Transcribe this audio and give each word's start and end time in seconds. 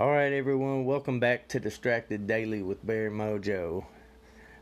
All 0.00 0.12
right, 0.12 0.32
everyone, 0.32 0.84
welcome 0.84 1.18
back 1.18 1.48
to 1.48 1.58
Distracted 1.58 2.28
Daily 2.28 2.62
with 2.62 2.86
Bear 2.86 3.10
Mojo. 3.10 3.84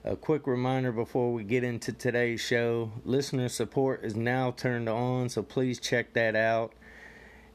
A 0.02 0.16
quick 0.16 0.46
reminder 0.46 0.92
before 0.92 1.30
we 1.30 1.44
get 1.44 1.62
into 1.62 1.92
today's 1.92 2.40
show 2.40 2.90
listener 3.04 3.50
support 3.50 4.02
is 4.02 4.16
now 4.16 4.52
turned 4.52 4.88
on, 4.88 5.28
so 5.28 5.42
please 5.42 5.78
check 5.78 6.14
that 6.14 6.34
out. 6.34 6.72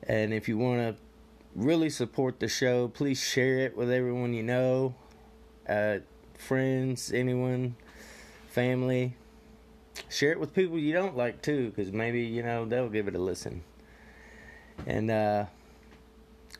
And 0.04 0.32
if 0.32 0.48
you 0.48 0.60
want 0.60 0.96
to 0.96 1.02
really 1.56 1.90
support 1.90 2.40
the 2.40 2.48
show, 2.48 2.88
please 2.88 3.20
share 3.20 3.58
it 3.58 3.76
with 3.76 3.90
everyone 3.90 4.36
you 4.36 4.44
know, 4.44 4.94
uh, 5.68 5.98
friends, 6.38 7.12
anyone, 7.12 7.76
family. 8.48 9.16
Share 10.08 10.34
it 10.34 10.40
with 10.40 10.54
people 10.54 10.78
you 10.78 10.94
don't 10.94 11.18
like 11.18 11.42
too, 11.42 11.72
because 11.72 11.92
maybe 11.92 12.22
you 12.22 12.44
know 12.44 12.64
they'll 12.64 12.90
give 12.90 13.08
it 13.08 13.16
a 13.16 13.20
listen. 13.20 13.64
And 14.86 15.10
uh, 15.10 15.46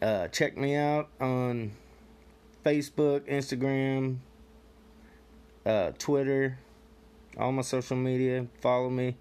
uh, 0.02 0.28
check 0.30 0.58
me 0.58 0.76
out 0.76 1.10
on 1.20 1.72
Facebook, 2.66 3.22
Instagram, 3.22 4.18
uh, 5.66 5.92
Twitter, 5.98 6.58
all 7.38 7.52
my 7.52 7.62
social 7.62 7.98
media. 7.98 8.48
Follow 8.62 8.90
me. 8.90 9.16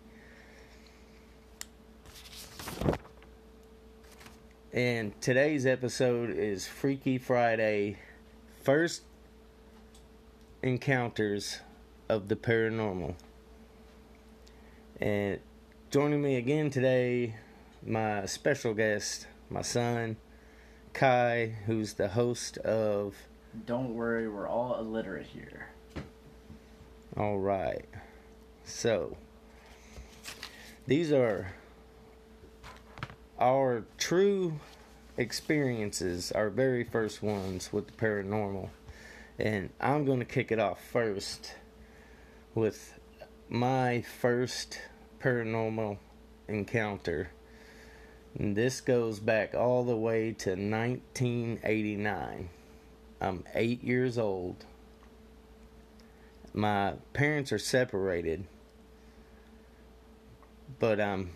And 4.72 5.20
today's 5.20 5.66
episode 5.66 6.30
is 6.30 6.66
Freaky 6.66 7.18
Friday 7.18 7.98
first 8.62 9.02
encounters 10.62 11.60
of 12.08 12.28
the 12.28 12.36
paranormal. 12.36 13.14
And 15.00 15.40
joining 15.90 16.22
me 16.22 16.36
again 16.36 16.70
today, 16.70 17.36
my 17.84 18.26
special 18.26 18.74
guest, 18.74 19.26
my 19.48 19.62
son, 19.62 20.16
Kai, 20.92 21.54
who's 21.66 21.94
the 21.94 22.08
host 22.08 22.58
of. 22.58 23.14
Don't 23.66 23.94
worry, 23.94 24.28
we're 24.28 24.48
all 24.48 24.78
illiterate 24.78 25.26
here. 25.26 25.68
All 27.16 27.38
right. 27.38 27.84
So, 28.64 29.16
these 30.86 31.12
are 31.12 31.52
our 33.38 33.84
true 33.98 34.60
experiences, 35.16 36.30
our 36.32 36.50
very 36.50 36.84
first 36.84 37.22
ones 37.22 37.72
with 37.72 37.86
the 37.86 37.92
paranormal. 37.92 38.68
And 39.38 39.70
I'm 39.80 40.04
going 40.04 40.18
to 40.18 40.24
kick 40.24 40.52
it 40.52 40.58
off 40.58 40.82
first 40.82 41.54
with 42.54 42.98
my 43.48 44.02
first 44.02 44.80
paranormal 45.20 45.98
encounter. 46.48 47.30
This 48.38 48.80
goes 48.80 49.18
back 49.18 49.54
all 49.54 49.84
the 49.84 49.96
way 49.96 50.32
to 50.32 50.50
1989. 50.50 52.48
I'm 53.20 53.44
eight 53.54 53.82
years 53.82 54.16
old. 54.16 54.64
My 56.54 56.94
parents 57.12 57.52
are 57.52 57.58
separated, 57.58 58.44
but 60.78 61.00
I'm 61.00 61.32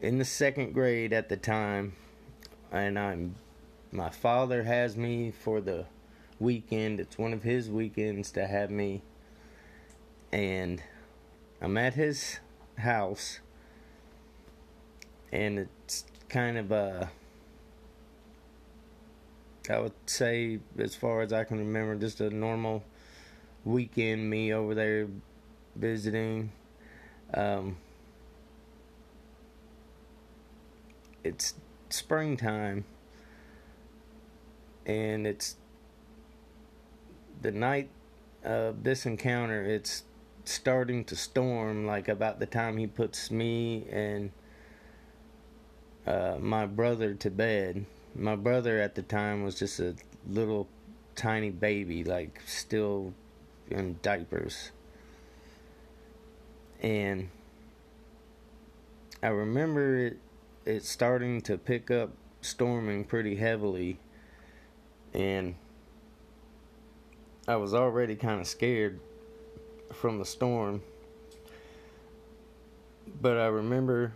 in 0.00 0.18
the 0.18 0.24
second 0.24 0.72
grade 0.72 1.12
at 1.12 1.28
the 1.28 1.36
time, 1.36 1.94
and 2.72 2.98
I'm 2.98 3.36
my 3.92 4.10
father 4.10 4.62
has 4.62 4.96
me 4.96 5.30
for 5.30 5.60
the 5.60 5.86
weekend. 6.38 7.00
It's 7.00 7.18
one 7.18 7.32
of 7.32 7.42
his 7.42 7.68
weekends 7.68 8.30
to 8.32 8.46
have 8.46 8.70
me, 8.70 9.02
and 10.32 10.82
I'm 11.60 11.76
at 11.76 11.94
his 11.94 12.38
house, 12.78 13.40
and 15.32 15.58
it's 15.58 16.04
kind 16.30 16.56
of 16.56 16.70
a 16.72 17.10
I 19.68 19.78
would 19.78 19.92
say, 20.06 20.58
as 20.78 20.94
far 20.96 21.20
as 21.20 21.32
I 21.32 21.44
can 21.44 21.58
remember, 21.58 21.94
just 21.94 22.20
a 22.20 22.30
normal 22.30 22.82
weekend 23.64 24.28
me 24.28 24.52
over 24.52 24.74
there 24.74 25.06
visiting. 25.76 26.50
Um, 27.34 27.76
it's 31.22 31.54
springtime, 31.90 32.84
and 34.86 35.26
it's 35.26 35.56
the 37.42 37.52
night 37.52 37.90
of 38.42 38.82
this 38.82 39.06
encounter. 39.06 39.62
It's 39.62 40.04
starting 40.44 41.04
to 41.04 41.14
storm, 41.14 41.86
like 41.86 42.08
about 42.08 42.40
the 42.40 42.46
time 42.46 42.76
he 42.76 42.88
puts 42.88 43.30
me 43.30 43.86
and 43.90 44.32
uh, 46.06 46.36
my 46.40 46.66
brother 46.66 47.14
to 47.14 47.30
bed 47.30 47.84
my 48.14 48.36
brother 48.36 48.80
at 48.80 48.94
the 48.94 49.02
time 49.02 49.44
was 49.44 49.58
just 49.58 49.78
a 49.80 49.94
little 50.28 50.68
tiny 51.14 51.50
baby, 51.50 52.04
like 52.04 52.40
still 52.46 53.12
in 53.70 53.98
diapers. 54.02 54.72
And 56.82 57.28
I 59.22 59.28
remember 59.28 59.96
it, 59.96 60.18
it 60.64 60.84
starting 60.84 61.40
to 61.42 61.58
pick 61.58 61.90
up 61.90 62.10
storming 62.40 63.04
pretty 63.04 63.36
heavily. 63.36 63.98
And 65.12 65.54
I 67.46 67.56
was 67.56 67.74
already 67.74 68.16
kind 68.16 68.40
of 68.40 68.46
scared 68.46 68.98
from 69.92 70.18
the 70.18 70.24
storm. 70.24 70.82
But 73.20 73.36
I 73.36 73.46
remember 73.46 74.12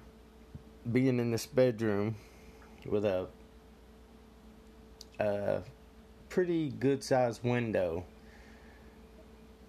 being 0.91 1.19
in 1.19 1.31
this 1.31 1.47
bedroom 1.47 2.17
with 2.87 3.05
a 3.05 3.27
a 5.19 5.62
pretty 6.28 6.69
good 6.71 7.03
sized 7.03 7.43
window 7.45 8.05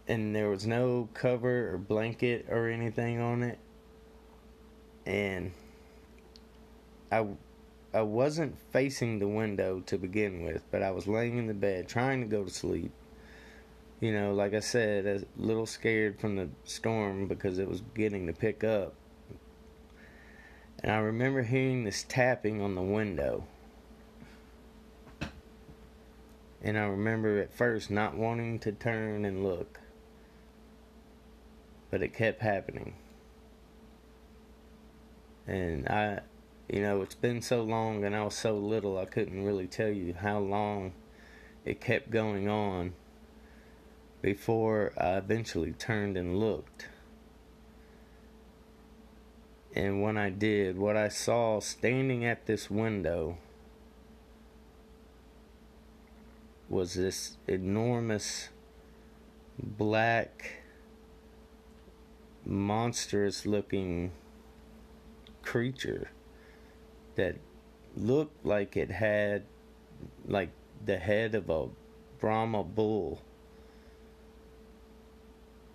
and 0.07 0.35
there 0.35 0.49
was 0.49 0.65
no 0.65 1.07
cover 1.13 1.73
or 1.73 1.77
blanket 1.77 2.45
or 2.49 2.67
anything 2.67 3.19
on 3.19 3.43
it 3.43 3.59
and 5.05 5.51
I 7.11 7.27
I 7.93 8.01
wasn't 8.01 8.57
facing 8.73 9.19
the 9.19 9.27
window 9.27 9.79
to 9.85 9.97
begin 9.97 10.43
with, 10.43 10.69
but 10.69 10.83
I 10.83 10.91
was 10.91 11.07
laying 11.07 11.37
in 11.37 11.47
the 11.47 11.53
bed 11.53 11.87
trying 11.87 12.19
to 12.19 12.27
go 12.27 12.43
to 12.43 12.49
sleep. 12.49 12.91
You 14.01 14.11
know, 14.11 14.33
like 14.33 14.53
I 14.53 14.59
said, 14.59 15.05
a 15.05 15.23
little 15.37 15.65
scared 15.65 16.19
from 16.19 16.35
the 16.35 16.49
storm 16.65 17.27
because 17.27 17.57
it 17.57 17.69
was 17.69 17.81
getting 17.93 18.27
to 18.27 18.33
pick 18.33 18.65
up. 18.65 18.95
And 20.85 20.93
I 20.93 20.99
remember 20.99 21.41
hearing 21.41 21.83
this 21.83 22.05
tapping 22.07 22.61
on 22.61 22.75
the 22.75 22.81
window. 22.83 23.47
And 26.61 26.77
I 26.77 26.83
remember 26.83 27.39
at 27.39 27.51
first 27.51 27.89
not 27.89 28.15
wanting 28.15 28.59
to 28.59 28.71
turn 28.71 29.25
and 29.25 29.43
look. 29.43 29.79
But 31.89 32.03
it 32.03 32.13
kept 32.13 32.43
happening. 32.43 32.93
And 35.47 35.87
I, 35.87 36.19
you 36.69 36.83
know, 36.83 37.01
it's 37.01 37.15
been 37.15 37.41
so 37.41 37.63
long 37.63 38.05
and 38.05 38.15
I 38.15 38.21
was 38.23 38.35
so 38.35 38.55
little, 38.55 38.99
I 38.99 39.05
couldn't 39.05 39.43
really 39.43 39.65
tell 39.65 39.89
you 39.89 40.13
how 40.13 40.37
long 40.37 40.93
it 41.65 41.81
kept 41.81 42.11
going 42.11 42.47
on 42.47 42.93
before 44.21 44.93
I 44.99 45.17
eventually 45.17 45.71
turned 45.71 46.15
and 46.15 46.39
looked. 46.39 46.89
And 49.75 50.01
when 50.01 50.17
I 50.17 50.29
did, 50.29 50.77
what 50.77 50.95
I 50.95 51.09
saw 51.09 51.59
standing 51.59 52.23
at 52.23 52.45
this 52.45 52.71
window 52.71 53.37
was 56.69 56.93
this 56.93 57.35
enormous 57.45 58.49
black 59.59 60.61
monstrous 62.45 63.45
looking 63.45 64.11
creature 65.41 66.09
that 67.15 67.35
looked 67.97 68.45
like 68.45 68.77
it 68.77 68.91
had 68.91 69.43
like 70.25 70.51
the 70.85 70.97
head 70.97 71.35
of 71.35 71.49
a 71.49 71.67
Brahma 72.19 72.63
bull. 72.63 73.21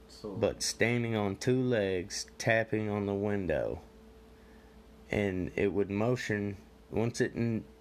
So, 0.08 0.30
but 0.30 0.62
standing 0.62 1.14
on 1.14 1.36
two 1.36 1.60
legs 1.60 2.26
tapping 2.38 2.88
on 2.88 3.04
the 3.04 3.14
window 3.14 3.80
and 5.10 5.50
it 5.56 5.72
would 5.72 5.90
motion 5.90 6.56
once 6.90 7.20
it 7.20 7.32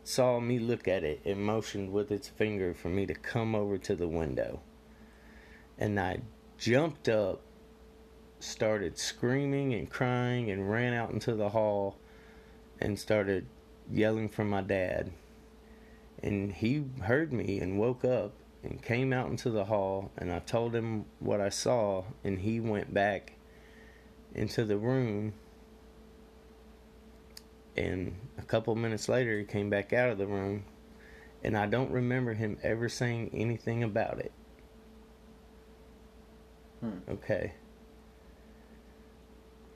saw 0.04 0.40
me 0.40 0.60
look 0.60 0.88
at 0.88 1.04
it 1.04 1.22
it 1.24 1.38
motioned 1.38 1.92
with 1.92 2.12
its 2.12 2.28
finger 2.28 2.74
for 2.74 2.90
me 2.90 3.06
to 3.06 3.14
come 3.14 3.56
over 3.56 3.78
to 3.78 3.96
the 3.96 4.08
window. 4.08 4.60
And 5.78 6.00
i 6.00 6.20
jumped 6.58 7.08
up 7.08 7.42
started 8.40 8.98
screaming 8.98 9.74
and 9.74 9.90
crying 9.90 10.50
and 10.50 10.70
ran 10.70 10.94
out 10.94 11.12
into 11.12 11.36
the 11.36 11.50
hall 11.50 11.98
and 12.80 12.98
started 12.98 13.46
yelling 13.92 14.30
for 14.30 14.46
my 14.46 14.62
dad. 14.62 15.12
And 16.22 16.54
he 16.54 16.86
heard 17.04 17.34
me 17.34 17.60
and 17.60 17.80
woke 17.80 18.04
up 18.04 18.34
and 18.64 18.82
came 18.82 19.14
out 19.14 19.30
into 19.30 19.50
the 19.50 19.66
hall 19.66 20.12
and 20.18 20.32
I 20.32 20.40
told 20.40 20.76
him 20.76 21.06
what 21.20 21.40
I 21.40 21.50
saw 21.50 22.04
and 22.24 22.40
he 22.40 22.60
went 22.60 22.94
back 22.94 23.34
into 24.34 24.66
the 24.66 24.78
room 24.78 25.34
and 27.80 28.16
a 28.38 28.44
couple 28.44 28.76
minutes 28.76 29.10
later 29.10 29.40
he 29.40 29.46
came 29.46 29.70
back 29.70 29.94
out 29.94 30.10
of 30.10 30.18
the 30.18 30.28
room 30.28 30.66
And 31.44 31.58
I 31.58 31.68
don't 31.68 31.92
remember 31.92 32.34
him 32.36 32.58
ever 32.64 32.90
saying 32.90 33.32
anything 33.34 33.84
about 33.84 34.20
it. 34.20 34.34
Hmm. 36.82 37.00
Okay. 37.10 37.54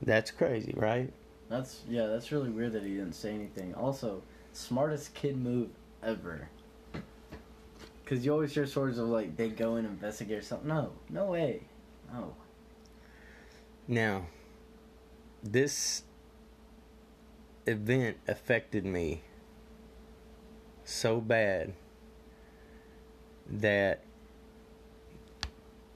That's 0.01 0.31
crazy, 0.31 0.73
right? 0.75 1.11
That's 1.49 1.81
yeah, 1.87 2.07
that's 2.07 2.31
really 2.31 2.49
weird 2.49 2.73
that 2.73 2.83
he 2.83 2.89
didn't 2.95 3.13
say 3.13 3.33
anything. 3.33 3.73
Also, 3.75 4.23
smartest 4.53 5.13
kid 5.13 5.37
move 5.37 5.69
ever. 6.03 6.49
Cause 8.05 8.25
you 8.25 8.33
always 8.33 8.53
hear 8.53 8.65
stories 8.67 8.97
of 8.97 9.07
like 9.07 9.37
they 9.37 9.49
go 9.49 9.75
and 9.75 9.87
investigate 9.87 10.37
or 10.39 10.41
something. 10.41 10.67
No, 10.67 10.91
no 11.09 11.27
way, 11.27 11.63
no. 12.13 12.35
Now, 13.87 14.27
this 15.43 16.03
event 17.65 18.17
affected 18.27 18.85
me 18.85 19.21
so 20.83 21.21
bad 21.21 21.73
that 23.49 24.03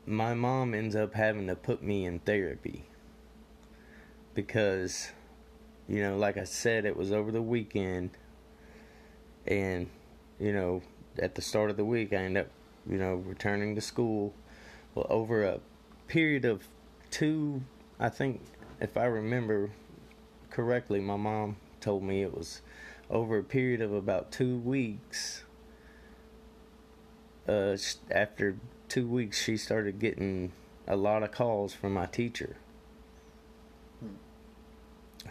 my 0.06 0.34
mom 0.34 0.74
ends 0.74 0.96
up 0.96 1.14
having 1.14 1.48
to 1.48 1.56
put 1.56 1.84
me 1.84 2.06
in 2.06 2.20
therapy. 2.20 2.86
Because 4.34 5.10
you 5.90 6.02
know 6.02 6.18
like 6.18 6.38
i 6.38 6.44
said 6.44 6.86
it 6.86 6.98
was 6.98 7.12
over 7.14 7.32
the 7.32 7.42
weekend 7.42 8.10
and 9.48 9.90
you 10.38 10.52
know 10.52 10.82
at 11.18 11.36
the 11.36 11.42
start 11.42 11.70
of 11.70 11.78
the 11.78 11.86
week 11.86 12.12
i 12.12 12.18
end 12.18 12.38
up 12.38 12.48
you 12.90 12.98
know 12.98 13.16
returning 13.16 13.76
to 13.76 13.82
school. 13.82 14.34
Well 14.96 15.08
over 15.10 15.44
a 15.44 15.60
period 16.08 16.46
of 16.46 16.68
two 17.12 17.62
i 18.00 18.10
think 18.10 18.42
if 18.80 18.98
i 18.98 19.06
remember 19.06 19.72
correctly 20.50 21.00
my 21.00 21.16
mom 21.16 21.56
told 21.82 22.04
me 22.04 22.22
it 22.22 22.36
was 22.36 22.62
over 23.10 23.38
a 23.40 23.44
period 23.44 23.82
of 23.82 23.94
about 23.94 24.32
two 24.32 24.58
weeks 24.58 25.44
uh, 27.48 27.78
after 28.12 28.58
two 28.90 29.08
weeks 29.08 29.42
she 29.42 29.56
started 29.58 30.00
getting 30.00 30.52
a 30.88 30.96
lot 30.96 31.24
of 31.24 31.32
calls 31.32 31.74
from 31.74 31.94
my 31.94 32.06
teacher 32.06 32.58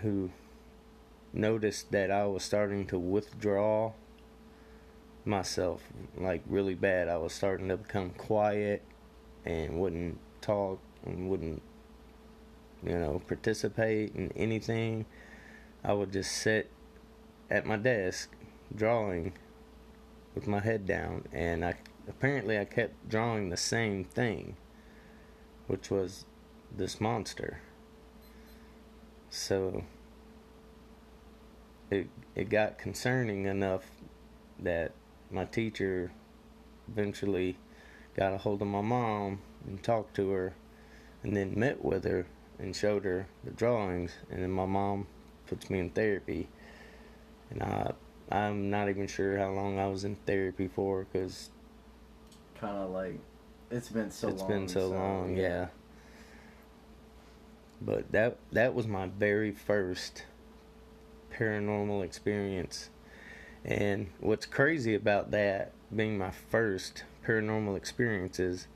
who 0.02 0.30
noticed 1.32 1.90
that 1.92 2.10
I 2.10 2.26
was 2.26 2.42
starting 2.42 2.86
to 2.88 2.98
withdraw 2.98 3.92
myself 5.24 5.82
like 6.16 6.42
really 6.46 6.74
bad. 6.74 7.08
I 7.08 7.16
was 7.16 7.32
starting 7.32 7.68
to 7.68 7.76
become 7.76 8.10
quiet 8.10 8.82
and 9.44 9.78
wouldn't 9.78 10.18
talk 10.40 10.80
and 11.04 11.28
wouldn't 11.28 11.62
you 12.82 12.98
know 12.98 13.22
participate 13.26 14.14
in 14.14 14.32
anything. 14.36 15.06
I 15.84 15.92
would 15.92 16.12
just 16.12 16.32
sit 16.32 16.70
at 17.50 17.66
my 17.66 17.76
desk 17.76 18.34
drawing 18.74 19.32
with 20.34 20.46
my 20.48 20.60
head 20.60 20.86
down 20.86 21.24
and 21.32 21.64
I 21.64 21.74
apparently 22.08 22.58
I 22.58 22.64
kept 22.64 23.08
drawing 23.08 23.48
the 23.48 23.56
same 23.56 24.04
thing 24.04 24.56
which 25.66 25.90
was 25.90 26.24
this 26.76 27.00
monster. 27.00 27.60
So 29.30 29.84
it 31.90 32.08
it 32.34 32.48
got 32.48 32.78
concerning 32.78 33.46
enough 33.46 33.90
that 34.58 34.92
my 35.30 35.44
teacher 35.44 36.12
eventually 36.88 37.56
got 38.16 38.32
a 38.32 38.38
hold 38.38 38.62
of 38.62 38.68
my 38.68 38.80
mom 38.80 39.40
and 39.66 39.82
talked 39.82 40.14
to 40.16 40.30
her 40.30 40.54
and 41.22 41.36
then 41.36 41.58
met 41.58 41.84
with 41.84 42.04
her 42.04 42.26
and 42.58 42.74
showed 42.74 43.04
her 43.04 43.26
the 43.44 43.50
drawings 43.50 44.12
and 44.30 44.42
then 44.42 44.50
my 44.50 44.66
mom 44.66 45.06
puts 45.46 45.68
me 45.70 45.78
in 45.78 45.90
therapy 45.90 46.48
and 47.50 47.62
I 47.62 47.92
I'm 48.30 48.70
not 48.70 48.88
even 48.88 49.06
sure 49.06 49.38
how 49.38 49.50
long 49.50 49.78
I 49.78 49.86
was 49.86 50.04
in 50.04 50.16
therapy 50.16 50.68
for 50.68 51.06
cuz 51.12 51.50
Kind 52.60 52.76
of 52.76 52.90
like 52.90 53.18
it's 53.70 53.88
been 53.88 54.10
so 54.10 54.28
it's 54.28 54.40
long. 54.40 54.48
been 54.48 54.68
so 54.68 54.88
long, 54.88 55.36
yeah. 55.36 55.68
But 57.80 58.10
that 58.12 58.38
that 58.52 58.74
was 58.74 58.86
my 58.86 59.06
very 59.06 59.52
first 59.52 60.24
paranormal 61.32 62.02
experience. 62.04 62.88
And 63.64 64.08
what's 64.20 64.46
crazy 64.46 64.94
about 64.94 65.30
that 65.32 65.72
being 65.94 66.16
my 66.16 66.30
first 66.30 67.04
paranormal 67.26 67.76
experience 67.76 68.38
is 68.38 68.68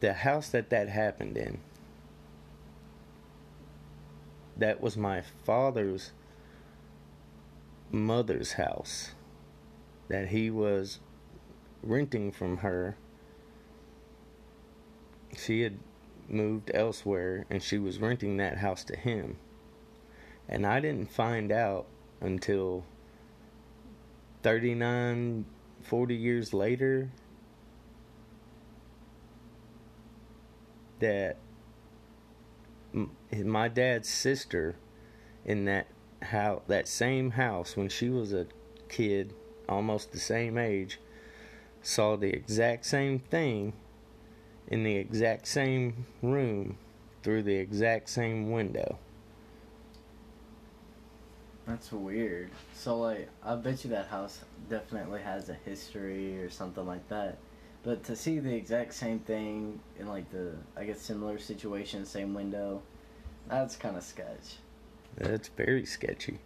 the 0.00 0.12
house 0.12 0.48
that 0.50 0.70
that 0.70 0.88
happened 0.88 1.36
in. 1.36 1.58
That 4.56 4.80
was 4.80 4.96
my 4.96 5.20
father's 5.20 6.12
mother's 7.90 8.52
house 8.52 9.12
that 10.08 10.28
he 10.28 10.50
was 10.50 11.00
renting 11.82 12.30
from 12.32 12.58
her. 12.58 12.96
She 15.36 15.62
had 15.62 15.78
moved 16.28 16.70
elsewhere 16.72 17.46
and 17.50 17.62
she 17.62 17.78
was 17.78 17.98
renting 17.98 18.36
that 18.36 18.58
house 18.58 18.84
to 18.84 18.96
him. 18.96 19.36
And 20.48 20.66
I 20.66 20.80
didn't 20.80 21.10
find 21.10 21.50
out 21.50 21.86
until 22.20 22.84
39, 24.42 25.46
40 25.82 26.14
years 26.14 26.54
later 26.54 27.10
that 31.00 31.38
my 33.32 33.68
dad's 33.68 34.08
sister 34.08 34.76
in 35.44 35.64
that 35.64 35.86
house, 36.22 36.62
that 36.68 36.88
same 36.88 37.32
house 37.32 37.76
when 37.76 37.88
she 37.88 38.08
was 38.08 38.32
a 38.32 38.46
kid, 38.88 39.34
almost 39.68 40.12
the 40.12 40.20
same 40.20 40.56
age, 40.56 41.00
saw 41.82 42.16
the 42.16 42.28
exact 42.28 42.86
same 42.86 43.18
thing 43.18 43.72
in 44.68 44.82
the 44.84 44.96
exact 44.96 45.46
same 45.46 46.06
room 46.22 46.78
through 47.22 47.42
the 47.42 47.54
exact 47.54 48.08
same 48.08 48.50
window. 48.50 48.98
That's 51.66 51.92
weird. 51.92 52.50
So 52.74 52.98
like, 52.98 53.28
I 53.42 53.54
bet 53.56 53.84
you 53.84 53.90
that 53.90 54.06
house 54.06 54.40
definitely 54.68 55.22
has 55.22 55.48
a 55.48 55.54
history 55.54 56.38
or 56.38 56.50
something 56.50 56.86
like 56.86 57.06
that. 57.08 57.38
But 57.84 58.02
to 58.04 58.16
see 58.16 58.38
the 58.38 58.54
exact 58.54 58.94
same 58.94 59.18
thing 59.18 59.78
in 59.98 60.08
like 60.08 60.30
the, 60.32 60.52
I 60.74 60.84
guess 60.84 61.00
similar 61.00 61.38
situation, 61.38 62.06
same 62.06 62.32
window, 62.32 62.82
that's 63.48 63.76
kind 63.76 63.96
of 63.96 64.02
sketch. 64.02 64.56
That's 65.16 65.48
very 65.48 65.84
sketchy. 65.84 66.40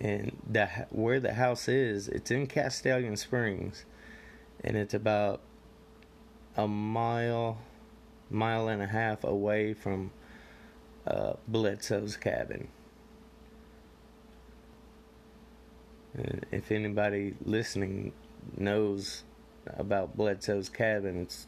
And 0.00 0.36
the 0.50 0.66
where 0.90 1.20
the 1.20 1.34
house 1.34 1.68
is, 1.68 2.08
it's 2.08 2.30
in 2.30 2.46
Castalian 2.46 3.16
Springs, 3.16 3.84
and 4.64 4.76
it's 4.76 4.94
about 4.94 5.40
a 6.56 6.66
mile, 6.66 7.58
mile 8.30 8.68
and 8.68 8.82
a 8.82 8.86
half 8.86 9.22
away 9.22 9.74
from 9.74 10.10
uh, 11.06 11.34
Bledsoe's 11.46 12.16
cabin. 12.16 12.68
And 16.14 16.46
if 16.50 16.72
anybody 16.72 17.34
listening 17.44 18.12
knows 18.56 19.22
about 19.76 20.16
Bledsoe's 20.16 20.68
cabin, 20.68 21.22
it's 21.22 21.46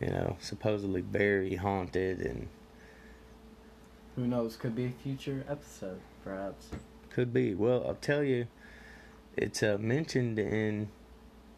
you 0.00 0.08
know 0.08 0.36
supposedly 0.40 1.00
very 1.00 1.56
haunted 1.56 2.20
and 2.20 2.48
Who 4.16 4.26
knows? 4.26 4.56
Could 4.56 4.74
be 4.74 4.86
a 4.86 4.90
future 4.90 5.44
episode, 5.48 6.00
perhaps. 6.24 6.70
Could 7.10 7.32
be. 7.32 7.54
Well, 7.54 7.84
I'll 7.86 7.94
tell 7.94 8.22
you, 8.22 8.46
it's 9.36 9.62
uh, 9.62 9.78
mentioned 9.80 10.38
in 10.38 10.88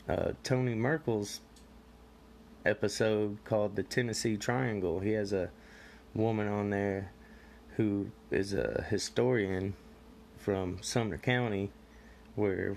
uh, 0.09 0.33
Tony 0.43 0.75
Merkel's 0.75 1.41
episode 2.65 3.39
called 3.45 3.77
the 3.77 3.83
Tennessee 3.83 4.37
Triangle. 4.37 5.01
He 5.01 5.13
has 5.13 5.33
a 5.33 5.51
woman 6.15 6.49
on 6.49 6.71
there 6.71 7.13
who 7.77 8.11
is 8.31 8.53
a 8.53 8.85
historian 8.89 9.75
from 10.39 10.79
Sumner 10.81 11.19
County, 11.19 11.71
where 12.37 12.77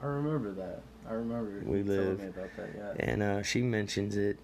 I 0.00 0.06
remember 0.06 0.52
that. 0.52 0.82
I 1.08 1.14
remember 1.14 1.62
We 1.64 1.82
live. 1.82 2.20
me 2.20 2.26
about 2.28 2.50
that. 2.56 2.68
Yeah. 2.76 2.92
and 2.98 3.22
uh, 3.22 3.42
she 3.42 3.62
mentions 3.62 4.16
it. 4.16 4.38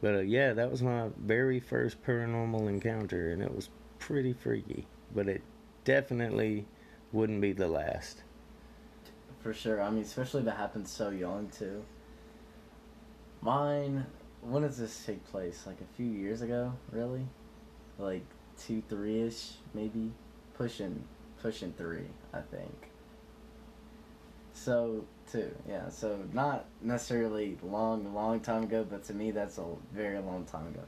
But 0.00 0.14
uh, 0.14 0.20
yeah, 0.20 0.52
that 0.52 0.70
was 0.70 0.82
my 0.82 1.08
very 1.20 1.60
first 1.60 2.02
paranormal 2.02 2.68
encounter, 2.68 3.30
and 3.32 3.42
it 3.42 3.54
was 3.54 3.68
pretty 3.98 4.32
freaky. 4.32 4.86
But 5.14 5.28
it 5.28 5.42
definitely 5.84 6.66
wouldn't 7.12 7.40
be 7.40 7.52
the 7.52 7.68
last. 7.68 8.22
For 9.40 9.52
sure. 9.52 9.82
I 9.82 9.90
mean, 9.90 10.02
especially 10.02 10.42
if 10.42 10.46
it 10.48 10.54
happened 10.56 10.88
so 10.88 11.10
young 11.10 11.48
too. 11.48 11.84
Mine. 13.40 14.06
When 14.40 14.62
does 14.62 14.76
this 14.76 15.04
take 15.06 15.24
place? 15.30 15.62
Like 15.66 15.80
a 15.80 15.96
few 15.96 16.06
years 16.06 16.42
ago, 16.42 16.72
really? 16.90 17.26
Like 17.98 18.24
two, 18.58 18.82
three 18.88 19.20
ish, 19.22 19.52
maybe. 19.72 20.10
Pushing, 20.54 21.04
pushing 21.42 21.72
three, 21.72 22.06
I 22.32 22.40
think. 22.40 22.90
So 24.54 25.04
two, 25.30 25.54
yeah. 25.68 25.88
So 25.88 26.18
not 26.32 26.66
necessarily 26.80 27.58
long, 27.62 28.14
long 28.14 28.40
time 28.40 28.64
ago, 28.64 28.86
but 28.88 29.04
to 29.04 29.14
me 29.14 29.30
that's 29.30 29.58
a 29.58 29.64
very 29.92 30.18
long 30.20 30.44
time 30.44 30.68
ago. 30.68 30.82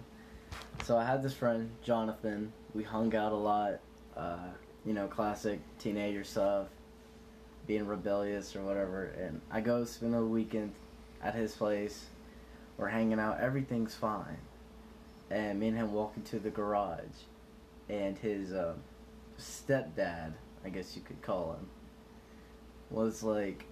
So 0.85 0.97
I 0.97 1.05
had 1.05 1.23
this 1.23 1.35
friend, 1.35 1.71
Jonathan. 1.83 2.53
We 2.75 2.83
hung 2.83 3.15
out 3.15 3.33
a 3.33 3.37
lot. 3.37 3.81
Uh, 4.17 4.49
you 4.85 4.93
know, 4.93 5.09
classic 5.09 5.61
teenager 5.79 6.25
stuff 6.25 6.69
being 7.67 7.87
rebellious 7.87 8.55
or 8.55 8.63
whatever. 8.63 9.07
And 9.19 9.41
I 9.51 9.61
go 9.61 9.85
spend 9.85 10.15
a 10.15 10.25
weekend 10.25 10.73
at 11.23 11.35
his 11.35 11.55
place. 11.55 12.07
We're 12.77 12.89
hanging 12.89 13.19
out. 13.19 13.41
Everything's 13.41 13.95
fine. 13.95 14.39
And 15.31 15.59
me 15.59 15.69
and 15.69 15.77
him 15.77 15.93
walk 15.93 16.13
into 16.17 16.39
the 16.39 16.51
garage, 16.51 17.25
and 17.89 18.19
his 18.19 18.53
uh, 18.53 18.75
stepdad, 19.41 20.35
I 20.65 20.69
guess 20.71 20.97
you 20.97 21.03
could 21.03 21.21
call 21.23 21.53
him, 21.55 21.69
was 22.91 23.23
like, 23.23 23.65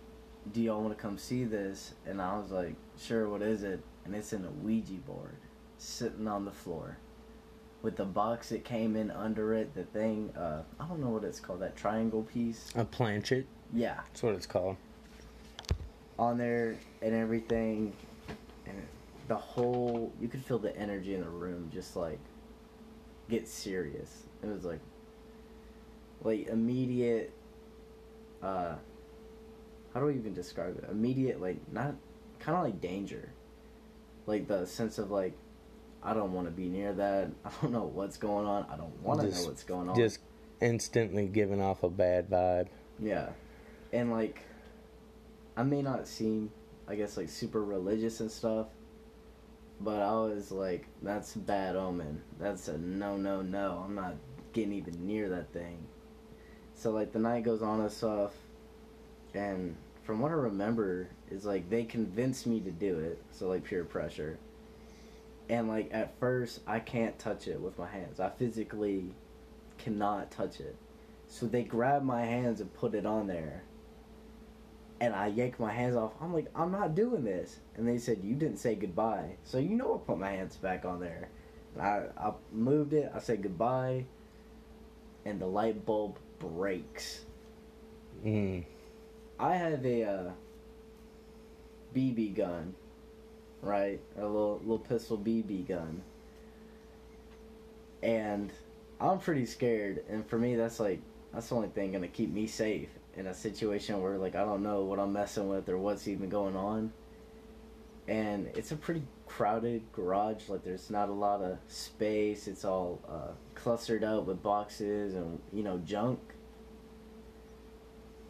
"Do 0.52 0.60
y'all 0.60 0.82
want 0.82 0.96
to 0.96 1.00
come 1.02 1.18
see 1.18 1.44
this?" 1.44 1.94
And 2.06 2.20
I 2.20 2.38
was 2.38 2.50
like, 2.50 2.74
"Sure. 2.98 3.28
What 3.28 3.42
is 3.42 3.62
it?" 3.62 3.80
And 4.04 4.14
it's 4.14 4.32
in 4.32 4.44
a 4.44 4.50
Ouija 4.50 4.94
board, 5.06 5.36
sitting 5.78 6.26
on 6.28 6.44
the 6.44 6.50
floor, 6.52 6.98
with 7.82 7.96
the 7.96 8.04
box 8.04 8.50
it 8.52 8.64
came 8.64 8.96
in 8.96 9.10
under 9.10 9.54
it. 9.54 9.74
The 9.74 9.84
thing, 9.84 10.32
uh, 10.36 10.62
I 10.80 10.86
don't 10.86 11.00
know 11.00 11.10
what 11.10 11.24
it's 11.24 11.40
called. 11.40 11.60
That 11.60 11.76
triangle 11.76 12.22
piece. 12.24 12.72
A 12.74 12.84
planchette. 12.84 13.46
Yeah, 13.72 14.00
That's 14.08 14.22
what 14.22 14.34
it's 14.34 14.46
called. 14.46 14.76
on 16.18 16.36
there 16.36 16.76
and 17.00 17.14
everything, 17.14 17.94
and 18.66 18.76
the 19.28 19.36
whole 19.36 20.12
you 20.20 20.28
could 20.28 20.44
feel 20.44 20.58
the 20.58 20.76
energy 20.76 21.14
in 21.14 21.22
the 21.22 21.28
room 21.28 21.70
just 21.72 21.96
like 21.96 22.18
get 23.30 23.48
serious. 23.48 24.24
It 24.42 24.46
was 24.48 24.64
like 24.64 24.80
like 26.24 26.48
immediate 26.48 27.32
uh 28.42 28.74
how 29.92 30.00
do 30.00 30.08
I 30.08 30.12
even 30.12 30.32
describe 30.32 30.78
it? 30.78 30.88
Immediate 30.90 31.40
like 31.40 31.56
not 31.72 31.94
kind 32.38 32.56
of 32.56 32.64
like 32.64 32.80
danger. 32.80 33.32
Like 34.26 34.48
the 34.48 34.66
sense 34.66 34.98
of 34.98 35.10
like 35.10 35.34
I 36.02 36.14
don't 36.14 36.32
want 36.32 36.46
to 36.48 36.50
be 36.50 36.68
near 36.68 36.92
that. 36.94 37.30
I 37.44 37.50
don't 37.60 37.72
know 37.72 37.84
what's 37.84 38.16
going 38.16 38.46
on. 38.46 38.66
I 38.70 38.76
don't 38.76 39.00
want 39.02 39.20
to 39.20 39.28
know 39.28 39.44
what's 39.44 39.64
going 39.64 39.88
on. 39.88 39.96
Just 39.96 40.20
instantly 40.60 41.26
giving 41.26 41.60
off 41.60 41.82
a 41.82 41.90
bad 41.90 42.30
vibe. 42.30 42.68
Yeah. 42.98 43.30
And 43.92 44.10
like 44.10 44.40
I 45.56 45.62
may 45.62 45.82
not 45.82 46.06
seem 46.06 46.50
I 46.88 46.94
guess 46.94 47.16
like 47.16 47.28
super 47.28 47.62
religious 47.62 48.20
and 48.20 48.30
stuff, 48.30 48.68
but 49.80 50.00
I 50.00 50.12
was 50.12 50.50
like 50.50 50.86
that's 51.02 51.34
bad 51.34 51.76
omen. 51.76 52.22
That's 52.38 52.68
a 52.68 52.78
no 52.78 53.16
no 53.16 53.42
no. 53.42 53.82
I'm 53.84 53.94
not 53.94 54.14
getting 54.54 54.72
even 54.72 55.06
near 55.06 55.28
that 55.28 55.52
thing. 55.52 55.86
So 56.82 56.90
like 56.90 57.12
the 57.12 57.20
night 57.20 57.44
goes 57.44 57.62
on 57.62 57.78
and 57.80 57.92
stuff 57.92 58.32
and 59.34 59.76
from 60.02 60.18
what 60.18 60.32
I 60.32 60.34
remember 60.34 61.06
is 61.30 61.44
like 61.44 61.70
they 61.70 61.84
convinced 61.84 62.44
me 62.44 62.58
to 62.58 62.72
do 62.72 62.98
it, 62.98 63.22
so 63.30 63.46
like 63.50 63.62
peer 63.62 63.84
pressure. 63.84 64.36
And 65.48 65.68
like 65.68 65.90
at 65.92 66.18
first 66.18 66.58
I 66.66 66.80
can't 66.80 67.16
touch 67.20 67.46
it 67.46 67.60
with 67.60 67.78
my 67.78 67.86
hands. 67.86 68.18
I 68.18 68.30
physically 68.30 69.14
cannot 69.78 70.32
touch 70.32 70.58
it. 70.58 70.74
So 71.28 71.46
they 71.46 71.62
grab 71.62 72.02
my 72.02 72.24
hands 72.24 72.60
and 72.60 72.74
put 72.74 72.96
it 72.96 73.06
on 73.06 73.28
there. 73.28 73.62
And 75.00 75.14
I 75.14 75.28
yank 75.28 75.60
my 75.60 75.72
hands 75.72 75.94
off. 75.94 76.14
I'm 76.20 76.34
like, 76.34 76.48
I'm 76.52 76.72
not 76.72 76.96
doing 76.96 77.22
this. 77.22 77.60
And 77.76 77.86
they 77.86 77.98
said, 77.98 78.24
You 78.24 78.34
didn't 78.34 78.58
say 78.58 78.74
goodbye. 78.74 79.36
So 79.44 79.58
you 79.58 79.76
know 79.76 79.94
I 79.94 80.04
put 80.04 80.18
my 80.18 80.32
hands 80.32 80.56
back 80.56 80.84
on 80.84 80.98
there. 80.98 81.28
I, 81.80 82.06
I 82.18 82.32
moved 82.50 82.92
it. 82.92 83.12
I 83.14 83.20
said 83.20 83.40
goodbye. 83.40 84.06
And 85.24 85.40
the 85.40 85.46
light 85.46 85.86
bulb 85.86 86.18
breaks. 86.48 87.24
Mm. 88.24 88.64
I 89.38 89.54
have 89.54 89.84
a 89.84 90.04
uh, 90.04 90.30
BB 91.94 92.34
gun, 92.34 92.74
right? 93.60 94.00
A 94.18 94.24
little 94.24 94.58
little 94.60 94.78
pistol 94.78 95.18
BB 95.18 95.68
gun. 95.68 96.02
And 98.02 98.50
I'm 99.00 99.18
pretty 99.18 99.46
scared, 99.46 100.04
and 100.08 100.26
for 100.26 100.38
me, 100.38 100.56
that's 100.56 100.80
like 100.80 101.00
that's 101.32 101.48
the 101.48 101.54
only 101.54 101.68
thing 101.68 101.92
gonna 101.92 102.08
keep 102.08 102.32
me 102.32 102.46
safe 102.46 102.88
in 103.16 103.26
a 103.26 103.34
situation 103.34 104.00
where 104.00 104.16
like 104.16 104.34
I 104.34 104.44
don't 104.44 104.62
know 104.62 104.82
what 104.82 104.98
I'm 104.98 105.12
messing 105.12 105.48
with 105.48 105.68
or 105.68 105.78
what's 105.78 106.08
even 106.08 106.28
going 106.28 106.56
on. 106.56 106.92
And 108.08 108.48
it's 108.54 108.72
a 108.72 108.76
pretty 108.76 109.02
crowded 109.26 109.82
garage. 109.92 110.48
Like 110.48 110.64
there's 110.64 110.90
not 110.90 111.08
a 111.08 111.12
lot 111.12 111.40
of 111.40 111.58
space. 111.68 112.48
It's 112.48 112.64
all 112.64 113.00
uh, 113.08 113.32
clustered 113.54 114.04
up 114.04 114.26
with 114.26 114.42
boxes 114.42 115.14
and 115.14 115.40
you 115.52 115.62
know 115.62 115.78
junk 115.78 116.18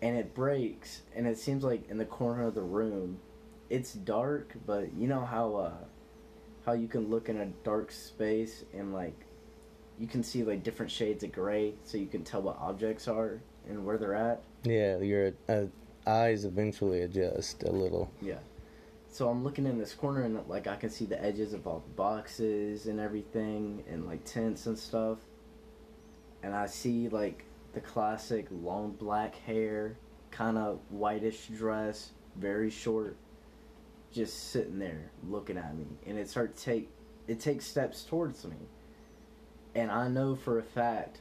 and 0.02 0.18
it 0.18 0.34
breaks 0.34 1.02
and 1.14 1.26
it 1.26 1.38
seems 1.38 1.64
like 1.64 1.88
in 1.88 1.96
the 1.96 2.04
corner 2.04 2.46
of 2.48 2.54
the 2.54 2.60
room 2.60 3.18
it's 3.70 3.94
dark 3.94 4.52
but 4.66 4.92
you 4.94 5.06
know 5.06 5.24
how 5.24 5.54
uh 5.54 5.72
how 6.66 6.72
you 6.72 6.88
can 6.88 7.08
look 7.08 7.28
in 7.28 7.38
a 7.38 7.46
dark 7.64 7.90
space 7.90 8.64
and 8.74 8.92
like 8.92 9.24
you 9.98 10.06
can 10.06 10.22
see 10.22 10.42
like 10.42 10.62
different 10.62 10.90
shades 10.90 11.22
of 11.22 11.32
gray 11.32 11.74
so 11.84 11.96
you 11.96 12.06
can 12.06 12.24
tell 12.24 12.42
what 12.42 12.58
objects 12.58 13.08
are 13.08 13.40
and 13.68 13.84
where 13.84 13.96
they're 13.96 14.14
at? 14.14 14.42
Yeah, 14.64 14.98
your 14.98 15.32
uh, 15.48 15.66
eyes 16.06 16.44
eventually 16.44 17.02
adjust 17.02 17.62
a 17.62 17.70
little. 17.70 18.10
yeah. 18.20 18.38
So 19.08 19.28
i'm 19.28 19.44
looking 19.44 19.66
in 19.66 19.78
this 19.78 19.92
corner 19.94 20.22
and 20.22 20.40
like 20.48 20.66
i 20.66 20.74
can 20.74 20.88
see 20.90 21.04
the 21.04 21.22
edges 21.22 21.52
of 21.52 21.66
all 21.66 21.80
the 21.86 21.94
boxes 21.94 22.86
and 22.86 22.98
everything 22.98 23.84
and 23.88 24.06
like 24.06 24.24
tents 24.24 24.66
and 24.66 24.78
stuff. 24.78 25.18
And 26.42 26.54
i 26.54 26.66
see 26.66 27.08
like 27.08 27.44
the 27.72 27.80
classic 27.80 28.46
long 28.50 28.92
black 28.92 29.34
hair 29.34 29.96
kind 30.30 30.58
of 30.58 30.80
whitish 30.90 31.46
dress 31.48 32.10
very 32.36 32.70
short 32.70 33.16
just 34.12 34.50
sitting 34.50 34.78
there 34.78 35.10
looking 35.28 35.56
at 35.56 35.76
me. 35.76 35.86
And 36.06 36.18
it 36.18 36.28
starts 36.28 36.62
take 36.62 36.90
it 37.26 37.40
takes 37.40 37.64
steps 37.64 38.02
towards 38.04 38.44
me. 38.44 38.56
And 39.74 39.90
i 39.90 40.08
know 40.08 40.34
for 40.34 40.58
a 40.58 40.62
fact 40.62 41.20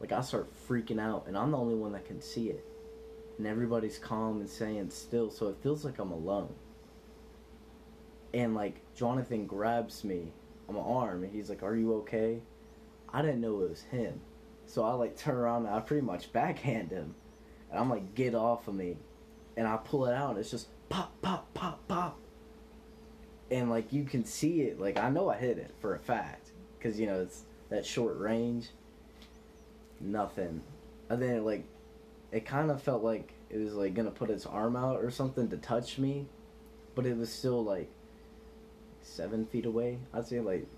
like 0.00 0.12
i 0.12 0.20
start 0.20 0.50
freaking 0.68 1.00
out 1.00 1.24
and 1.26 1.36
i'm 1.36 1.50
the 1.50 1.56
only 1.56 1.74
one 1.74 1.92
that 1.92 2.06
can 2.06 2.20
see 2.20 2.48
it. 2.48 2.64
And 3.38 3.46
everybody's 3.46 3.98
calm 3.98 4.40
and 4.40 4.48
saying 4.48 4.90
still 4.90 5.30
so 5.30 5.48
it 5.48 5.56
feels 5.62 5.84
like 5.84 5.98
i'm 5.98 6.12
alone. 6.12 6.54
And 8.34 8.54
like 8.54 8.80
jonathan 8.94 9.46
grabs 9.46 10.04
me 10.04 10.32
on 10.68 10.74
my 10.74 10.82
arm 10.82 11.24
and 11.24 11.32
he's 11.32 11.48
like 11.48 11.62
are 11.62 11.76
you 11.76 11.94
okay? 11.96 12.40
I 13.12 13.22
didn't 13.22 13.40
know 13.40 13.62
it 13.62 13.70
was 13.70 13.82
him 13.82 14.20
so 14.70 14.84
i 14.84 14.92
like 14.92 15.16
turn 15.16 15.34
around 15.34 15.66
and 15.66 15.74
i 15.74 15.80
pretty 15.80 16.06
much 16.06 16.32
backhand 16.32 16.90
him. 16.90 17.14
And 17.70 17.80
i'm 17.80 17.90
like 17.90 18.14
get 18.14 18.34
off 18.34 18.68
of 18.68 18.74
me. 18.74 18.96
And 19.56 19.66
i 19.66 19.76
pull 19.76 20.06
it 20.06 20.14
out 20.14 20.30
and 20.30 20.38
it's 20.38 20.50
just 20.50 20.68
pop 20.88 21.12
pop 21.22 21.52
pop 21.54 21.86
pop. 21.88 22.18
And 23.50 23.68
like 23.68 23.92
you 23.92 24.04
can 24.04 24.24
see 24.24 24.62
it. 24.62 24.80
Like 24.80 24.96
i 24.96 25.10
know 25.10 25.28
i 25.28 25.36
hit 25.36 25.58
it 25.58 25.74
for 25.80 25.96
a 25.96 25.98
fact. 25.98 26.52
Because 26.78 27.00
you 27.00 27.06
know 27.06 27.20
it's 27.20 27.42
that 27.68 27.84
short 27.84 28.16
range. 28.18 28.68
Nothing. 30.00 30.62
And 31.08 31.20
then 31.20 31.30
it, 31.30 31.42
like 31.42 31.64
it 32.30 32.46
kind 32.46 32.70
of 32.70 32.80
felt 32.80 33.02
like 33.02 33.32
it 33.50 33.58
was 33.58 33.74
like 33.74 33.94
gonna 33.94 34.12
put 34.12 34.30
its 34.30 34.46
arm 34.46 34.76
out 34.76 35.02
or 35.02 35.10
something 35.10 35.48
to 35.48 35.56
touch 35.56 35.98
me. 35.98 36.26
But 36.94 37.06
it 37.06 37.16
was 37.16 37.32
still 37.32 37.64
like 37.64 37.90
seven 39.02 39.46
feet 39.46 39.66
away. 39.66 39.98
I'd 40.14 40.28
say 40.28 40.38
like 40.38 40.68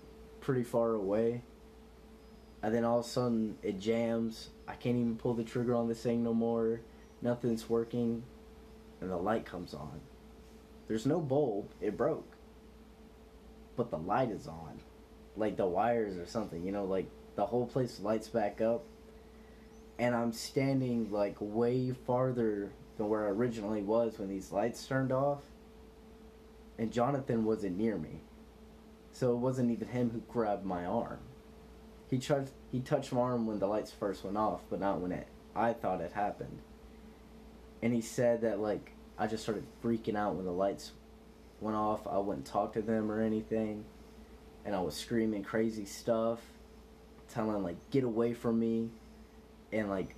pretty 0.41 0.63
far 0.63 0.95
away 0.95 1.43
and 2.63 2.73
then 2.73 2.85
all 2.85 2.99
of 2.99 3.05
a 3.05 3.09
sudden 3.09 3.57
it 3.61 3.77
jams. 3.77 4.49
I 4.67 4.75
can't 4.75 4.95
even 4.95 5.17
pull 5.17 5.33
the 5.33 5.43
trigger 5.43 5.75
on 5.75 5.89
this 5.89 6.01
thing 6.01 6.23
no 6.23 6.33
more. 6.33 6.79
Nothing's 7.21 7.69
working. 7.69 8.23
And 9.01 9.11
the 9.11 9.17
light 9.17 9.45
comes 9.45 9.73
on. 9.73 9.99
There's 10.87 11.05
no 11.05 11.19
bulb. 11.19 11.69
It 11.81 11.97
broke. 11.97 12.37
But 13.75 13.91
the 13.91 13.97
light 13.97 14.31
is 14.31 14.47
on. 14.47 14.79
Like 15.35 15.57
the 15.57 15.65
wires 15.65 16.17
or 16.17 16.25
something 16.25 16.63
you 16.63 16.71
know 16.71 16.85
like 16.85 17.09
the 17.35 17.45
whole 17.45 17.67
place 17.67 17.99
lights 17.99 18.29
back 18.29 18.61
up. 18.61 18.85
And 19.99 20.15
i'm 20.15 20.31
standing 20.31 21.11
like 21.11 21.35
way 21.39 21.91
farther 21.91 22.71
than 22.97 23.09
where 23.09 23.25
i 23.25 23.29
originally 23.29 23.81
was 23.81 24.17
when 24.17 24.29
these 24.29 24.51
lights 24.51 24.87
turned 24.87 25.11
off. 25.11 25.41
And 26.77 26.93
jonathan 26.93 27.43
wasn't 27.43 27.77
near 27.77 27.97
me. 27.97 28.21
So 29.11 29.33
it 29.33 29.37
wasn't 29.37 29.71
even 29.71 29.89
him 29.89 30.11
who 30.11 30.19
grabbed 30.31 30.65
my 30.65 30.85
arm 30.85 31.19
he 32.13 32.19
tried 32.19 32.47
he 32.71 32.79
touched 32.79 33.11
my 33.11 33.21
arm 33.21 33.47
when 33.47 33.57
the 33.57 33.65
lights 33.65 33.91
first 33.91 34.23
went 34.23 34.37
off 34.37 34.61
but 34.69 34.79
not 34.79 34.99
when 35.01 35.11
it 35.11 35.27
i 35.55 35.73
thought 35.73 35.99
it 35.99 36.11
happened. 36.11 36.59
And 37.81 37.93
he 37.93 38.01
said 38.01 38.41
that 38.41 38.59
like 38.59 38.91
i 39.17 39.25
just 39.25 39.43
started 39.43 39.65
freaking 39.83 40.15
out 40.15 40.35
when 40.35 40.45
the 40.45 40.51
lights 40.51 40.91
went 41.59 41.75
off. 41.75 42.05
I 42.07 42.19
wouldn't 42.19 42.45
talk 42.45 42.73
to 42.73 42.81
them 42.81 43.11
or 43.11 43.19
anything. 43.19 43.85
And 44.63 44.75
i 44.75 44.79
was 44.79 44.95
screaming 44.95 45.43
crazy 45.43 45.85
stuff 45.85 46.39
telling 47.33 47.63
like 47.63 47.77
get 47.89 48.03
away 48.03 48.33
from 48.33 48.59
me. 48.59 48.89
And 49.71 49.89
like 49.89 50.15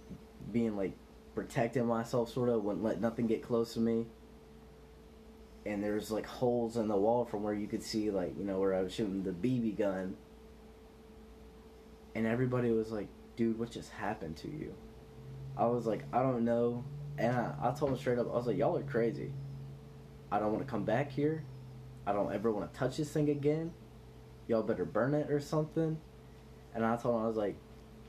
being 0.51 0.75
like 0.75 0.93
protecting 1.33 1.85
myself 1.85 2.29
sort 2.29 2.49
of 2.49 2.63
wouldn't 2.63 2.83
let 2.83 2.99
nothing 2.99 3.25
get 3.25 3.41
close 3.41 3.73
to 3.75 3.79
me. 3.79 4.05
And 5.65 5.81
there's 5.81 6.11
like 6.11 6.25
holes 6.25 6.75
in 6.75 6.89
the 6.89 6.97
wall 6.97 7.23
from 7.23 7.41
where 7.43 7.53
you 7.53 7.67
could 7.67 7.83
see 7.83 8.11
like 8.11 8.37
you 8.37 8.43
know 8.43 8.59
where 8.59 8.75
i 8.75 8.81
was 8.81 8.93
shooting 8.93 9.23
the 9.23 9.31
bb 9.31 9.77
gun 9.77 10.15
and 12.15 12.25
everybody 12.25 12.71
was 12.71 12.91
like 12.91 13.07
dude 13.35 13.59
what 13.59 13.69
just 13.71 13.91
happened 13.91 14.35
to 14.37 14.47
you? 14.47 14.73
I 15.57 15.65
was 15.67 15.85
like 15.85 16.03
i 16.13 16.21
don't 16.21 16.43
know. 16.45 16.83
And 17.17 17.35
i, 17.35 17.53
I 17.61 17.71
told 17.71 17.91
them 17.91 17.97
straight 17.99 18.17
up 18.19 18.27
i 18.31 18.35
was 18.35 18.47
like 18.47 18.57
y'all 18.57 18.77
are 18.77 18.83
crazy. 18.83 19.31
I 20.31 20.39
don't 20.39 20.51
want 20.51 20.65
to 20.65 20.69
come 20.69 20.83
back 20.83 21.11
here. 21.11 21.43
I 22.07 22.13
don't 22.13 22.33
ever 22.33 22.51
want 22.51 22.71
to 22.71 22.77
touch 22.79 22.97
this 22.97 23.11
thing 23.11 23.29
again. 23.29 23.71
Y'all 24.47 24.63
better 24.63 24.85
burn 24.85 25.13
it 25.13 25.29
or 25.31 25.39
something. 25.39 25.97
And 26.73 26.85
i 26.85 26.95
told 26.97 27.15
them 27.15 27.23
i 27.23 27.27
was 27.27 27.37
like 27.37 27.55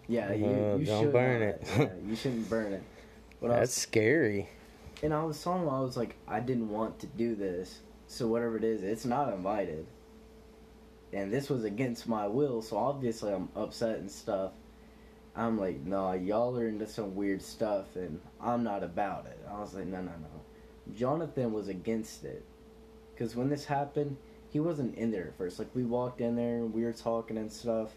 yeah 0.08 0.32
you, 0.32 0.46
Uh, 0.46 0.76
you 0.76 0.86
don't 0.86 1.02
should 1.04 1.12
burn 1.12 1.42
it. 1.42 1.62
Yeah, 1.78 1.88
you 2.06 2.16
shouldn't 2.16 2.48
burn 2.48 2.72
it. 2.72 2.82
But 3.40 3.50
I 3.50 3.54
That's 3.60 3.70
was, 3.76 3.82
scary. 3.82 4.48
and 5.02 5.12
I 5.12 5.22
was 5.25 5.42
telling 5.42 5.62
him 5.62 5.68
I 5.68 5.80
was 5.80 5.96
like, 5.96 6.16
I 6.26 6.40
didn't 6.40 6.70
want 6.70 6.98
to 7.00 7.06
do 7.06 7.34
this, 7.34 7.80
so 8.06 8.26
whatever 8.28 8.56
it 8.56 8.64
is, 8.64 8.82
it's 8.82 9.04
not 9.04 9.32
invited. 9.32 9.86
And 11.12 11.32
this 11.32 11.48
was 11.48 11.64
against 11.64 12.08
my 12.08 12.26
will, 12.26 12.62
so 12.62 12.76
obviously 12.76 13.32
I'm 13.32 13.48
upset 13.54 13.98
and 13.98 14.10
stuff. 14.10 14.52
I'm 15.34 15.58
like, 15.58 15.80
no, 15.84 16.12
y'all 16.12 16.56
are 16.58 16.66
into 16.66 16.86
some 16.86 17.14
weird 17.14 17.42
stuff, 17.42 17.94
and 17.94 18.20
I'm 18.40 18.64
not 18.64 18.82
about 18.82 19.26
it. 19.26 19.38
I 19.48 19.60
was 19.60 19.75
like, 19.75 19.86
no, 19.86 19.98
no, 19.98 20.10
no. 20.10 20.94
Jonathan 20.94 21.52
was 21.52 21.68
against 21.68 22.25
it, 22.25 22.44
because 23.14 23.36
when 23.36 23.48
this 23.48 23.64
happened, 23.64 24.16
he 24.56 24.60
wasn't 24.60 24.96
in 24.96 25.10
there 25.10 25.28
at 25.28 25.36
first. 25.36 25.58
Like 25.58 25.68
we 25.75 25.84
walked 25.84 26.20
in 26.20 26.34
there 26.34 26.56
and 26.56 26.72
we 26.72 26.84
were 26.84 26.92
talking 26.92 27.36
and 27.36 27.52
stuff. 27.52 27.90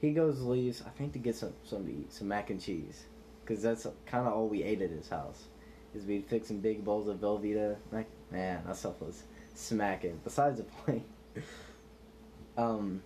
He 0.00 0.10
goes 0.10 0.40
leaves, 0.40 0.82
I 0.84 0.90
think 0.90 1.12
to 1.12 1.20
get 1.20 1.36
some 1.36 1.52
some 1.62 1.84
to 1.86 1.92
eat, 1.92 2.12
some 2.12 2.28
mac 2.28 2.50
and 2.50 2.60
cheese, 2.60 3.04
because 3.44 3.62
that's 3.62 3.86
kind 4.06 4.26
of 4.26 4.32
all 4.32 4.48
we 4.48 4.64
ate 4.64 4.82
at 4.82 4.90
his 4.90 5.08
house. 5.08 5.44
Is 5.94 6.04
we'd 6.04 6.26
fix 6.26 6.48
some 6.48 6.58
big 6.58 6.84
bowls 6.84 7.06
of 7.06 7.18
Velveeta. 7.18 7.76
Like 7.92 8.08
man, 8.32 8.64
that 8.66 8.76
stuff 8.76 9.00
was 9.00 9.22
smacking. 9.54 10.20
Besides 10.24 10.58
the 10.58 10.64
point, 10.86 11.04
um, 12.56 13.02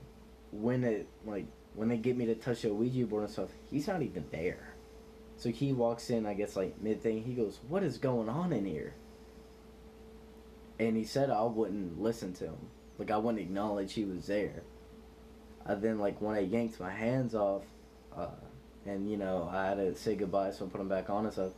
when 0.52 0.84
it 0.84 1.08
like 1.24 1.46
when 1.74 1.88
they 1.88 1.96
get 1.96 2.16
me 2.16 2.26
to 2.26 2.34
touch 2.34 2.62
the 2.62 2.72
Ouija 2.72 3.06
board 3.06 3.24
and 3.24 3.32
stuff, 3.32 3.50
he's 3.70 3.86
not 3.86 4.02
even 4.02 4.24
there. 4.30 4.74
So 5.36 5.50
he 5.50 5.72
walks 5.72 6.08
in, 6.10 6.24
I 6.24 6.34
guess 6.34 6.56
like 6.56 6.80
mid 6.80 7.02
thing. 7.02 7.22
He 7.22 7.34
goes, 7.34 7.60
"What 7.68 7.82
is 7.82 7.98
going 7.98 8.28
on 8.28 8.52
in 8.52 8.64
here?" 8.64 8.94
And 10.78 10.96
he 10.96 11.04
said 11.04 11.30
I 11.30 11.42
wouldn't 11.44 12.00
listen 12.00 12.32
to 12.34 12.44
him, 12.46 12.68
like 12.98 13.10
I 13.10 13.18
wouldn't 13.18 13.42
acknowledge 13.42 13.92
he 13.92 14.04
was 14.04 14.26
there. 14.26 14.62
I 15.64 15.74
then 15.74 15.98
like 15.98 16.20
when 16.20 16.36
I 16.36 16.40
yanked 16.40 16.80
my 16.80 16.90
hands 16.90 17.34
off, 17.34 17.62
uh, 18.16 18.28
and 18.86 19.10
you 19.10 19.16
know 19.16 19.48
I 19.52 19.66
had 19.66 19.76
to 19.76 19.94
say 19.94 20.14
goodbye, 20.14 20.50
so 20.52 20.66
I 20.66 20.68
put 20.68 20.78
them 20.78 20.88
back 20.88 21.10
on 21.10 21.24
and 21.24 21.32
stuff. 21.32 21.52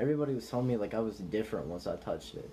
Everybody 0.00 0.34
was 0.34 0.48
telling 0.48 0.66
me 0.66 0.76
like 0.76 0.94
I 0.94 1.00
was 1.00 1.18
different 1.18 1.66
once 1.66 1.86
I 1.86 1.96
touched 1.96 2.34
it, 2.34 2.50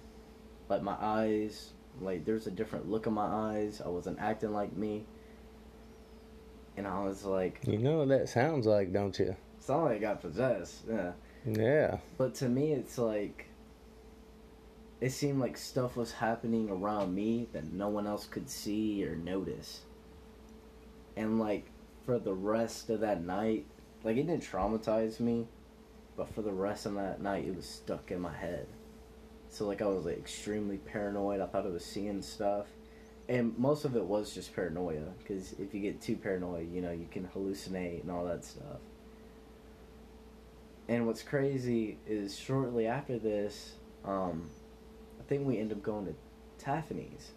like 0.67 0.83
my 0.83 0.97
eyes, 0.99 1.73
like 2.01 2.25
there's 2.25 2.47
a 2.47 2.51
different 2.51 2.89
look 2.89 3.07
in 3.07 3.13
my 3.13 3.25
eyes. 3.25 3.81
I 3.83 3.89
wasn't 3.89 4.19
acting 4.19 4.53
like 4.53 4.75
me. 4.75 5.05
And 6.77 6.87
I 6.87 7.03
was 7.03 7.25
like, 7.25 7.59
You 7.63 7.77
know 7.77 7.99
what 7.99 8.09
that 8.09 8.29
sounds 8.29 8.65
like, 8.65 8.93
don't 8.93 9.17
you? 9.19 9.35
not 9.69 9.83
like 9.83 9.97
I 9.97 9.99
got 9.99 10.21
possessed. 10.21 10.81
Yeah. 10.89 11.11
Yeah. 11.45 11.97
But 12.17 12.35
to 12.35 12.49
me, 12.49 12.73
it's 12.73 12.97
like 12.97 13.45
it 14.99 15.11
seemed 15.11 15.39
like 15.39 15.57
stuff 15.57 15.95
was 15.95 16.11
happening 16.11 16.69
around 16.69 17.15
me 17.15 17.47
that 17.53 17.71
no 17.71 17.87
one 17.87 18.05
else 18.05 18.25
could 18.25 18.49
see 18.49 19.05
or 19.05 19.15
notice. 19.15 19.81
And 21.15 21.39
like 21.39 21.67
for 22.05 22.19
the 22.19 22.33
rest 22.33 22.89
of 22.89 22.99
that 23.01 23.23
night, 23.23 23.65
like 24.03 24.17
it 24.17 24.27
didn't 24.27 24.43
traumatize 24.43 25.19
me, 25.19 25.47
but 26.17 26.33
for 26.33 26.41
the 26.41 26.51
rest 26.51 26.85
of 26.85 26.95
that 26.95 27.21
night, 27.21 27.45
it 27.45 27.55
was 27.55 27.65
stuck 27.65 28.11
in 28.11 28.19
my 28.19 28.33
head. 28.33 28.67
So 29.49 29.65
like 29.65 29.81
I 29.81 29.85
was 29.85 30.05
like 30.05 30.17
extremely 30.17 30.77
paranoid. 30.77 31.41
I 31.41 31.47
thought 31.47 31.65
I 31.65 31.69
was 31.69 31.83
seeing 31.83 32.21
stuff, 32.21 32.67
and 33.27 33.57
most 33.57 33.85
of 33.85 33.95
it 33.95 34.03
was 34.03 34.33
just 34.33 34.55
paranoia. 34.55 35.13
Because 35.19 35.53
if 35.53 35.73
you 35.73 35.81
get 35.81 36.01
too 36.01 36.15
paranoid, 36.15 36.71
you 36.71 36.81
know 36.81 36.91
you 36.91 37.07
can 37.11 37.27
hallucinate 37.35 38.01
and 38.01 38.11
all 38.11 38.25
that 38.25 38.45
stuff. 38.45 38.77
And 40.87 41.05
what's 41.05 41.21
crazy 41.21 41.97
is 42.07 42.37
shortly 42.37 42.87
after 42.87 43.19
this, 43.19 43.73
um, 44.05 44.49
I 45.19 45.23
think 45.29 45.45
we 45.45 45.59
end 45.59 45.71
up 45.71 45.83
going 45.83 46.07
to 46.07 46.15
Taffany's. 46.57 47.31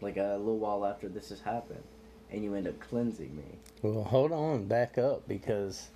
Like 0.00 0.16
a 0.16 0.36
little 0.38 0.58
while 0.58 0.86
after 0.86 1.08
this 1.08 1.30
has 1.30 1.40
happened, 1.40 1.82
and 2.30 2.44
you 2.44 2.54
end 2.54 2.68
up 2.68 2.78
cleansing 2.78 3.34
me. 3.36 3.58
Well, 3.82 4.04
hold 4.04 4.30
on, 4.30 4.66
back 4.66 4.96
up 4.96 5.26
because 5.26 5.88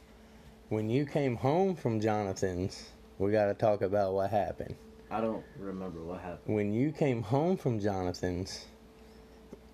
when 0.71 0.91
you 0.91 1.07
came 1.07 1.37
home 1.37 1.77
from 1.77 2.01
Jonathan's, 2.01 2.91
we 3.19 3.31
got 3.31 3.47
to 3.47 3.55
talk 3.55 3.83
about 3.83 4.15
what 4.15 4.31
happened. 4.31 4.75
I 5.13 5.21
don't 5.21 5.45
remember 5.59 6.03
what 6.03 6.23
happened. 6.23 6.55
When 6.55 6.73
you 6.73 6.91
came 6.91 7.23
home 7.23 7.59
from 7.59 7.81
Jonathan's, 7.81 8.65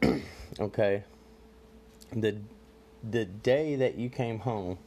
okay, 0.60 1.04
the 2.12 2.38
the 3.08 3.24
day 3.24 3.76
that 3.76 3.94
you 3.94 4.10
came 4.10 4.40
home, 4.40 4.78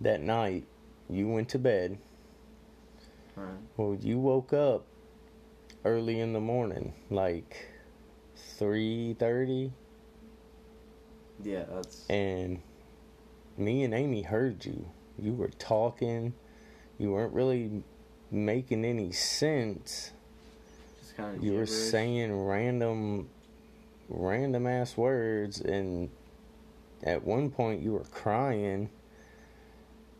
that 0.00 0.22
night, 0.22 0.64
you 1.10 1.28
went 1.28 1.50
to 1.50 1.58
bed. 1.58 1.98
Right. 3.36 3.52
Well, 3.76 3.98
you 4.00 4.18
woke 4.18 4.54
up 4.54 4.86
early 5.84 6.20
in 6.20 6.32
the 6.32 6.40
morning, 6.40 6.94
like 7.10 7.68
three 8.34 9.14
thirty, 9.18 9.72
Yeah, 11.44 11.64
that's 11.70 12.08
and 12.08 12.62
me 13.58 13.84
and 13.84 13.92
Amy 13.92 14.22
heard 14.22 14.64
you. 14.64 14.86
You 15.18 15.34
were 15.34 15.50
talking. 15.58 16.32
You 16.98 17.12
weren't 17.12 17.34
really 17.34 17.82
making 18.32 18.84
any 18.84 19.12
sense. 19.12 20.12
just 21.00 21.16
kind 21.16 21.36
of 21.36 21.44
You 21.44 21.52
were 21.54 21.66
saying 21.66 22.44
random, 22.46 23.28
random 24.08 24.66
ass 24.66 24.96
words, 24.96 25.60
and 25.60 26.10
at 27.02 27.22
one 27.24 27.50
point 27.50 27.82
you 27.82 27.92
were 27.92 28.04
crying. 28.10 28.88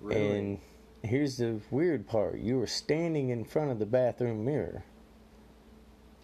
really. 0.00 0.38
And 0.38 0.58
here's 1.02 1.36
the 1.38 1.60
weird 1.70 2.06
part: 2.06 2.38
you 2.38 2.58
were 2.58 2.66
standing 2.66 3.30
in 3.30 3.44
front 3.44 3.70
of 3.70 3.78
the 3.78 3.86
bathroom 3.86 4.44
mirror. 4.44 4.84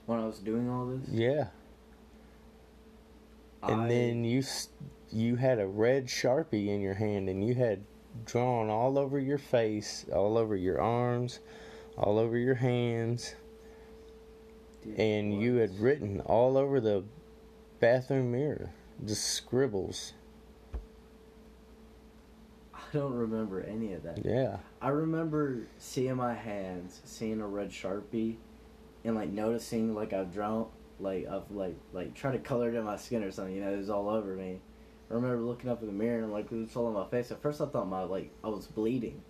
when 0.07 0.21
I 0.21 0.25
was 0.27 0.39
doing 0.39 0.69
all 0.71 0.87
this. 0.87 1.07
Yeah. 1.11 1.49
And 3.63 3.83
I- 3.83 3.89
then 3.89 4.25
you 4.25 4.43
you 5.11 5.37
had 5.37 5.59
a 5.59 5.67
red 5.67 6.07
sharpie 6.07 6.69
in 6.69 6.81
your 6.81 6.95
hand, 6.95 7.29
and 7.29 7.47
you 7.47 7.55
had 7.55 7.81
drawn 8.25 8.69
all 8.71 8.99
over 8.99 9.19
your 9.19 9.39
face, 9.39 10.05
all 10.13 10.37
over 10.39 10.55
your 10.57 10.81
arms, 10.81 11.41
all 11.99 12.19
over 12.19 12.37
your 12.39 12.55
hands, 12.55 13.35
Dude, 14.83 14.99
and 14.99 15.41
you 15.41 15.57
had 15.57 15.79
written 15.81 16.21
all 16.21 16.57
over 16.57 16.81
the 16.81 17.05
bathroom 17.81 18.33
mirror, 18.33 18.71
just 19.05 19.25
scribbles. 19.25 20.13
I 22.75 22.81
don't 22.93 23.15
remember 23.15 23.61
any 23.61 23.93
of 23.93 24.03
that. 24.05 24.25
Yeah. 24.25 24.59
I 24.81 24.89
remember 24.89 25.67
seeing 25.79 26.17
my 26.17 26.35
hands, 26.35 27.01
seeing 27.05 27.41
a 27.41 27.47
red 27.47 27.71
sharpie, 27.71 28.37
and 29.05 29.15
like 29.15 29.31
noticing 29.31 29.95
like 29.95 30.13
I've 30.13 30.33
drawn 30.33 30.69
like 31.01 31.27
I've 31.29 31.51
like 31.51 31.77
like 31.93 32.15
tried 32.15 32.33
to 32.33 32.39
color 32.39 32.69
it 32.69 32.75
in 32.75 32.85
my 32.85 32.97
skin 32.97 33.23
or 33.23 33.31
something. 33.31 33.55
You 33.55 33.63
know, 33.63 33.73
it 33.73 33.79
was 33.79 33.91
all 33.91 34.09
over 34.09 34.35
me. 34.35 34.61
I 35.11 35.15
remember 35.15 35.39
looking 35.39 35.71
up 35.71 35.81
in 35.81 35.87
the 35.87 35.93
mirror 35.93 36.23
and 36.23 36.33
like 36.33 36.47
it 36.47 36.53
was 36.53 36.77
all 36.77 36.87
on 36.87 36.95
my 36.95 37.07
face. 37.07 37.31
At 37.31 37.43
first, 37.43 37.61
I 37.61 37.67
thought 37.67 37.89
my 37.89 38.05
like 38.05 38.31
I 38.43 38.49
was 38.49 38.67
bleeding. 38.67 39.23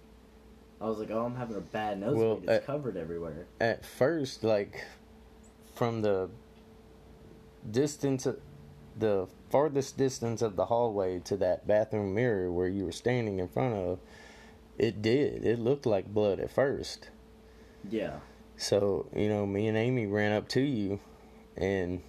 I 0.80 0.86
was 0.86 0.98
like, 0.98 1.10
oh, 1.10 1.24
I'm 1.24 1.34
having 1.34 1.56
a 1.56 1.60
bad 1.60 2.00
nosebleed. 2.00 2.46
Well, 2.46 2.56
it's 2.56 2.64
uh, 2.64 2.66
covered 2.66 2.96
everywhere. 2.96 3.46
At 3.60 3.84
first, 3.84 4.44
like 4.44 4.84
from 5.74 6.02
the 6.02 6.30
distance, 7.68 8.26
the 8.96 9.28
farthest 9.50 9.96
distance 9.96 10.42
of 10.42 10.56
the 10.56 10.66
hallway 10.66 11.18
to 11.20 11.36
that 11.38 11.66
bathroom 11.66 12.14
mirror 12.14 12.50
where 12.52 12.68
you 12.68 12.84
were 12.84 12.92
standing 12.92 13.38
in 13.40 13.48
front 13.48 13.74
of, 13.74 13.98
it 14.76 15.02
did. 15.02 15.44
It 15.44 15.58
looked 15.58 15.86
like 15.86 16.06
blood 16.06 16.38
at 16.38 16.50
first. 16.50 17.10
Yeah, 17.88 18.18
So, 18.56 19.06
you 19.14 19.28
know, 19.28 19.46
me 19.46 19.68
and 19.68 19.76
Amy 19.78 20.06
ran 20.06 20.32
up 20.32 20.48
to 20.48 20.60
you 20.60 21.00
and 21.56 22.02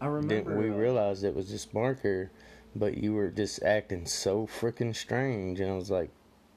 I 0.00 0.06
remember. 0.06 0.56
we 0.56 0.70
uh, 0.70 0.74
realized 0.74 1.24
it 1.24 1.34
was 1.34 1.48
just 1.48 1.74
Marker, 1.74 2.30
but 2.76 2.98
you 2.98 3.14
were 3.14 3.28
just 3.28 3.62
acting 3.62 4.06
so 4.06 4.46
freaking 4.46 4.94
strange. 4.94 5.60
And 5.60 5.70
I 5.70 5.74
was 5.74 5.90
like, 5.90 6.10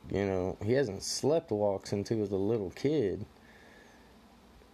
you 0.09 0.25
know, 0.25 0.57
he 0.63 0.73
hasn't 0.73 1.03
slept 1.03 1.51
walk 1.51 1.87
since 1.87 2.09
he 2.09 2.15
was 2.15 2.31
a 2.31 2.37
little 2.37 2.71
kid. 2.71 3.25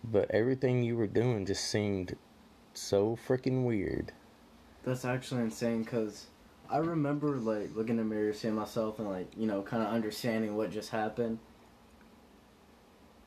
But 0.04 0.32
everything 0.32 0.84
you 0.84 0.96
were 0.96 1.08
doing 1.08 1.46
just 1.46 1.66
seemed 1.66 2.16
so 2.74 3.18
freaking 3.28 3.66
weird. 3.66 4.14
That's 4.86 5.04
actually 5.04 5.42
insane 5.42 5.84
because 5.84 6.28
I 6.70 6.78
remember 6.78 7.38
like 7.38 7.76
looking 7.76 7.98
in 8.00 8.10
the 8.10 8.16
mirror, 8.16 8.34
seeing 8.34 8.56
myself, 8.56 9.00
and 9.00 9.10
like 9.10 9.28
you 9.36 9.48
know, 9.48 9.62
kind 9.62 9.84
of 9.84 9.90
understanding 9.90 10.56
what 10.56 10.72
just 10.72 10.92
happened. 10.92 11.40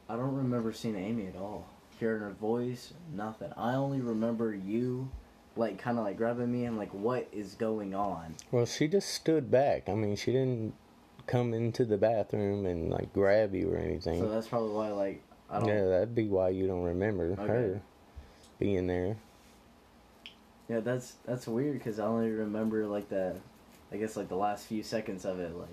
I 0.09 0.17
don't 0.17 0.35
remember 0.35 0.73
seeing 0.73 0.97
Amy 0.97 1.27
at 1.27 1.37
all, 1.37 1.69
hearing 1.99 2.23
her 2.23 2.31
voice, 2.31 2.95
nothing. 3.15 3.53
I 3.57 3.75
only 3.75 4.01
remember 4.01 4.55
you, 4.55 5.11
like 5.57 5.79
kind 5.79 5.99
of 5.99 6.05
like 6.05 6.17
grabbing 6.17 6.51
me 6.51 6.65
and 6.65 6.77
like, 6.77 6.93
what 6.93 7.29
is 7.31 7.55
going 7.55 7.95
on? 7.95 8.35
Well, 8.51 8.67
she 8.67 8.89
just 8.89 9.11
stood 9.11 9.51
back. 9.51 9.89
I 9.89 9.95
mean, 9.95 10.17
she 10.17 10.33
didn't 10.33 10.75
come 11.31 11.55
into 11.55 11.85
the 11.85 11.97
bathroom 11.97 12.67
and 12.67 12.91
like 12.91 13.13
grab 13.13 13.55
you 13.55 13.73
or 13.73 13.79
anything. 13.79 14.19
So 14.19 14.29
that's 14.29 14.49
probably 14.49 14.73
why 14.75 14.89
like 14.91 15.23
I 15.49 15.61
don't. 15.61 15.69
yeah, 15.69 15.85
that'd 15.87 16.15
be 16.15 16.27
why 16.29 16.49
you 16.49 16.67
don't 16.67 16.83
remember 16.83 17.33
Okay. 17.39 17.47
her 17.47 17.83
being 18.59 18.87
there. 18.89 19.17
Yeah, 20.69 20.81
that's 20.81 21.15
that's 21.25 21.47
weird 21.47 21.75
because 21.79 21.99
I 21.99 22.07
only 22.07 22.31
remember 22.31 22.87
like 22.87 23.09
the, 23.09 23.37
I 23.93 23.97
guess 23.97 24.17
like 24.17 24.29
the 24.29 24.37
last 24.37 24.67
few 24.67 24.83
seconds 24.83 25.25
of 25.25 25.39
it. 25.41 25.57
Like, 25.57 25.69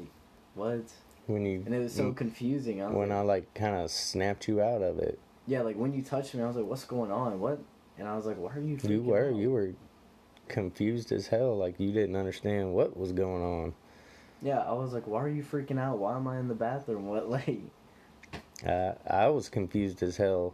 what? 0.56 0.84
When 1.26 1.46
you 1.46 1.64
And 1.66 1.74
it 1.76 1.80
was 1.80 1.94
so 1.94 2.14
confusing. 2.14 2.82
I 2.82 2.88
when 2.90 3.10
like, 3.10 3.18
I 3.18 3.22
like 3.22 3.54
kind 3.54 3.76
of 3.76 3.92
snapped 3.92 4.48
you 4.48 4.62
out 4.62 4.82
of 4.82 5.00
it. 5.00 5.20
Yeah, 5.46 5.62
like 5.62 5.76
when 5.76 5.94
you 5.94 6.02
touched 6.02 6.34
me, 6.36 6.44
I 6.44 6.48
was 6.48 6.56
like, 6.56 6.66
"What's 6.66 6.86
going 6.86 7.12
on? 7.12 7.40
What?" 7.40 7.60
And 7.98 8.08
I 8.08 8.16
was 8.16 8.26
like, 8.26 8.38
"Why 8.38 8.54
are 8.54 8.60
you?" 8.62 8.78
You 8.84 9.02
were 9.02 9.30
out?" 9.30 9.36
you 9.36 9.52
were 9.52 9.74
confused 10.48 11.12
as 11.12 11.28
hell, 11.28 11.58
like 11.58 11.80
you 11.80 11.92
didn't 11.92 12.16
understand 12.16 12.74
what 12.74 12.98
was 12.98 13.12
going 13.12 13.44
on. 13.44 13.74
Yeah, 14.42 14.60
I 14.60 14.74
was 14.74 14.94
like, 14.94 15.08
"Why 15.08 15.22
are 15.24 15.30
you 15.30 15.44
freaking 15.44 15.80
out? 15.80 15.98
Why 15.98 16.16
am 16.16 16.28
I 16.28 16.40
in 16.40 16.48
the 16.48 16.56
bathroom? 16.56 17.08
What 17.08 17.30
like?" 17.38 17.60
Uh, 18.66 18.94
I 19.10 19.28
was 19.28 19.50
confused 19.50 20.02
as 20.04 20.18
hell. 20.18 20.54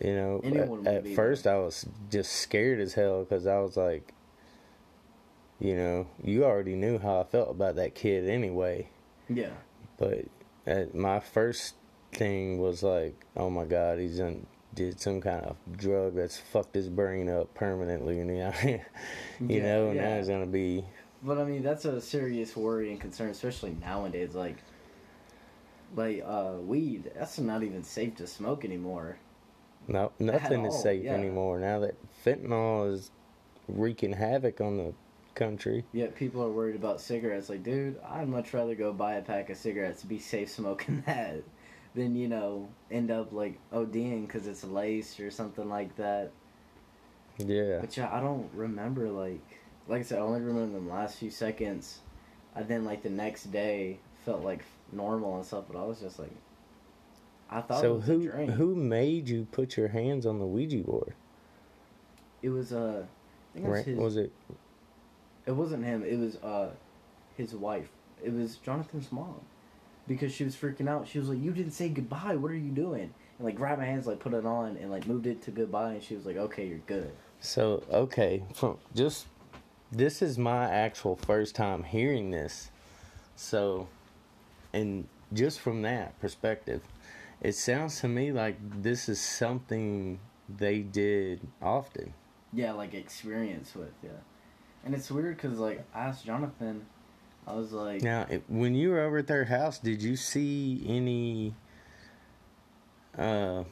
You 0.00 0.14
know, 0.14 0.40
Anyone 0.42 0.86
at, 0.86 1.06
at 1.06 1.08
first 1.14 1.46
I 1.46 1.58
was 1.58 1.86
just 2.10 2.32
scared 2.32 2.80
as 2.80 2.94
hell 2.94 3.24
because 3.24 3.46
I 3.46 3.58
was 3.58 3.76
like, 3.76 4.14
you 5.58 5.76
know, 5.76 6.06
you 6.24 6.44
already 6.44 6.74
knew 6.74 6.98
how 6.98 7.20
I 7.20 7.24
felt 7.24 7.50
about 7.50 7.76
that 7.76 7.94
kid 7.94 8.28
anyway. 8.28 8.88
Yeah. 9.28 9.50
But 9.98 10.24
uh, 10.66 10.84
my 10.94 11.20
first 11.20 11.74
thing 12.12 12.58
was 12.58 12.82
like, 12.82 13.26
oh 13.36 13.50
my 13.50 13.64
god, 13.64 13.98
he's 13.98 14.18
done 14.18 14.46
did 14.72 15.00
some 15.00 15.20
kind 15.20 15.44
of 15.44 15.56
drug 15.76 16.14
that's 16.14 16.38
fucked 16.38 16.74
his 16.76 16.88
brain 16.88 17.28
up 17.28 17.52
permanently, 17.54 18.18
you 18.18 18.24
know, 18.24 18.52
you 18.64 18.80
Yeah, 19.40 19.62
know, 19.62 19.86
and 19.88 19.96
yeah. 19.96 20.08
now 20.10 20.16
he's 20.18 20.28
gonna 20.28 20.46
be 20.46 20.84
But 21.22 21.38
I 21.38 21.44
mean, 21.44 21.62
that's 21.62 21.84
a 21.84 22.00
serious 22.00 22.56
worry 22.56 22.90
and 22.90 23.00
concern, 23.00 23.30
especially 23.30 23.76
nowadays. 23.80 24.34
Like, 24.34 24.56
like 25.94 26.22
uh, 26.26 26.54
weed. 26.60 27.10
That's 27.14 27.38
not 27.38 27.62
even 27.62 27.82
safe 27.82 28.16
to 28.16 28.26
smoke 28.26 28.64
anymore. 28.64 29.18
no 29.88 30.12
nothing 30.18 30.64
is 30.64 30.80
safe 30.80 31.04
yeah. 31.04 31.12
anymore 31.12 31.58
now 31.58 31.80
that 31.80 31.94
fentanyl 32.24 32.92
is 32.92 33.10
wreaking 33.68 34.12
havoc 34.12 34.60
on 34.60 34.76
the 34.76 34.92
country. 35.34 35.84
Yet 35.92 36.14
people 36.14 36.42
are 36.42 36.50
worried 36.50 36.76
about 36.76 37.00
cigarettes. 37.00 37.48
Like, 37.48 37.62
dude, 37.62 37.98
I'd 38.08 38.28
much 38.28 38.52
rather 38.52 38.74
go 38.74 38.92
buy 38.92 39.14
a 39.14 39.22
pack 39.22 39.50
of 39.50 39.56
cigarettes 39.56 40.02
to 40.02 40.06
be 40.06 40.18
safe 40.18 40.50
smoking 40.50 41.02
that 41.06 41.42
than 41.94 42.14
you 42.14 42.28
know 42.28 42.68
end 42.90 43.10
up 43.10 43.32
like 43.32 43.58
ODing 43.72 44.26
because 44.26 44.46
it's 44.46 44.64
laced 44.64 45.20
or 45.20 45.30
something 45.30 45.68
like 45.68 45.96
that. 45.96 46.30
Yeah. 47.38 47.78
But 47.80 47.96
yeah, 47.96 48.10
I 48.12 48.20
don't 48.20 48.50
remember 48.54 49.08
like 49.10 49.59
like 49.90 50.00
I 50.00 50.04
said, 50.04 50.18
I 50.18 50.22
only 50.22 50.40
remember 50.40 50.78
the 50.78 50.88
last 50.88 51.18
few 51.18 51.30
seconds. 51.30 51.98
And 52.54 52.68
then 52.68 52.84
like 52.84 53.02
the 53.02 53.10
next 53.10 53.52
day 53.52 53.98
felt 54.24 54.42
like 54.42 54.64
normal 54.92 55.36
and 55.36 55.44
stuff, 55.44 55.64
but 55.70 55.78
I 55.78 55.84
was 55.84 56.00
just 56.00 56.18
like, 56.18 56.30
I 57.50 57.60
thought 57.60 57.78
it 57.78 57.80
So 57.82 57.94
was 57.94 58.06
who 58.06 58.28
who 58.28 58.76
made 58.76 59.28
you 59.28 59.46
put 59.50 59.76
your 59.76 59.88
hands 59.88 60.26
on 60.26 60.38
the 60.38 60.46
Ouija 60.46 60.78
board? 60.78 61.14
It 62.42 62.50
was 62.50 62.72
uh, 62.72 63.04
I 63.54 63.58
think 63.58 63.66
it 63.66 63.70
was 63.70 63.84
his. 63.84 63.98
Was 63.98 64.16
it 64.16 64.32
It 65.46 65.52
wasn't 65.52 65.84
him. 65.84 66.04
It 66.04 66.18
was 66.18 66.36
uh, 66.36 66.70
his 67.36 67.54
wife. 67.54 67.88
It 68.22 68.32
was 68.32 68.56
Jonathan's 68.56 69.10
mom, 69.10 69.40
because 70.06 70.32
she 70.32 70.44
was 70.44 70.54
freaking 70.54 70.88
out. 70.88 71.08
She 71.08 71.18
was 71.18 71.28
like, 71.28 71.40
"You 71.40 71.50
didn't 71.50 71.72
say 71.72 71.88
goodbye. 71.88 72.36
What 72.36 72.52
are 72.52 72.56
you 72.56 72.70
doing?" 72.70 73.12
And 73.38 73.46
like 73.46 73.56
grabbed 73.56 73.80
my 73.80 73.86
hands, 73.86 74.06
like 74.06 74.20
put 74.20 74.34
it 74.34 74.46
on, 74.46 74.76
and 74.76 74.90
like 74.90 75.08
moved 75.08 75.26
it 75.26 75.42
to 75.42 75.50
goodbye. 75.50 75.94
And 75.94 76.02
she 76.02 76.14
was 76.14 76.26
like, 76.26 76.36
"Okay, 76.36 76.66
you're 76.66 76.78
good." 76.78 77.10
So 77.40 77.82
okay, 77.90 78.44
just 78.94 79.26
this 79.92 80.22
is 80.22 80.38
my 80.38 80.70
actual 80.70 81.16
first 81.16 81.54
time 81.54 81.82
hearing 81.82 82.30
this. 82.30 82.70
So 83.36 83.88
and 84.72 85.08
just 85.32 85.60
from 85.60 85.82
that 85.82 86.18
perspective, 86.20 86.82
it 87.40 87.54
sounds 87.54 88.00
to 88.00 88.08
me 88.08 88.32
like 88.32 88.56
this 88.82 89.08
is 89.08 89.20
something 89.20 90.20
they 90.48 90.80
did 90.80 91.46
often. 91.62 92.14
Yeah, 92.52 92.72
like 92.72 92.94
experience 92.94 93.74
with 93.74 93.92
yeah. 94.02 94.10
And 94.84 94.94
it's 94.94 95.10
weird 95.10 95.36
because 95.36 95.58
like 95.58 95.84
I 95.94 96.00
asked 96.00 96.24
Jonathan, 96.24 96.86
I 97.46 97.54
was 97.54 97.72
like, 97.72 98.02
Now, 98.02 98.26
when 98.48 98.74
you 98.74 98.90
were 98.90 99.00
over 99.00 99.18
at 99.18 99.26
their 99.26 99.44
house, 99.44 99.78
did 99.78 100.02
you 100.02 100.16
see 100.16 100.82
any 100.86 101.54
uh 103.18 103.64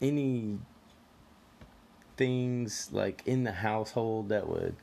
any 0.00 0.58
things 2.16 2.88
like 2.92 3.22
in 3.26 3.44
the 3.44 3.52
household 3.52 4.28
that 4.30 4.48
would 4.48 4.74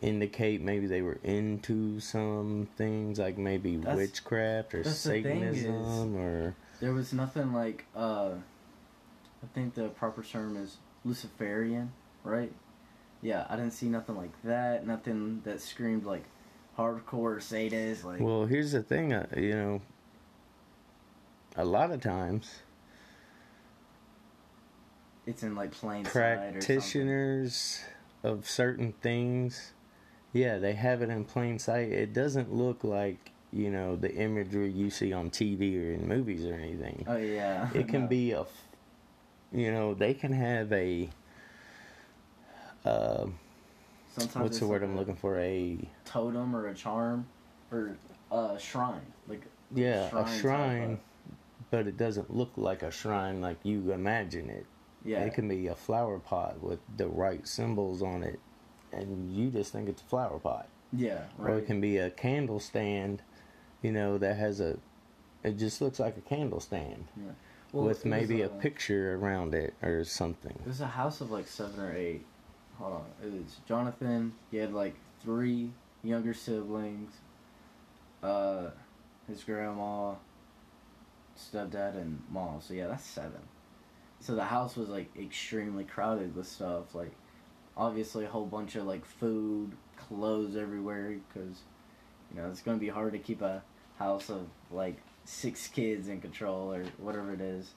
indicate 0.00 0.60
maybe 0.60 0.86
they 0.86 1.00
were 1.02 1.18
into 1.24 1.98
some 2.00 2.68
things 2.76 3.18
like 3.18 3.38
maybe 3.38 3.76
That's- 3.76 3.96
witchcraft 3.96 4.74
or 4.74 4.82
that's 4.82 5.02
the 5.04 5.16
is- 5.16 5.24
satanism 5.24 6.16
or 6.16 6.54
there 6.80 6.92
was 6.92 7.12
nothing 7.12 7.52
like 7.52 7.86
uh, 7.96 8.32
I 9.42 9.46
think 9.54 9.74
the 9.74 9.88
proper 9.88 10.22
term 10.22 10.56
is 10.56 10.76
Luciferian, 11.04 11.92
right? 12.24 12.52
Yeah, 13.22 13.46
I 13.48 13.56
didn't 13.56 13.72
see 13.72 13.86
nothing 13.86 14.16
like 14.16 14.32
that. 14.44 14.86
Nothing 14.86 15.40
that 15.44 15.60
screamed 15.62 16.04
like 16.04 16.24
hardcore 16.76 17.40
sadist. 17.42 18.04
Like 18.04 18.20
well 18.20 18.44
here's 18.44 18.72
the 18.72 18.82
thing 18.82 19.12
uh, 19.14 19.26
you 19.36 19.54
know 19.54 19.80
a 21.56 21.64
lot 21.64 21.90
of 21.90 22.02
times 22.02 22.60
it's 25.26 25.42
in 25.42 25.54
like 25.54 25.72
plain 25.72 26.04
sight 26.04 26.12
or 26.12 26.52
practitioners 26.52 27.80
of 28.22 28.48
certain 28.48 28.92
things. 29.02 29.72
Yeah 30.32 30.58
they 30.58 30.74
have 30.74 31.02
it 31.02 31.10
in 31.10 31.24
plain 31.24 31.58
sight. 31.58 31.90
It 31.90 32.12
doesn't 32.12 32.52
look 32.52 32.84
like 32.84 33.32
you 33.52 33.70
know 33.70 33.96
the 33.96 34.14
imagery 34.14 34.70
you 34.70 34.90
see 34.90 35.12
on 35.12 35.30
tv 35.30 35.76
or 35.78 35.92
in 35.92 36.06
movies 36.08 36.44
or 36.44 36.54
anything. 36.54 37.04
Oh 37.08 37.16
yeah, 37.16 37.68
it 37.74 37.88
can 37.88 38.02
No. 38.02 38.08
be 38.08 38.32
a, 38.32 38.44
you 39.52 39.72
know 39.72 39.94
they 39.94 40.14
can 40.14 40.32
have 40.32 40.72
a 40.72 41.08
uh, 42.84 43.26
Sometimes 44.16 44.36
what's 44.36 44.58
the 44.60 44.66
word 44.66 44.82
like 44.82 44.90
i'm 44.90 44.96
looking 44.96 45.16
for? 45.16 45.38
A 45.38 45.78
Totem 46.04 46.54
or 46.54 46.68
a 46.68 46.74
charm, 46.74 47.26
or 47.72 47.96
a 48.30 48.58
shrine, 48.58 49.12
like 49.28 49.42
yeah 49.74 50.08
shrine 50.08 50.24
a 50.24 50.38
shrine 50.40 51.00
but 51.70 51.88
it 51.88 51.96
doesn't 51.96 52.32
look 52.34 52.52
like 52.56 52.82
a 52.84 52.90
shrine 52.90 53.40
like 53.40 53.58
you 53.64 53.90
imagine 53.90 54.48
it 54.48 54.64
yeah. 55.06 55.20
It 55.20 55.34
can 55.34 55.48
be 55.48 55.68
a 55.68 55.74
flower 55.74 56.18
pot 56.18 56.62
with 56.62 56.80
the 56.96 57.06
right 57.06 57.46
symbols 57.46 58.02
on 58.02 58.22
it, 58.22 58.40
and 58.92 59.34
you 59.34 59.50
just 59.50 59.72
think 59.72 59.88
it's 59.88 60.02
a 60.02 60.04
flower 60.06 60.38
pot. 60.38 60.68
yeah, 60.92 61.24
Right. 61.38 61.52
Or 61.52 61.58
it 61.58 61.66
can 61.66 61.80
be 61.80 61.98
a 61.98 62.10
candle 62.10 62.60
stand, 62.60 63.22
you 63.82 63.92
know, 63.92 64.18
that 64.18 64.36
has 64.36 64.60
a. 64.60 64.78
It 65.42 65.58
just 65.58 65.80
looks 65.80 66.00
like 66.00 66.16
a 66.16 66.20
candle 66.22 66.58
stand 66.60 67.06
Well, 67.72 67.84
with 67.84 68.04
maybe 68.04 68.42
a 68.42 68.46
uh, 68.46 68.60
picture 68.60 69.14
around 69.14 69.54
it 69.54 69.74
or 69.82 70.02
something. 70.04 70.58
There's 70.64 70.80
a 70.80 70.86
house 70.88 71.20
of 71.20 71.30
like 71.30 71.46
seven 71.46 71.78
or 71.80 71.94
eight. 71.94 72.24
Hold 72.78 72.94
on. 72.94 73.04
It 73.22 73.32
was 73.32 73.56
Jonathan. 73.66 74.32
He 74.50 74.56
had 74.56 74.72
like 74.72 74.96
three 75.22 75.70
younger 76.02 76.34
siblings. 76.34 77.12
Uh, 78.22 78.70
his 79.28 79.44
grandma, 79.44 80.14
stepdad, 81.38 81.96
and 81.96 82.22
mom. 82.30 82.60
So 82.60 82.74
yeah, 82.74 82.88
that's 82.88 83.04
seven. 83.04 83.40
So 84.20 84.34
the 84.34 84.44
house 84.44 84.76
was 84.76 84.88
like 84.88 85.10
extremely 85.16 85.84
crowded 85.84 86.34
with 86.34 86.46
stuff. 86.46 86.94
Like, 86.94 87.12
obviously 87.76 88.24
a 88.24 88.28
whole 88.28 88.46
bunch 88.46 88.74
of 88.76 88.86
like 88.86 89.04
food, 89.04 89.72
clothes 89.96 90.56
everywhere. 90.56 91.16
Because, 91.28 91.60
you 92.30 92.40
know, 92.40 92.48
it's 92.50 92.62
gonna 92.62 92.78
be 92.78 92.88
hard 92.88 93.12
to 93.12 93.18
keep 93.18 93.42
a 93.42 93.62
house 93.98 94.30
of 94.30 94.46
like 94.70 94.96
six 95.24 95.68
kids 95.68 96.08
in 96.08 96.20
control 96.20 96.72
or 96.72 96.84
whatever 96.98 97.32
it 97.32 97.40
is. 97.40 97.74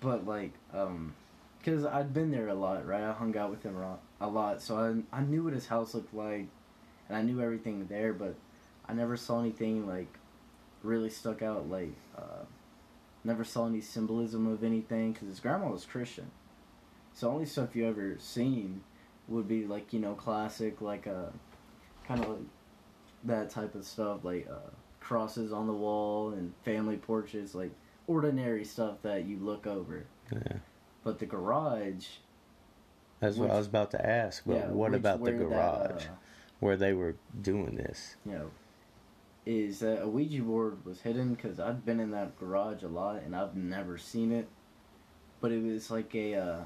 But 0.00 0.26
like, 0.26 0.52
um, 0.72 1.14
because 1.58 1.84
I'd 1.84 2.14
been 2.14 2.30
there 2.30 2.48
a 2.48 2.54
lot, 2.54 2.86
right? 2.86 3.02
I 3.02 3.12
hung 3.12 3.36
out 3.36 3.50
with 3.50 3.62
him 3.64 3.76
a 4.20 4.28
lot- 4.28 4.62
so 4.62 4.76
I 5.12 5.18
I 5.18 5.22
knew 5.22 5.42
what 5.44 5.52
his 5.52 5.66
house 5.66 5.94
looked 5.94 6.14
like, 6.14 6.46
and 7.08 7.16
I 7.16 7.22
knew 7.22 7.40
everything 7.40 7.86
there, 7.86 8.12
but 8.12 8.34
I 8.88 8.92
never 8.94 9.16
saw 9.16 9.40
anything 9.40 9.86
like 9.86 10.18
really 10.82 11.10
stuck 11.10 11.42
out. 11.42 11.68
Like, 11.68 11.92
uh, 12.16 12.44
never 13.26 13.44
saw 13.44 13.66
any 13.66 13.80
symbolism 13.80 14.46
of 14.46 14.62
anything 14.64 15.12
because 15.12 15.28
his 15.28 15.40
grandma 15.40 15.68
was 15.68 15.84
Christian, 15.84 16.30
so 17.12 17.28
only 17.30 17.44
stuff 17.46 17.74
you 17.76 17.86
ever 17.86 18.16
seen 18.18 18.82
would 19.28 19.48
be 19.48 19.66
like 19.66 19.92
you 19.92 19.98
know 19.98 20.14
classic 20.14 20.80
like 20.80 21.06
uh 21.06 21.26
kind 22.06 22.22
of 22.22 22.28
like 22.30 22.38
that 23.24 23.50
type 23.50 23.74
of 23.74 23.84
stuff 23.84 24.24
like 24.24 24.46
uh 24.48 24.70
crosses 25.00 25.52
on 25.52 25.66
the 25.66 25.72
wall 25.72 26.30
and 26.30 26.52
family 26.64 26.96
portraits 26.96 27.54
like 27.54 27.72
ordinary 28.06 28.64
stuff 28.64 29.02
that 29.02 29.24
you 29.24 29.36
look 29.38 29.66
over 29.66 30.04
Yeah. 30.32 30.58
but 31.02 31.18
the 31.18 31.26
garage 31.26 32.06
That's 33.18 33.36
what 33.36 33.50
I 33.50 33.56
was 33.58 33.66
about 33.66 33.90
to 33.92 34.06
ask. 34.06 34.42
But 34.46 34.56
yeah, 34.56 34.66
what 34.68 34.94
about 34.94 35.18
the 35.18 35.32
where 35.32 35.38
that, 35.38 35.48
garage 35.48 36.04
uh, 36.04 36.10
where 36.60 36.76
they 36.76 36.92
were 36.92 37.16
doing 37.42 37.74
this? 37.76 38.14
you 38.24 38.32
know 38.32 38.50
is 39.46 39.78
that 39.78 40.02
a 40.02 40.08
ouija 40.08 40.42
board 40.42 40.84
was 40.84 41.00
hidden 41.00 41.32
because 41.32 41.60
i've 41.60 41.86
been 41.86 42.00
in 42.00 42.10
that 42.10 42.36
garage 42.38 42.82
a 42.82 42.88
lot 42.88 43.22
and 43.22 43.34
i've 43.34 43.54
never 43.54 43.96
seen 43.96 44.32
it. 44.32 44.48
But 45.40 45.52
it 45.52 45.62
was 45.62 45.90
like 45.90 46.14
a 46.14 46.34
uh, 46.34 46.64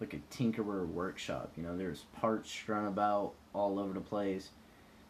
like 0.00 0.14
a 0.14 0.34
tinkerer 0.34 0.86
workshop 0.86 1.52
you 1.56 1.62
know 1.62 1.76
there's 1.76 2.06
parts 2.18 2.50
strewn 2.50 2.86
about 2.86 3.34
all 3.52 3.78
over 3.78 3.92
the 3.92 4.00
place. 4.00 4.50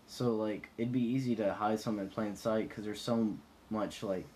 So 0.06 0.34
like 0.34 0.70
it'd 0.76 0.92
be 0.92 1.02
easy 1.02 1.36
to 1.36 1.54
hide 1.54 1.78
some 1.78 1.98
in 1.98 2.08
plain 2.08 2.34
sight 2.34 2.68
because 2.68 2.84
there's 2.84 3.00
so 3.00 3.36
much 3.68 4.02
like 4.02 4.26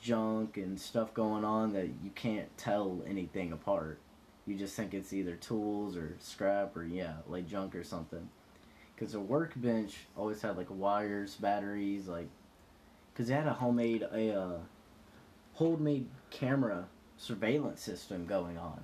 junk 0.00 0.56
and 0.56 0.80
stuff 0.80 1.14
going 1.14 1.44
on 1.44 1.72
that 1.74 1.88
you 2.02 2.10
can't 2.14 2.54
tell 2.56 3.02
anything 3.06 3.52
apart. 3.52 3.98
You 4.46 4.56
just 4.56 4.74
think 4.74 4.94
it's 4.94 5.12
either 5.12 5.36
tools 5.36 5.96
or 5.96 6.16
scrap 6.18 6.76
or 6.76 6.84
yeah 6.84 7.14
like 7.28 7.46
junk 7.46 7.74
or 7.74 7.84
something 7.84 8.28
because 8.96 9.12
the 9.12 9.20
workbench 9.20 10.06
always 10.16 10.40
had 10.42 10.56
like 10.56 10.66
wires 10.70 11.34
batteries 11.36 12.06
like 12.08 12.28
because 13.12 13.28
they 13.28 13.34
had 13.34 13.46
a 13.46 13.52
homemade 13.52 14.02
a 14.12 14.32
uh, 14.32 14.58
homemade 15.54 16.06
camera 16.30 16.86
surveillance 17.16 17.80
system 17.80 18.26
going 18.26 18.58
on 18.58 18.80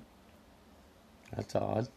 That's 1.35 1.55
odd. 1.55 1.88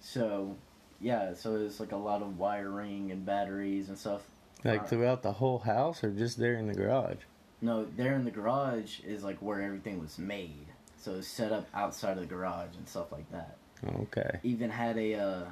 so 0.00 0.56
yeah 1.00 1.32
so 1.34 1.56
it's 1.56 1.80
like 1.80 1.92
a 1.92 1.96
lot 1.96 2.22
of 2.22 2.38
wiring 2.38 3.10
and 3.10 3.24
batteries 3.26 3.88
and 3.88 3.98
stuff 3.98 4.22
Like 4.64 4.82
Uh, 4.82 4.84
throughout 4.84 5.22
the 5.22 5.32
whole 5.32 5.58
house 5.60 6.02
or 6.04 6.10
just 6.10 6.38
there 6.38 6.54
in 6.54 6.66
the 6.68 6.74
garage? 6.74 7.18
No, 7.60 7.84
there 7.96 8.14
in 8.14 8.24
the 8.24 8.30
garage 8.30 9.00
is 9.00 9.24
like 9.24 9.38
where 9.38 9.62
everything 9.62 9.98
was 10.00 10.18
made. 10.18 10.66
So 10.98 11.14
it's 11.16 11.28
set 11.28 11.50
up 11.52 11.66
outside 11.74 12.12
of 12.16 12.20
the 12.20 12.26
garage 12.26 12.74
and 12.76 12.86
stuff 12.88 13.10
like 13.12 13.30
that. 13.32 13.56
Okay. 14.02 14.40
Even 14.42 14.70
had 14.70 14.96
a 14.98 15.14
uh, 15.14 15.44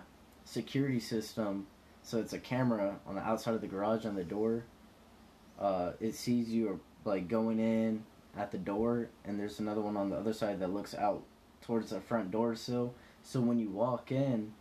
security 0.45 1.01
system, 1.01 1.67
so 2.03 2.19
it's 2.19 2.33
a 2.33 2.39
camera 2.39 2.97
on 3.07 3.15
the 3.15 3.23
outside 3.23 3.55
of 3.55 3.61
the 3.61 3.67
garage 3.67 4.05
on 4.05 4.15
the 4.15 4.25
door. 4.25 4.65
Uh, 5.59 5.93
it 6.01 6.15
sees 6.15 6.49
you 6.49 6.81
like 7.05 7.29
going 7.29 7.59
in 7.59 8.05
at 8.37 8.51
the 8.51 8.59
door, 8.59 9.09
and 9.25 9.39
there's 9.39 9.61
another 9.61 9.81
one 9.81 9.97
on 9.97 10.11
the 10.11 10.17
other 10.17 10.33
side 10.33 10.61
that 10.61 10.73
looks 10.73 10.95
out 10.95 11.23
towards 11.63 11.91
the 11.91 12.01
front 12.01 12.31
door 12.31 12.55
sill. 12.55 12.95
So 13.23 13.41
when 13.41 13.59
you 13.59 13.71
walk 13.71 14.11
in, 14.11 14.53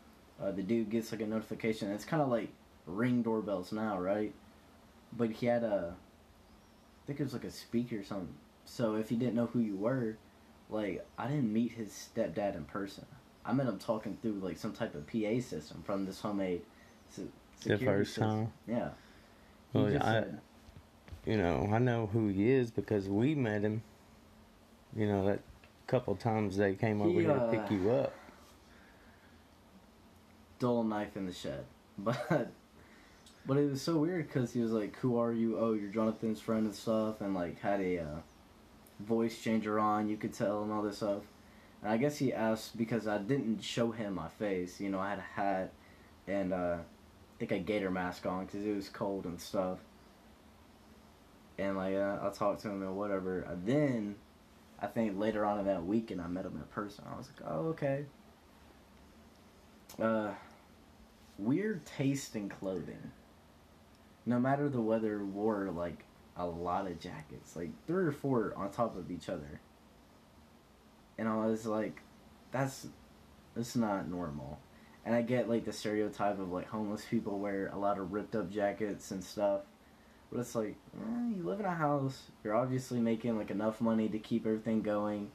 uh, 0.42 0.52
the 0.52 0.64
dude 0.64 0.90
gets 0.90 1.12
like 1.12 1.22
a 1.22 1.28
notification. 1.28 1.92
It's 1.92 2.06
kind 2.06 2.22
of 2.22 2.30
like 2.30 2.50
ring 2.86 3.22
doorbells 3.22 3.72
now, 3.72 4.00
right? 4.00 4.34
But 5.14 5.32
he 5.32 5.48
had 5.48 5.64
a, 5.64 5.96
I 5.96 7.02
think 7.08 7.20
it 7.20 7.24
was 7.24 7.34
like 7.34 7.44
a 7.44 7.52
speaker 7.52 8.00
or 8.00 8.04
something. 8.04 8.34
So 8.66 8.96
if 8.96 9.10
he 9.10 9.16
didn't 9.16 9.36
know 9.36 9.48
who 9.48 9.60
you 9.60 9.76
were, 9.76 10.18
like 10.70 11.06
I 11.18 11.28
didn't 11.28 11.52
meet 11.52 11.74
his 11.74 11.90
stepdad 11.90 12.56
in 12.56 12.66
person. 12.66 13.06
I 13.44 13.54
met 13.54 13.68
him 13.68 13.80
talking 13.80 14.18
through 14.22 14.34
like 14.34 14.58
some 14.58 14.74
type 14.74 14.96
of 14.96 15.08
PA 15.08 15.42
system 15.42 15.84
from 15.84 16.06
this 16.06 16.22
homemade. 16.22 16.62
Se- 17.12 17.24
The 17.66 17.78
first 17.78 18.14
system. 18.16 18.30
time? 18.30 18.54
Yeah. 18.68 18.90
Well, 19.74 19.90
just 19.92 20.04
I- 20.06 20.12
said- 20.14 20.40
You 21.26 21.38
know, 21.38 21.70
I 21.72 21.78
know 21.78 22.08
who 22.08 22.30
he 22.30 22.50
is 22.52 22.72
because 22.72 23.08
we 23.08 23.36
met 23.36 23.62
him. 23.62 23.84
You 24.96 25.08
know, 25.08 25.26
that 25.28 25.40
couple 25.88 26.16
times 26.16 26.58
they 26.58 26.74
came 26.74 27.02
over 27.02 27.10
He, 27.10 27.26
here 27.26 27.34
to 27.36 27.42
uh, 27.42 27.52
pick 27.52 27.70
you 27.72 27.92
up. 27.92 28.14
dull 30.60 30.84
knife 30.84 31.16
in 31.18 31.26
the 31.26 31.34
shed. 31.34 31.66
But 31.98 32.52
but 33.46 33.58
it 33.58 33.70
was 33.70 33.82
so 33.82 33.98
weird 33.98 34.28
because 34.28 34.54
he 34.54 34.62
was 34.62 34.72
like, 34.72 34.96
"Who 34.98 35.18
are 35.18 35.34
you? 35.34 35.58
Oh, 35.58 35.74
you're 35.74 35.90
Jonathan's 35.92 36.40
friend 36.40 36.66
and 36.66 36.76
stuff," 36.76 37.22
and 37.22 37.34
like 37.36 37.60
had 37.60 37.82
a 37.82 37.98
uh, 38.00 38.16
voice 39.00 39.40
changer 39.42 39.80
on. 39.80 40.08
You 40.10 40.18
could 40.18 40.34
tell 40.34 40.64
and 40.64 40.72
all 40.72 40.82
this 40.84 40.98
stuff. 40.98 41.24
And 41.84 41.92
I 41.92 41.98
guess 41.98 42.18
he 42.18 42.32
asked 42.34 42.78
because 42.78 43.08
I 43.08 43.18
didn't 43.18 43.64
show 43.64 43.92
him 43.92 44.14
my 44.16 44.30
face. 44.30 44.80
You 44.80 44.90
know, 44.90 45.00
I 45.00 45.10
had 45.12 45.20
a 45.20 45.22
hat 45.22 45.72
and 46.28 46.54
uh, 46.54 46.78
I 47.42 47.46
think 47.48 47.60
a 47.60 47.64
gaiter 47.64 47.90
mask 47.90 48.28
on 48.28 48.46
because 48.46 48.64
it 48.64 48.76
was 48.76 48.88
cold 48.88 49.26
and 49.26 49.42
stuff. 49.42 49.80
And 51.58 51.76
like 51.76 51.96
uh, 51.96 52.20
I 52.22 52.30
talked 52.30 52.62
to 52.62 52.70
him 52.70 52.84
and 52.84 52.96
whatever. 52.96 53.42
And 53.42 53.66
then 53.66 54.16
I 54.80 54.86
think 54.86 55.18
later 55.18 55.44
on 55.44 55.58
in 55.58 55.66
that 55.66 55.84
weekend 55.84 56.22
I 56.22 56.28
met 56.28 56.46
him 56.46 56.56
in 56.56 56.62
person. 56.66 57.04
I 57.12 57.18
was 57.18 57.32
like, 57.36 57.52
"Oh, 57.52 57.70
okay." 57.70 58.06
Uh, 60.00 60.34
weird 61.40 61.84
taste 61.84 62.36
in 62.36 62.48
clothing. 62.48 63.12
No 64.28 64.40
matter 64.40 64.70
the 64.70 64.82
weather, 64.82 65.26
wore 65.26 65.72
like 65.76 66.06
a 66.38 66.46
lot 66.46 66.86
of 66.86 67.00
jackets, 67.00 67.56
like 67.56 67.72
three 67.88 68.06
or 68.06 68.12
four 68.12 68.54
on 68.56 68.70
top 68.70 68.96
of 68.96 69.10
each 69.10 69.30
other. 69.30 69.62
And 71.18 71.28
I 71.28 71.48
was 71.48 71.66
like, 71.66 72.04
that's 72.52 72.86
that's 73.56 73.76
not 73.76 74.08
normal. 74.08 74.60
And 75.06 75.16
I 75.16 75.22
get 75.22 75.50
like 75.50 75.66
the 75.66 75.74
stereotype 75.74 76.40
of 76.40 76.52
like 76.52 76.68
homeless 76.68 77.06
people 77.10 77.40
wear 77.40 77.72
a 77.74 77.78
lot 77.78 77.98
of 77.98 78.12
ripped 78.12 78.36
up 78.36 78.52
jackets 78.52 79.12
and 79.12 79.24
stuff. 79.24 79.62
But 80.32 80.40
it's 80.42 80.56
like, 80.56 80.76
eh, 80.96 81.36
you 81.36 81.44
live 81.44 81.60
in 81.60 81.66
a 81.66 81.74
house, 81.74 82.24
you're 82.44 82.56
obviously 82.56 83.00
making 83.00 83.38
like 83.38 83.52
enough 83.52 83.82
money 83.82 84.08
to 84.10 84.20
keep 84.20 84.46
everything 84.46 84.82
going. 84.82 85.30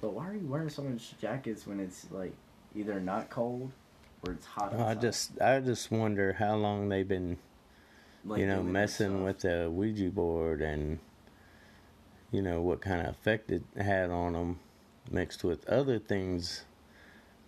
But 0.00 0.12
why 0.12 0.28
are 0.28 0.34
you 0.34 0.46
wearing 0.46 0.68
so 0.68 0.82
much 0.82 1.14
jackets 1.20 1.66
when 1.66 1.80
it's 1.80 2.06
like 2.10 2.34
either 2.74 3.00
not 3.00 3.30
cold 3.30 3.72
or 4.26 4.32
it's 4.32 4.44
hot 4.44 4.74
I 4.74 4.94
just, 4.94 5.40
I 5.40 5.60
just 5.60 5.90
wonder 5.90 6.34
how 6.34 6.56
long 6.56 6.88
they've 6.88 7.08
been, 7.08 7.38
Like, 8.24 8.40
you 8.40 8.46
know, 8.46 8.62
messing 8.62 9.22
with 9.22 9.40
the 9.40 9.70
Ouija 9.70 10.10
board 10.10 10.60
and, 10.60 10.98
you 12.30 12.42
know, 12.42 12.60
what 12.60 12.82
kind 12.82 13.00
of 13.00 13.14
effect 13.14 13.50
it 13.50 13.62
had 13.78 14.10
on 14.10 14.34
them, 14.34 14.58
mixed 15.10 15.44
with 15.44 15.66
other 15.66 15.98
things 15.98 16.64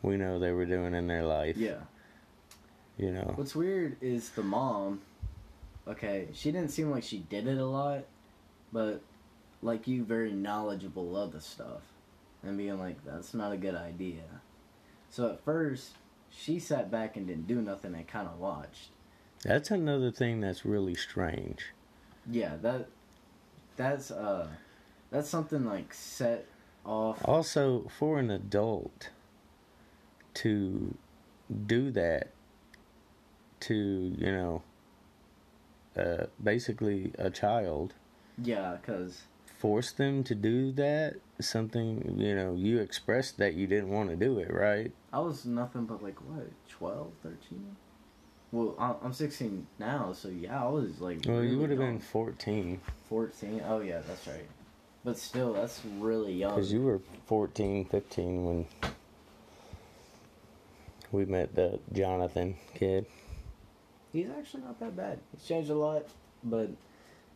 we 0.02 0.16
know 0.16 0.38
they 0.38 0.52
were 0.52 0.66
doing 0.66 0.94
in 0.94 1.06
their 1.06 1.24
life. 1.24 1.56
Yeah. 1.56 1.80
You 2.96 3.12
know. 3.12 3.32
What's 3.36 3.54
weird 3.54 3.96
is 4.00 4.30
the 4.30 4.42
mom. 4.42 5.00
Okay, 5.86 6.28
she 6.32 6.52
didn't 6.52 6.70
seem 6.70 6.90
like 6.90 7.02
she 7.02 7.18
did 7.18 7.46
it 7.46 7.58
a 7.58 7.64
lot, 7.64 8.04
but 8.72 9.00
like 9.62 9.88
you, 9.88 10.04
very 10.04 10.32
knowledgeable 10.32 11.16
of 11.16 11.32
the 11.32 11.40
stuff, 11.40 11.82
and 12.42 12.58
being 12.58 12.78
like, 12.78 13.02
"That's 13.04 13.32
not 13.32 13.52
a 13.52 13.56
good 13.56 13.74
idea." 13.74 14.24
So 15.10 15.30
at 15.30 15.44
first, 15.44 15.94
she 16.30 16.58
sat 16.58 16.90
back 16.90 17.16
and 17.16 17.26
didn't 17.26 17.46
do 17.46 17.62
nothing 17.62 17.94
and 17.94 18.06
kind 18.06 18.28
of 18.28 18.38
watched. 18.38 18.90
That's 19.42 19.70
another 19.70 20.10
thing 20.10 20.40
that's 20.40 20.64
really 20.64 20.94
strange. 20.94 21.72
Yeah, 22.30 22.56
that 22.62 22.88
that's 23.76 24.10
uh 24.10 24.48
that's 25.10 25.28
something 25.28 25.64
like 25.64 25.94
set 25.94 26.46
off. 26.84 27.20
Also, 27.24 27.88
for 27.98 28.18
an 28.18 28.30
adult 28.30 29.10
to 30.38 30.94
do 31.66 31.90
that 31.90 32.28
to, 33.60 33.74
you 33.74 34.32
know, 34.32 34.62
uh, 35.96 36.26
basically 36.42 37.12
a 37.18 37.30
child, 37.30 37.94
Yeah, 38.42 38.76
because 38.80 39.22
force 39.56 39.90
them 39.90 40.22
to 40.24 40.34
do 40.34 40.70
that, 40.72 41.16
something, 41.40 42.14
you 42.16 42.36
know, 42.36 42.54
you 42.54 42.78
expressed 42.78 43.38
that 43.38 43.54
you 43.54 43.66
didn't 43.66 43.88
want 43.88 44.10
to 44.10 44.16
do 44.16 44.38
it, 44.38 44.52
right? 44.52 44.92
I 45.12 45.18
was 45.20 45.44
nothing 45.44 45.86
but 45.86 46.02
like 46.02 46.20
what 46.20 46.48
12, 46.68 47.10
13? 47.22 47.76
Well, 48.52 48.98
I'm 49.02 49.12
16 49.12 49.66
now, 49.78 50.12
so 50.12 50.28
yeah, 50.28 50.62
I 50.62 50.68
was 50.68 51.00
like. 51.00 51.18
Well, 51.26 51.44
you 51.44 51.58
would 51.58 51.70
have 51.70 51.80
been 51.80 52.00
14 52.00 52.80
14 53.08 53.62
oh 53.66 53.80
yeah 53.80 54.00
that's 54.06 54.26
right 54.26 54.46
but 55.04 55.18
still 55.18 55.54
that's 55.54 55.80
really 55.98 56.32
young 56.32 56.54
because 56.54 56.72
you 56.72 56.82
were 56.82 57.00
14, 57.26 57.86
15 57.86 58.44
when 58.44 58.66
we 61.12 61.24
met 61.24 61.54
the 61.54 61.78
Jonathan 61.92 62.56
kid. 62.74 63.06
he's 64.12 64.28
actually 64.38 64.62
not 64.62 64.78
that 64.80 64.96
bad 64.96 65.18
he's 65.36 65.46
changed 65.46 65.70
a 65.70 65.74
lot 65.74 66.06
but 66.44 66.70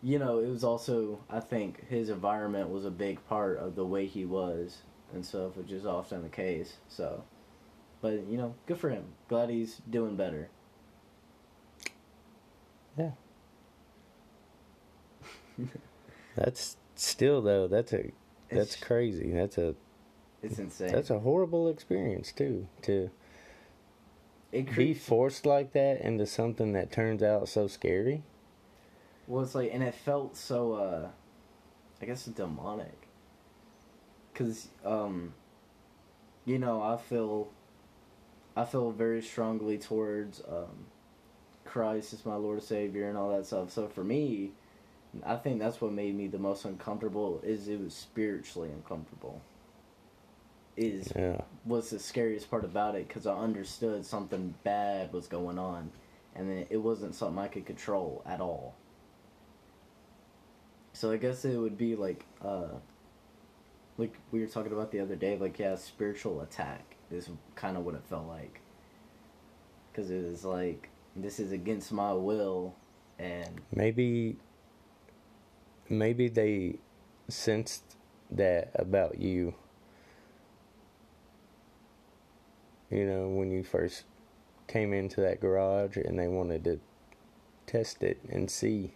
you 0.02 0.18
know 0.18 0.38
it 0.38 0.48
was 0.48 0.64
also 0.64 1.18
i 1.30 1.38
think 1.40 1.86
his 1.88 2.08
environment 2.10 2.68
was 2.68 2.84
a 2.84 2.90
big 2.90 3.24
part 3.28 3.58
of 3.58 3.74
the 3.76 3.84
way 3.84 4.06
he 4.06 4.24
was 4.24 4.78
and 5.14 5.24
stuff 5.24 5.56
which 5.56 5.70
is 5.70 5.84
often 5.86 6.22
the 6.22 6.28
case 6.28 6.74
so 6.88 7.22
but 8.00 8.12
you 8.28 8.36
know 8.36 8.54
good 8.66 8.78
for 8.78 8.90
him 8.90 9.04
glad 9.28 9.48
he's 9.50 9.80
doing 9.90 10.16
better 10.16 10.48
Yeah. 12.98 13.12
That's 16.36 16.76
still 16.94 17.40
though. 17.42 17.68
That's 17.68 17.92
a 17.92 18.10
that's 18.50 18.74
It's- 18.74 18.76
crazy. 18.76 19.30
That's 19.32 19.56
a 19.58 19.74
it's 20.42 20.58
insane 20.58 20.90
that's 20.92 21.08
a 21.10 21.20
horrible 21.20 21.68
experience 21.68 22.32
too. 22.32 22.66
To 22.82 23.10
it 24.52 24.74
be 24.76 24.92
forced 24.92 25.46
like 25.46 25.72
that 25.72 26.02
into 26.02 26.26
something 26.26 26.72
that 26.74 26.92
turns 26.92 27.22
out 27.22 27.48
so 27.48 27.66
scary. 27.66 28.22
Well, 29.26 29.42
it's 29.42 29.54
like, 29.54 29.70
and 29.72 29.82
it 29.82 29.94
felt 29.94 30.36
so, 30.36 30.74
uh, 30.74 31.08
I 32.00 32.04
guess 32.04 32.26
demonic. 32.26 33.08
Cause, 34.34 34.68
um, 34.84 35.32
you 36.44 36.58
know, 36.58 36.82
I 36.82 36.96
feel, 36.98 37.48
I 38.56 38.64
feel 38.64 38.90
very 38.90 39.22
strongly 39.22 39.78
towards, 39.78 40.42
um, 40.48 40.86
Christ 41.64 42.12
as 42.12 42.26
my 42.26 42.34
Lord 42.34 42.58
and 42.58 42.66
Savior 42.66 43.08
and 43.08 43.16
all 43.16 43.30
that 43.30 43.46
stuff. 43.46 43.70
So 43.70 43.88
for 43.88 44.04
me, 44.04 44.50
I 45.24 45.36
think 45.36 45.58
that's 45.58 45.80
what 45.80 45.92
made 45.92 46.14
me 46.14 46.26
the 46.26 46.38
most 46.38 46.64
uncomfortable 46.64 47.40
is 47.42 47.68
it 47.68 47.80
was 47.80 47.94
spiritually 47.94 48.70
uncomfortable. 48.70 49.40
Is 50.76 51.12
Yeah. 51.14 51.42
was 51.64 51.90
the 51.90 51.98
scariest 51.98 52.50
part 52.50 52.64
about 52.64 52.94
it 52.94 53.06
because 53.06 53.26
I 53.26 53.34
understood 53.36 54.06
something 54.06 54.54
bad 54.64 55.12
was 55.12 55.26
going 55.26 55.58
on, 55.58 55.90
and 56.34 56.48
then 56.48 56.66
it 56.70 56.78
wasn't 56.78 57.14
something 57.14 57.38
I 57.38 57.48
could 57.48 57.66
control 57.66 58.22
at 58.26 58.40
all. 58.40 58.74
So 60.94 61.10
I 61.10 61.16
guess 61.16 61.44
it 61.44 61.56
would 61.56 61.76
be 61.76 61.96
like, 61.96 62.24
uh, 62.42 62.68
like 63.98 64.14
we 64.30 64.40
were 64.40 64.46
talking 64.46 64.72
about 64.72 64.90
the 64.92 65.00
other 65.00 65.16
day, 65.16 65.36
like 65.36 65.58
yeah, 65.58 65.76
spiritual 65.76 66.40
attack 66.40 66.96
is 67.10 67.28
kind 67.54 67.76
of 67.76 67.84
what 67.84 67.94
it 67.94 68.02
felt 68.08 68.26
like. 68.26 68.60
Because 69.90 70.10
it 70.10 70.24
was 70.24 70.44
like 70.44 70.88
this 71.14 71.38
is 71.38 71.52
against 71.52 71.92
my 71.92 72.12
will, 72.12 72.74
and 73.18 73.60
Maybe 73.74 74.38
maybe 75.88 76.28
they 76.28 76.76
sensed 77.28 77.96
that 78.30 78.70
about 78.74 79.18
you. 79.18 79.54
You 82.92 83.06
know, 83.06 83.28
when 83.28 83.50
you 83.50 83.64
first 83.64 84.04
came 84.68 84.92
into 84.92 85.20
that 85.22 85.40
garage 85.40 85.96
and 85.96 86.18
they 86.18 86.28
wanted 86.28 86.64
to 86.64 86.80
test 87.66 88.02
it 88.02 88.18
and 88.28 88.50
see. 88.50 88.92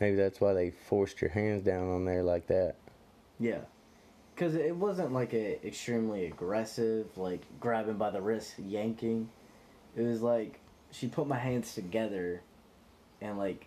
Maybe 0.00 0.16
that's 0.16 0.40
why 0.40 0.52
they 0.52 0.70
forced 0.70 1.20
your 1.20 1.30
hands 1.30 1.62
down 1.62 1.90
on 1.90 2.04
there 2.04 2.22
like 2.22 2.46
that. 2.48 2.76
yeah, 3.40 3.60
because 4.34 4.54
it 4.54 4.76
wasn't 4.76 5.12
like 5.12 5.32
a 5.34 5.66
extremely 5.66 6.26
aggressive, 6.26 7.06
like 7.16 7.42
grabbing 7.58 7.96
by 7.96 8.10
the 8.10 8.20
wrist, 8.20 8.54
yanking. 8.58 9.28
It 9.96 10.02
was 10.02 10.22
like 10.22 10.60
she 10.92 11.08
put 11.08 11.26
my 11.26 11.38
hands 11.38 11.74
together, 11.74 12.42
and 13.20 13.38
like 13.38 13.66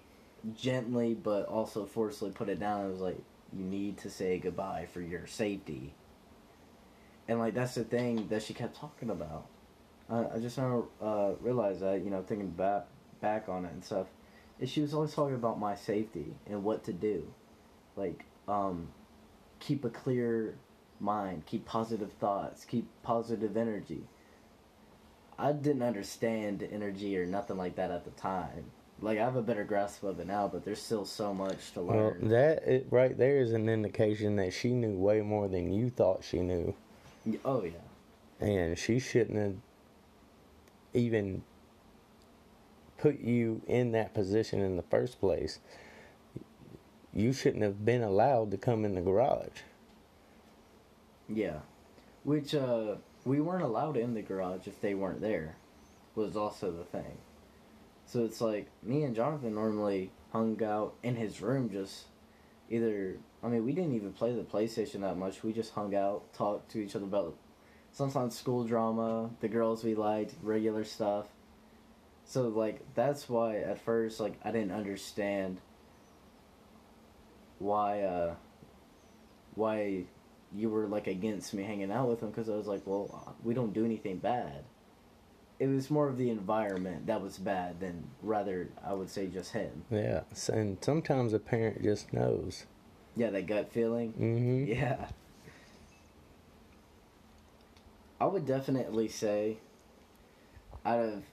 gently 0.56 1.14
but 1.14 1.48
also 1.48 1.86
forcefully 1.86 2.32
put 2.32 2.48
it 2.50 2.60
down. 2.60 2.86
It 2.86 2.92
was 2.92 3.02
like 3.02 3.22
you 3.52 3.66
need 3.66 3.98
to 4.00 4.10
say 4.10 4.38
goodbye 4.38 4.88
for 4.94 5.02
your 5.02 5.28
safety. 5.28 5.94
And 7.32 7.40
like 7.40 7.54
that's 7.54 7.76
the 7.76 7.86
thing 7.86 8.28
that 8.28 8.44
she 8.44 8.54
kept 8.54 8.76
talking 8.76 9.10
about. 9.10 9.46
I, 10.10 10.26
I 10.36 10.40
just 10.40 10.58
now 10.58 10.88
uh, 11.02 11.32
realized 11.40 11.80
that 11.80 12.04
you 12.04 12.10
know 12.10 12.22
thinking 12.22 12.50
back 12.50 12.88
back 13.22 13.48
on 13.48 13.64
it 13.64 13.72
and 13.72 13.82
stuff. 13.82 14.08
Is 14.60 14.70
she 14.70 14.82
was 14.82 14.94
always 14.94 15.14
talking 15.14 15.36
about 15.36 15.58
my 15.58 15.74
safety 15.74 16.36
and 16.46 16.62
what 16.62 16.84
to 16.84 16.94
do, 16.94 17.26
like 17.96 18.26
um, 18.50 18.90
keep 19.62 19.86
a 19.86 19.90
clear 19.90 20.58
mind, 21.00 21.46
keep 21.46 21.66
positive 21.66 22.12
thoughts, 22.20 22.66
keep 22.66 22.86
positive 23.02 23.56
energy. 23.56 24.04
I 25.40 25.54
didn't 25.54 25.84
understand 25.84 26.68
energy 26.70 27.18
or 27.18 27.26
nothing 27.26 27.56
like 27.56 27.78
that 27.78 27.92
at 27.92 28.04
the 28.04 28.12
time. 28.12 28.72
Like 29.00 29.20
I 29.20 29.24
have 29.24 29.38
a 29.38 29.42
better 29.42 29.64
grasp 29.64 30.04
of 30.04 30.20
it 30.20 30.28
now, 30.28 30.50
but 30.50 30.66
there's 30.66 30.82
still 30.82 31.06
so 31.06 31.34
much 31.34 31.72
to 31.76 31.82
learn. 31.82 32.18
Well, 32.20 32.30
that 32.30 32.68
it, 32.68 32.88
right 32.92 33.18
there 33.18 33.38
is 33.38 33.54
an 33.54 33.70
indication 33.70 34.36
that 34.36 34.52
she 34.52 34.74
knew 34.74 34.98
way 34.98 35.22
more 35.22 35.48
than 35.48 35.72
you 35.72 35.90
thought 35.90 36.26
she 36.26 36.42
knew, 36.42 36.76
oh 37.46 37.64
yeah, 37.64 38.48
and 38.48 38.78
she 38.78 39.00
shouldn't 39.00 39.38
have 39.38 39.56
even 40.94 41.44
put 42.98 43.20
you 43.22 43.62
in 43.68 43.92
that 43.94 44.14
position 44.14 44.62
in 44.62 44.78
the 44.78 44.84
first 44.84 45.20
place. 45.20 45.60
You 47.14 47.34
shouldn't 47.34 47.64
have 47.64 47.84
been 47.86 48.04
allowed 48.04 48.52
to 48.52 48.58
come 48.58 48.86
in 48.86 48.96
the 48.96 49.02
garage. 49.02 49.62
yeah. 51.30 51.60
Which 52.24 52.54
uh, 52.56 52.96
we 53.26 53.42
weren't 53.42 53.64
allowed 53.64 53.98
in 53.98 54.14
the 54.14 54.22
garage 54.22 54.68
if 54.68 54.80
they 54.82 54.94
weren't 54.94 55.22
there. 55.22 55.56
Was 56.16 56.36
also 56.38 56.72
the 56.72 56.84
thing. 56.84 57.18
So 58.06 58.26
it's 58.26 58.42
like 58.42 58.68
me 58.84 59.04
and 59.04 59.16
Jonathan 59.16 59.56
normally 59.56 60.12
hung 60.34 60.62
out 60.64 60.96
in 61.04 61.16
his 61.16 61.42
room, 61.42 61.70
just 61.70 62.06
either. 62.70 63.18
I 63.44 63.48
mean, 63.48 63.66
we 63.66 63.74
didn't 63.74 63.96
even 63.96 64.14
play 64.14 64.34
the 64.34 64.44
PlayStation 64.44 65.02
that 65.02 65.18
much. 65.18 65.44
We 65.44 65.52
just 65.54 65.74
hung 65.74 65.96
out, 65.96 66.32
talked 66.34 66.72
to 66.72 66.80
each 66.80 66.96
other 66.96 67.06
about 67.06 67.36
sometimes 67.92 68.38
school 68.38 68.64
drama, 68.64 69.32
the 69.40 69.48
girls 69.48 69.84
we 69.84 69.96
liked, 69.96 70.36
regular 70.42 70.84
stuff. 70.84 71.28
So 72.24 72.48
like 72.48 72.82
that's 72.94 73.28
why 73.28 73.58
at 73.58 73.82
first 73.82 74.20
like 74.20 74.40
I 74.44 74.52
didn't 74.52 74.72
understand 74.72 75.60
why 77.60 78.02
uh 78.02 78.36
why 79.56 80.06
you 80.54 80.70
were 80.70 80.88
like 80.88 81.08
against 81.08 81.54
me 81.54 81.64
hanging 81.64 81.92
out 81.92 82.08
with 82.08 82.22
him 82.22 82.30
because 82.30 82.50
I 82.50 82.56
was 82.56 82.68
like, 82.68 82.82
well, 82.86 83.36
we 83.44 83.54
don't 83.54 83.74
do 83.74 83.86
anything 83.86 84.18
bad. 84.18 84.64
It 85.60 85.68
was 85.68 85.92
more 85.92 86.08
of 86.08 86.18
the 86.18 86.30
environment 86.30 87.06
that 87.08 87.22
was 87.22 87.38
bad 87.38 87.80
than 87.80 88.08
rather 88.22 88.70
I 88.86 88.94
would 88.94 89.10
say 89.10 89.28
just 89.28 89.52
him. 89.52 89.84
Yeah, 89.92 90.22
and 90.52 90.78
sometimes 90.82 91.34
a 91.34 91.40
parent 91.40 91.84
just 91.84 92.14
knows. 92.14 92.66
Yeah, 93.16 93.30
that 93.32 93.46
gut 93.48 93.72
feeling. 93.72 94.12
hmm 94.12 94.66
Yeah. 94.66 95.08
I 98.20 98.26
would 98.26 98.46
definitely 98.46 99.08
say, 99.08 99.58
out 100.86 101.00
of 101.00 101.24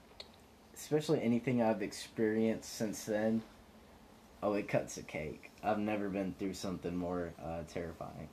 especially 0.75 1.21
anything 1.21 1.61
I've 1.61 1.81
experienced 1.83 2.73
since 2.73 3.03
then, 3.03 3.43
oh, 4.41 4.53
it 4.53 4.67
cuts 4.67 4.97
a 4.97 5.03
cake. 5.03 5.51
I've 5.63 5.77
never 5.77 6.09
been 6.09 6.33
through 6.39 6.55
something 6.55 6.95
more 6.95 7.33
uh, 7.43 7.59
terrifying. 7.71 8.29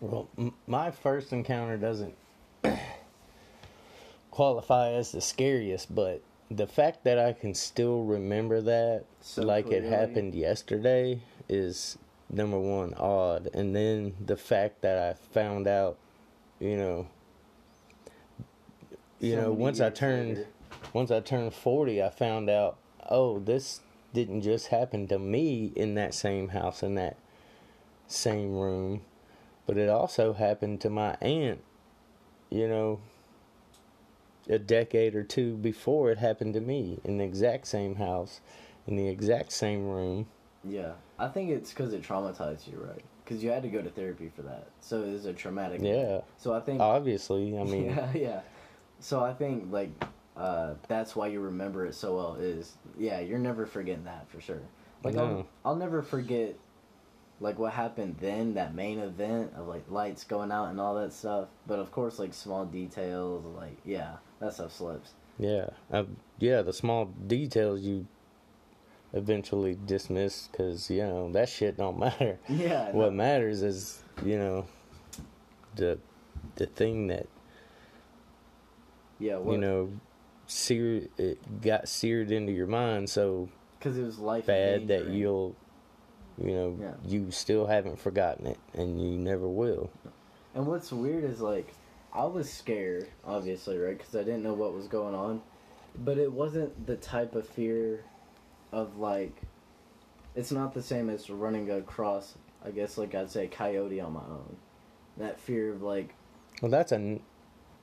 Well, 0.00 0.28
m- 0.38 0.54
my 0.66 0.90
first 0.90 1.32
encounter 1.32 1.76
doesn't 1.76 2.14
qualify 4.30 4.92
as 4.92 5.12
the 5.12 5.20
scariest, 5.20 5.94
but 5.94 6.22
the 6.50 6.66
fact 6.66 7.04
that 7.04 7.18
I 7.18 7.32
can 7.32 7.54
still 7.54 8.04
remember 8.04 8.60
that 8.62 9.04
So 9.20 9.42
like 9.42 9.70
it 9.70 9.84
happened 9.84 10.34
yesterday 10.34 11.20
is 11.50 11.98
number 12.30 12.58
one 12.58 12.94
odd, 12.94 13.50
and 13.54 13.74
then 13.76 14.14
the 14.24 14.36
fact 14.36 14.82
that 14.82 14.98
I 14.98 15.14
found 15.34 15.66
out, 15.66 15.98
you 16.60 16.76
know, 16.76 17.08
you 19.20 19.34
So 19.34 19.40
know, 19.42 19.52
once 19.52 19.80
I 19.80 19.90
turned 19.90 20.38
later. 20.38 20.48
once 20.94 21.10
I 21.10 21.20
turned 21.20 21.54
40, 21.54 22.02
I 22.02 22.10
found 22.10 22.48
out, 22.50 22.78
oh, 23.08 23.40
this 23.40 23.80
didn't 24.14 24.42
just 24.42 24.68
happen 24.68 25.08
to 25.08 25.18
me 25.18 25.72
in 25.76 25.94
that 25.96 26.14
same 26.14 26.48
house, 26.48 26.82
in 26.82 26.94
that 26.96 27.16
same 28.06 28.56
room, 28.56 29.02
but 29.66 29.76
it 29.76 29.88
also 29.88 30.32
happened 30.34 30.80
to 30.82 30.90
my 30.90 31.16
aunt, 31.20 31.62
you 32.50 32.68
know, 32.68 33.00
a 34.48 34.58
decade 34.58 35.14
or 35.14 35.22
two 35.24 35.56
before 35.56 36.10
it 36.10 36.18
happened 36.18 36.54
to 36.54 36.60
me 36.60 37.00
in 37.04 37.18
the 37.18 37.24
exact 37.24 37.66
same 37.66 37.96
house, 37.96 38.40
in 38.86 38.96
the 38.96 39.08
exact 39.08 39.52
same 39.52 39.86
room. 39.88 40.26
Yeah, 40.64 40.92
I 41.18 41.28
think 41.28 41.50
it's 41.50 41.70
because 41.70 41.92
it 41.92 42.02
traumatized 42.02 42.70
you, 42.70 42.78
right? 42.78 43.02
Because 43.24 43.42
you 43.42 43.50
had 43.50 43.62
to 43.62 43.68
go 43.68 43.80
to 43.80 43.88
therapy 43.90 44.30
for 44.34 44.42
that, 44.42 44.68
so 44.80 45.02
it 45.02 45.12
was 45.12 45.24
a 45.24 45.32
traumatic. 45.32 45.80
Yeah, 45.82 46.20
So 46.36 46.52
I 46.52 46.60
think. 46.60 46.80
obviously, 46.80 47.56
I 47.58 47.64
mean, 47.64 47.86
yeah, 47.90 48.12
yeah. 48.14 48.40
So 48.98 49.24
I 49.24 49.32
think 49.32 49.72
like 49.72 49.90
uh, 50.36 50.74
that's 50.88 51.16
why 51.16 51.28
you 51.28 51.40
remember 51.40 51.86
it 51.86 51.94
so 51.94 52.16
well. 52.16 52.34
Is 52.38 52.76
yeah, 52.98 53.20
you're 53.20 53.38
never 53.38 53.64
forgetting 53.66 54.04
that 54.04 54.28
for 54.30 54.40
sure. 54.40 54.60
Like 55.02 55.16
I'll, 55.16 55.46
I'll 55.64 55.76
never 55.76 56.02
forget 56.02 56.56
like 57.40 57.58
what 57.58 57.72
happened 57.72 58.16
then, 58.20 58.52
that 58.54 58.74
main 58.74 58.98
event 58.98 59.52
of 59.56 59.66
like 59.66 59.84
lights 59.90 60.24
going 60.24 60.52
out 60.52 60.66
and 60.66 60.78
all 60.78 60.94
that 60.96 61.12
stuff. 61.14 61.48
But 61.66 61.78
of 61.78 61.90
course, 61.90 62.18
like 62.18 62.34
small 62.34 62.66
details, 62.66 63.44
like 63.56 63.78
yeah, 63.84 64.16
that 64.40 64.52
stuff 64.52 64.72
slips. 64.72 65.12
yeah, 65.38 65.70
I, 65.90 66.04
yeah, 66.38 66.60
the 66.60 66.74
small 66.74 67.06
details 67.06 67.80
you 67.80 68.06
eventually 69.12 69.76
dismissed 69.86 70.52
because 70.52 70.90
you 70.90 71.02
know 71.02 71.30
that 71.32 71.48
shit 71.48 71.76
don't 71.76 71.98
matter. 72.06 72.38
Yeah. 72.48 72.90
what 72.92 73.12
matters 73.12 73.62
is 73.62 74.02
you 74.24 74.38
know 74.38 74.66
the 75.76 75.98
the 76.56 76.66
thing 76.66 77.08
that 77.08 77.26
Yeah. 79.18 79.36
What, 79.36 79.52
you 79.52 79.58
know 79.58 79.90
seared 80.46 81.08
it 81.16 81.38
got 81.62 81.88
seared 81.88 82.30
into 82.32 82.50
your 82.52 82.66
mind 82.66 83.08
so 83.08 83.48
because 83.78 83.96
it 83.96 84.02
was 84.02 84.18
life 84.18 84.46
bad 84.46 84.88
that 84.88 85.06
you'll 85.08 85.54
you 86.38 86.52
know 86.52 86.76
Yeah. 86.80 86.94
you 87.06 87.30
still 87.30 87.66
haven't 87.66 87.98
forgotten 88.00 88.46
it 88.46 88.58
and 88.74 89.00
you 89.00 89.16
never 89.16 89.46
will 89.48 89.90
And 90.54 90.66
what's 90.66 90.90
weird 90.90 91.22
is 91.22 91.40
like, 91.40 91.72
I 92.12 92.24
was 92.24 92.50
scared, 92.52 93.06
obviously, 93.24 93.78
right? 93.78 93.96
Because 93.96 94.16
I 94.16 94.24
didn't 94.24 94.42
know 94.42 94.54
what 94.54 94.74
was 94.74 94.88
going 94.88 95.14
on. 95.14 95.40
But 95.96 96.18
it 96.18 96.32
wasn't 96.32 96.88
the 96.88 96.96
type 96.96 97.36
of 97.36 97.46
fear 97.46 98.02
of 98.72 98.98
like, 98.98 99.42
it's 100.34 100.52
not 100.52 100.74
the 100.74 100.82
same 100.82 101.10
as 101.10 101.28
running 101.30 101.70
across, 101.70 102.34
I 102.64 102.70
guess, 102.70 102.96
like 102.98 103.14
I'd 103.14 103.30
say, 103.30 103.46
coyote 103.48 104.00
on 104.00 104.12
my 104.12 104.20
own. 104.20 104.56
That 105.16 105.38
fear 105.40 105.70
of 105.72 105.82
like, 105.82 106.14
well 106.62 106.70
that's 106.70 106.92
a 106.92 106.96
n- 106.96 107.20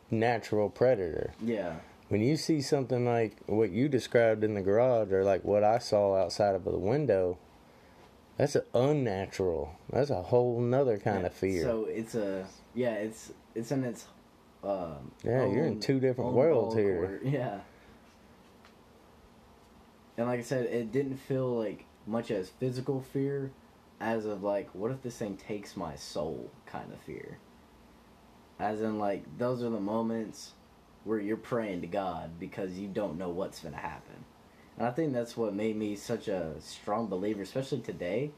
natural 0.10 0.69
predator 0.69 1.34
yeah, 1.43 1.76
when 2.10 2.21
you 2.21 2.38
see 2.38 2.62
something 2.62 3.06
like 3.06 3.36
what 3.47 3.69
you 3.71 3.89
described 3.89 4.43
in 4.43 4.54
the 4.54 4.62
garage 4.62 5.12
or 5.12 5.23
like 5.23 5.43
what 5.43 5.63
I 5.63 5.80
saw 5.80 6.15
outside 6.15 6.56
of 6.56 6.63
the 6.63 6.78
window 6.78 7.38
that's 8.38 8.56
a 8.56 8.63
unnatural 8.73 9.76
that's 9.89 10.10
a 10.10 10.21
whole 10.23 10.62
nother 10.62 10.97
kind 10.97 11.21
Yeah, 11.21 11.28
of 11.28 11.34
fear 11.34 11.63
So 11.63 11.86
it's 11.86 12.15
a, 12.15 12.45
yeah, 12.73 12.93
it's 12.93 13.34
it's 13.56 13.71
in 13.71 13.84
its, 13.84 14.06
um, 14.63 15.12
Yeah, 15.23 15.45
you're 15.45 15.65
in 15.65 15.80
two 15.80 16.00
different 16.00 16.32
worlds 16.34 16.76
here. 16.76 17.08
court, 17.08 17.21
Yeah. 17.26 17.60
And 20.17 20.27
like 20.27 20.39
I 20.39 20.43
said, 20.43 20.65
it 20.65 20.91
didn't 20.91 21.17
feel 21.17 21.58
like 21.58 21.86
much 22.08 22.32
as 22.32 22.49
physical 22.49 23.01
fear 23.01 23.51
as 23.99 24.25
of 24.25 24.43
like, 24.43 24.69
what 24.73 24.91
if 24.91 25.01
this 25.01 25.17
thing 25.17 25.38
takes 25.38 25.77
my 25.77 25.95
soul 25.95 26.51
kind 26.65 26.91
of 26.91 26.99
fear. 26.99 27.38
As 28.60 28.82
in, 28.82 28.97
like, 28.97 29.38
those 29.38 29.62
are 29.62 29.69
the 29.69 29.80
moments 29.80 30.53
where 31.04 31.19
you're 31.19 31.37
praying 31.37 31.81
to 31.81 31.87
God 31.87 32.39
because 32.39 32.73
you 32.73 32.87
don't 32.87 33.17
know 33.17 33.29
what's 33.29 33.60
going 33.60 33.73
to 33.73 33.79
happen. 33.79 34.25
And 34.77 34.87
I 34.87 34.92
think 34.92 35.13
that's 35.13 35.37
what 35.37 35.54
made 35.54 35.75
me 35.75 35.96
such 35.96 36.27
a 36.27 36.54
strong 36.60 37.08
believer, 37.08 37.44
especially 37.44 37.81
today, 37.81 38.31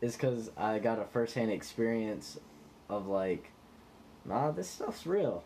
is 0.00 0.14
because 0.14 0.50
I 0.56 0.78
got 0.78 1.00
a 1.00 1.04
firsthand 1.04 1.50
experience 1.50 2.38
of 2.88 3.06
like, 3.08 3.50
nah, 4.24 4.52
this 4.52 4.68
stuff's 4.68 5.06
real. 5.06 5.44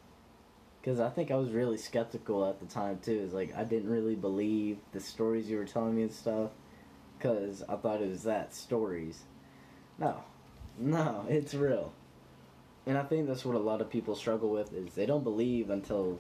Because 0.81 0.99
I 1.01 1.11
think 1.11 1.31
I 1.31 1.37
was 1.37 1.51
really 1.51 1.77
skeptical 1.77 2.47
at 2.49 2.59
the 2.61 2.67
time 2.67 2.99
too. 3.03 3.21
Is 3.21 3.35
like 3.35 3.55
I 3.57 3.65
didn't 3.65 3.91
really 3.91 4.15
believe 4.15 4.79
the 4.93 5.01
stories 5.01 5.49
you 5.49 5.59
were 5.59 5.65
telling 5.67 5.95
me 5.95 6.03
and 6.03 6.13
stuff, 6.13 6.51
because 7.19 7.63
I 7.69 7.77
thought 7.77 8.01
it 8.01 8.09
was 8.09 8.23
that 8.25 8.55
stories. 8.55 9.23
No, 9.99 10.17
no, 10.79 11.27
it's 11.29 11.55
real. 11.55 11.93
And 12.87 12.97
I 12.97 13.03
think 13.03 13.29
that's 13.29 13.45
what 13.45 13.57
a 13.57 13.59
lot 13.59 13.83
of 13.83 13.91
people 13.91 14.15
struggle 14.15 14.49
with 14.49 14.73
is 14.73 14.95
they 14.95 15.05
don't 15.05 15.23
believe 15.23 15.69
until, 15.69 16.19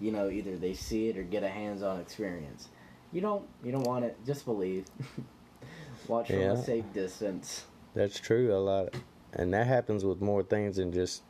you 0.00 0.10
know, 0.10 0.28
either 0.28 0.56
they 0.56 0.74
see 0.74 1.08
it 1.08 1.16
or 1.16 1.22
get 1.22 1.44
a 1.44 1.48
hands-on 1.48 2.00
experience. 2.00 2.68
You 3.12 3.20
don't, 3.20 3.46
you 3.62 3.70
don't 3.70 3.86
want 3.86 4.04
it. 4.04 4.18
Just 4.26 4.44
believe. 4.44 4.86
Watch 6.08 6.28
from 6.28 6.40
Yeah. 6.40 6.52
a 6.52 6.64
safe 6.64 6.92
distance. 6.92 7.64
That's 7.94 8.18
true 8.18 8.52
a 8.54 8.58
lot, 8.58 8.94
and 9.34 9.52
that 9.54 9.66
happens 9.66 10.04
with 10.04 10.20
more 10.20 10.42
things 10.42 10.76
than 10.76 10.92
just 10.92 11.22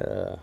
uh, 0.00 0.36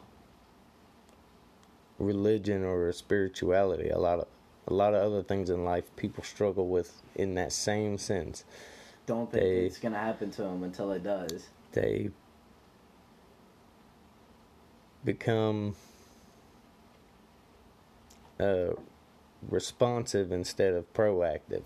religion 2.00 2.64
or 2.64 2.92
spirituality. 2.92 3.90
A 3.90 4.00
lot 4.00 4.20
of 4.20 4.28
a 4.68 4.74
lot 4.74 4.94
of 4.94 5.02
other 5.02 5.24
things 5.24 5.50
in 5.50 5.64
life 5.64 5.86
people 5.96 6.24
struggle 6.24 6.68
with 6.68 7.02
in 7.16 7.36
that 7.36 7.54
same 7.54 7.98
sense. 7.98 8.44
Don't 9.06 9.32
think 9.32 9.44
They- 9.44 9.66
it's 9.66 9.80
gonna 9.80 9.98
happen 9.98 10.30
to 10.32 10.42
them 10.42 10.64
until 10.64 10.92
it 10.92 11.04
does. 11.04 11.48
They 11.72 12.10
become 15.06 15.76
uh, 18.40 18.74
responsive 19.50 20.32
instead 20.32 20.74
of 20.74 20.92
proactive. 20.94 21.64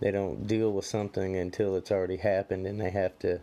They 0.00 0.10
don't 0.10 0.46
deal 0.46 0.72
with 0.72 0.84
something 0.84 1.36
until 1.36 1.76
it's 1.76 1.90
already 1.90 2.16
happened 2.18 2.66
and 2.66 2.80
they 2.80 2.90
have 2.90 3.18
to 3.20 3.40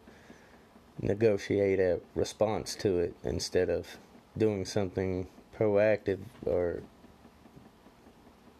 negotiate 1.01 1.79
a 1.79 1.99
response 2.15 2.75
to 2.75 2.99
it 2.99 3.15
instead 3.23 3.69
of 3.69 3.97
doing 4.37 4.65
something 4.65 5.27
proactive 5.61 6.19
or 6.45 6.81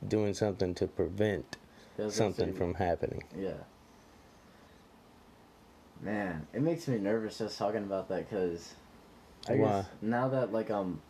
doing 0.07 0.33
something 0.33 0.73
to 0.75 0.87
prevent 0.87 1.57
I 1.99 2.03
was 2.03 2.17
gonna 2.17 2.33
something 2.33 2.53
from 2.53 2.73
happening. 2.75 3.23
Yeah. 3.37 3.53
Man, 6.01 6.47
it 6.53 6.61
makes 6.61 6.87
me 6.87 6.97
nervous 6.97 7.37
just 7.37 7.57
talking 7.57 7.83
about 7.83 8.09
that 8.09 8.29
because 8.29 8.73
I 9.47 9.55
Why? 9.55 9.81
guess 9.81 9.85
now 10.01 10.27
that 10.29 10.51
like 10.51 10.69
I'm 10.69 11.01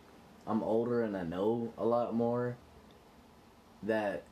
I'm 0.46 0.64
older 0.64 1.04
and 1.04 1.16
I 1.16 1.24
know 1.24 1.74
a 1.78 1.86
lot 1.86 2.14
more 2.14 2.58
that 3.84 4.24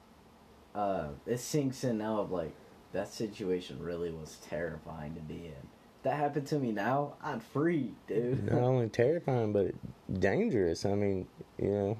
uh 0.75 1.07
it 1.25 1.39
sinks 1.39 1.83
in 1.83 1.97
now 1.97 2.19
of 2.19 2.31
like 2.31 2.53
that 2.91 3.07
situation 3.07 3.81
really 3.81 4.11
was 4.11 4.37
terrifying 4.49 5.15
to 5.15 5.21
be 5.21 5.45
in. 5.45 5.67
That 6.03 6.15
happened 6.15 6.47
to 6.47 6.59
me 6.59 6.71
now, 6.71 7.15
I'd 7.21 7.43
free, 7.43 7.91
dude. 8.07 8.51
Not 8.51 8.61
only 8.61 8.87
terrifying 8.87 9.51
but 9.51 9.73
dangerous. 10.19 10.85
I 10.85 10.95
mean, 10.95 11.27
you 11.57 11.69
know, 11.69 11.97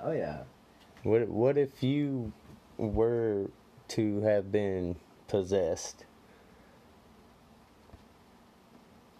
oh 0.00 0.12
yeah. 0.12 0.42
What 1.02 1.28
what 1.28 1.58
if 1.58 1.82
you 1.82 2.32
were 2.76 3.50
to 3.88 4.20
have 4.20 4.52
been 4.52 4.96
possessed? 5.26 6.04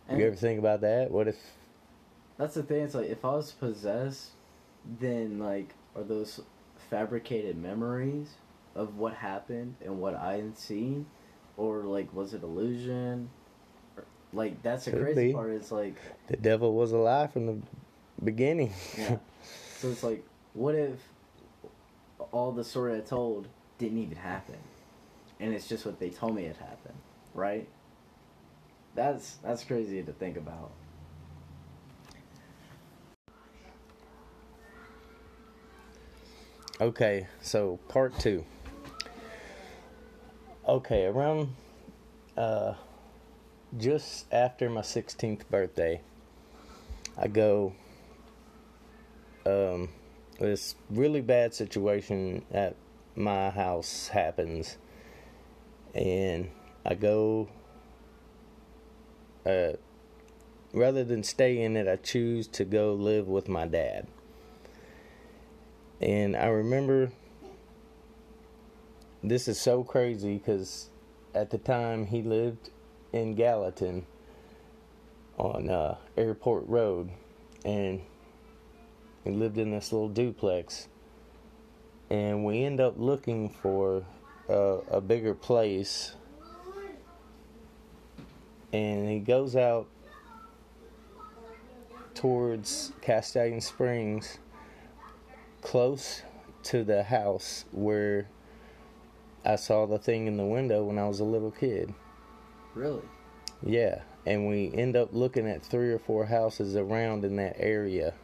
And 0.08 0.18
you 0.18 0.26
ever 0.26 0.36
think 0.36 0.58
about 0.58 0.80
that? 0.82 1.10
What 1.10 1.28
if 1.28 1.36
that's 2.36 2.54
the 2.54 2.62
thing, 2.62 2.82
it's 2.84 2.94
like 2.94 3.08
if 3.08 3.24
I 3.24 3.34
was 3.34 3.52
possessed, 3.52 4.30
then 5.00 5.38
like 5.38 5.74
are 5.96 6.02
those 6.02 6.40
fabricated 6.90 7.56
memories 7.56 8.34
of 8.74 8.96
what 8.96 9.14
happened 9.14 9.76
and 9.84 10.00
what 10.00 10.14
I 10.14 10.34
had 10.34 10.56
seen? 10.56 11.06
Or 11.56 11.82
like 11.82 12.12
was 12.12 12.34
it 12.34 12.42
illusion? 12.42 13.30
Like 14.34 14.62
that's 14.62 14.86
the 14.86 14.90
Could 14.90 15.02
crazy 15.02 15.28
be. 15.28 15.32
part 15.32 15.50
is 15.50 15.70
like 15.70 15.94
the 16.28 16.36
devil 16.36 16.74
was 16.74 16.92
alive 16.92 17.32
from 17.32 17.46
the 17.46 17.56
beginning? 18.22 18.72
Yeah. 18.98 19.18
So 19.78 19.90
it's 19.90 20.02
like, 20.02 20.24
what 20.54 20.74
if 20.74 20.98
all 22.32 22.52
the 22.52 22.64
story 22.64 22.96
I 22.96 23.00
told 23.00 23.46
didn't 23.78 23.98
even 23.98 24.16
happen, 24.16 24.56
and 25.40 25.52
it's 25.54 25.68
just 25.68 25.86
what 25.86 26.00
they 26.00 26.10
told 26.10 26.34
me 26.34 26.44
it 26.44 26.56
happened, 26.56 26.96
right? 27.34 27.68
That's 28.94 29.36
that's 29.42 29.62
crazy 29.64 30.02
to 30.02 30.12
think 30.12 30.36
about. 30.36 30.70
Okay, 36.80 37.28
so 37.40 37.78
part 37.88 38.18
two. 38.18 38.44
Okay, 40.66 41.04
around 41.04 41.54
uh, 42.36 42.74
just 43.78 44.32
after 44.32 44.70
my 44.70 44.82
16th 44.82 45.48
birthday, 45.50 46.00
I 47.16 47.28
go. 47.28 47.74
Um, 49.46 49.90
this 50.40 50.74
really 50.90 51.20
bad 51.20 51.54
situation 51.54 52.44
at 52.50 52.76
my 53.14 53.50
house 53.50 54.08
happens, 54.08 54.78
and 55.94 56.50
I 56.84 56.94
go. 56.94 57.48
Uh, 59.44 59.72
rather 60.72 61.04
than 61.04 61.22
stay 61.22 61.60
in 61.60 61.76
it, 61.76 61.86
I 61.86 61.96
choose 61.96 62.46
to 62.48 62.64
go 62.64 62.94
live 62.94 63.28
with 63.28 63.48
my 63.48 63.66
dad. 63.66 64.06
And 66.00 66.34
I 66.36 66.46
remember 66.46 67.12
this 69.22 69.48
is 69.48 69.60
so 69.60 69.84
crazy 69.84 70.38
because 70.38 70.88
at 71.34 71.50
the 71.50 71.58
time 71.58 72.06
he 72.06 72.22
lived 72.22 72.70
in 73.14 73.36
Gallatin 73.36 74.04
on 75.38 75.70
uh, 75.70 75.96
Airport 76.16 76.66
Road, 76.66 77.10
and 77.64 78.00
we 79.22 79.30
lived 79.30 79.56
in 79.56 79.70
this 79.70 79.92
little 79.92 80.08
duplex. 80.08 80.88
And 82.10 82.44
we 82.44 82.64
end 82.64 82.80
up 82.80 82.94
looking 82.98 83.48
for 83.48 84.04
uh, 84.50 84.78
a 84.90 85.00
bigger 85.00 85.32
place, 85.32 86.16
and 88.72 89.08
he 89.08 89.20
goes 89.20 89.54
out 89.54 89.86
towards 92.14 92.92
Castalian 93.00 93.62
Springs 93.62 94.38
close 95.62 96.22
to 96.64 96.82
the 96.82 97.04
house 97.04 97.64
where 97.70 98.28
I 99.44 99.54
saw 99.54 99.86
the 99.86 99.98
thing 99.98 100.26
in 100.26 100.36
the 100.36 100.44
window 100.44 100.82
when 100.84 100.98
I 100.98 101.06
was 101.06 101.20
a 101.20 101.24
little 101.24 101.52
kid. 101.52 101.94
Really? 102.74 103.02
Yeah, 103.62 104.00
and 104.26 104.48
we 104.48 104.72
end 104.74 104.96
up 104.96 105.10
looking 105.12 105.48
at 105.48 105.62
three 105.62 105.90
or 105.90 105.98
four 105.98 106.26
houses 106.26 106.76
around 106.76 107.24
in 107.24 107.36
that 107.36 107.56
area. 107.58 108.14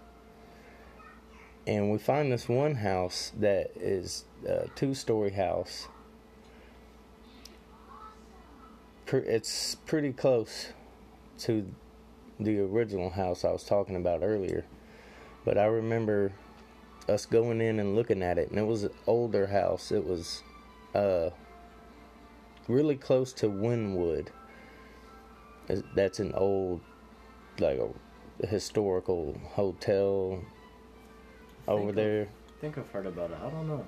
And 1.67 1.91
we 1.91 1.99
find 1.99 2.33
this 2.33 2.49
one 2.49 2.75
house 2.77 3.33
that 3.39 3.71
is 3.77 4.25
a 4.47 4.69
two 4.75 4.95
story 4.95 5.31
house. 5.31 5.89
It's 9.13 9.75
pretty 9.75 10.13
close 10.13 10.69
to 11.41 11.67
the 12.39 12.61
original 12.61 13.11
house 13.11 13.45
I 13.45 13.51
was 13.51 13.65
talking 13.65 13.97
about 13.97 14.23
earlier. 14.23 14.65
But 15.45 15.59
I 15.59 15.65
remember 15.65 16.33
us 17.09 17.27
going 17.27 17.61
in 17.61 17.81
and 17.81 17.97
looking 17.97 18.23
at 18.23 18.39
it, 18.39 18.51
and 18.51 18.59
it 18.59 18.67
was 18.67 18.85
an 18.85 18.93
older 19.07 19.47
house. 19.47 19.91
It 19.91 20.05
was 20.05 20.43
uh, 20.95 21.31
really 22.69 22.97
close 22.97 23.33
to 23.35 23.49
Wynnewood. 23.49 24.29
That's 25.95 26.21
an 26.21 26.33
old, 26.35 26.81
like 27.59 27.79
a 28.43 28.47
historical 28.47 29.39
hotel 29.53 30.43
over 31.69 31.91
of- 31.91 31.95
there. 31.95 32.29
I 32.49 32.61
think 32.61 32.77
I've 32.79 32.91
heard 32.91 33.07
about 33.07 33.31
it. 33.31 33.39
I 33.43 33.49
don't 33.51 33.69
know. 33.69 33.87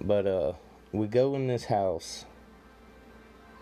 But 0.00 0.26
uh, 0.26 0.52
we 0.92 1.06
go 1.08 1.34
in 1.34 1.46
this 1.46 1.64
house, 1.64 2.24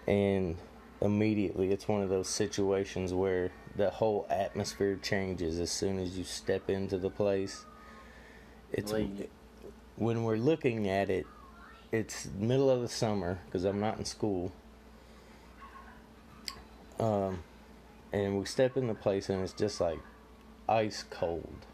and 0.07 0.57
immediately 1.01 1.71
it's 1.71 1.89
one 1.89 2.03
of 2.03 2.09
those 2.09 2.29
situations 2.29 3.15
where 3.15 3.53
the 3.77 3.91
whole 3.91 4.27
atmosphere 4.31 4.97
changes 4.97 5.59
as 5.59 5.71
soon 5.71 5.99
as 5.99 6.19
you 6.19 6.25
step 6.25 6.69
into 6.69 6.99
the 6.99 7.11
place. 7.11 7.65
It's 8.73 8.93
Like- 8.93 9.31
when 9.97 10.25
we're 10.25 10.37
looking 10.37 10.89
at 10.89 11.09
it, 11.11 11.27
it's 11.93 12.29
middle 12.39 12.69
of 12.69 12.83
the 12.83 12.89
summer 12.89 13.39
because 13.47 13.65
I'm 13.65 13.81
not 13.81 13.99
in 13.99 14.05
school. 14.05 14.53
Um, 16.99 17.43
and 18.13 18.39
we 18.39 18.45
step 18.45 18.77
in 18.77 18.87
the 18.87 18.95
place 18.95 19.29
and 19.29 19.43
it's 19.43 19.53
just 19.53 19.81
like 19.81 19.99
ice 20.69 21.05
cold. 21.11 21.67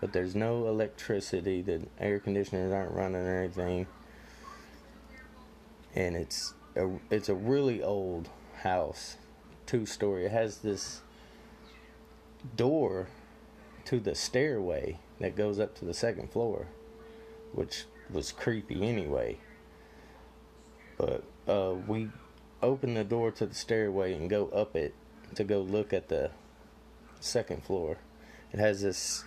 But 0.00 0.12
there's 0.12 0.34
no 0.34 0.68
electricity. 0.68 1.62
The 1.62 1.86
air 1.98 2.18
conditioners 2.18 2.72
aren't 2.72 2.92
running 2.92 3.22
or 3.22 3.38
anything. 3.40 3.86
And 5.94 6.16
it's 6.16 6.54
a 6.76 6.90
it's 7.10 7.28
a 7.28 7.34
really 7.34 7.82
old 7.82 8.28
house, 8.62 9.16
two 9.64 9.86
story. 9.86 10.26
It 10.26 10.32
has 10.32 10.58
this 10.58 11.00
door 12.56 13.08
to 13.86 14.00
the 14.00 14.14
stairway 14.14 14.98
that 15.20 15.36
goes 15.36 15.58
up 15.58 15.74
to 15.76 15.84
the 15.84 15.94
second 15.94 16.30
floor, 16.30 16.66
which 17.52 17.84
was 18.10 18.32
creepy 18.32 18.86
anyway. 18.86 19.38
But 20.98 21.24
uh, 21.48 21.74
we 21.86 22.10
open 22.64 22.94
the 22.94 23.04
door 23.04 23.30
to 23.30 23.46
the 23.46 23.54
stairway 23.54 24.14
and 24.14 24.28
go 24.28 24.48
up 24.48 24.74
it 24.74 24.94
to 25.34 25.44
go 25.44 25.60
look 25.60 25.92
at 25.92 26.08
the 26.08 26.30
second 27.20 27.62
floor. 27.62 27.98
It 28.52 28.58
has 28.58 28.82
this 28.82 29.24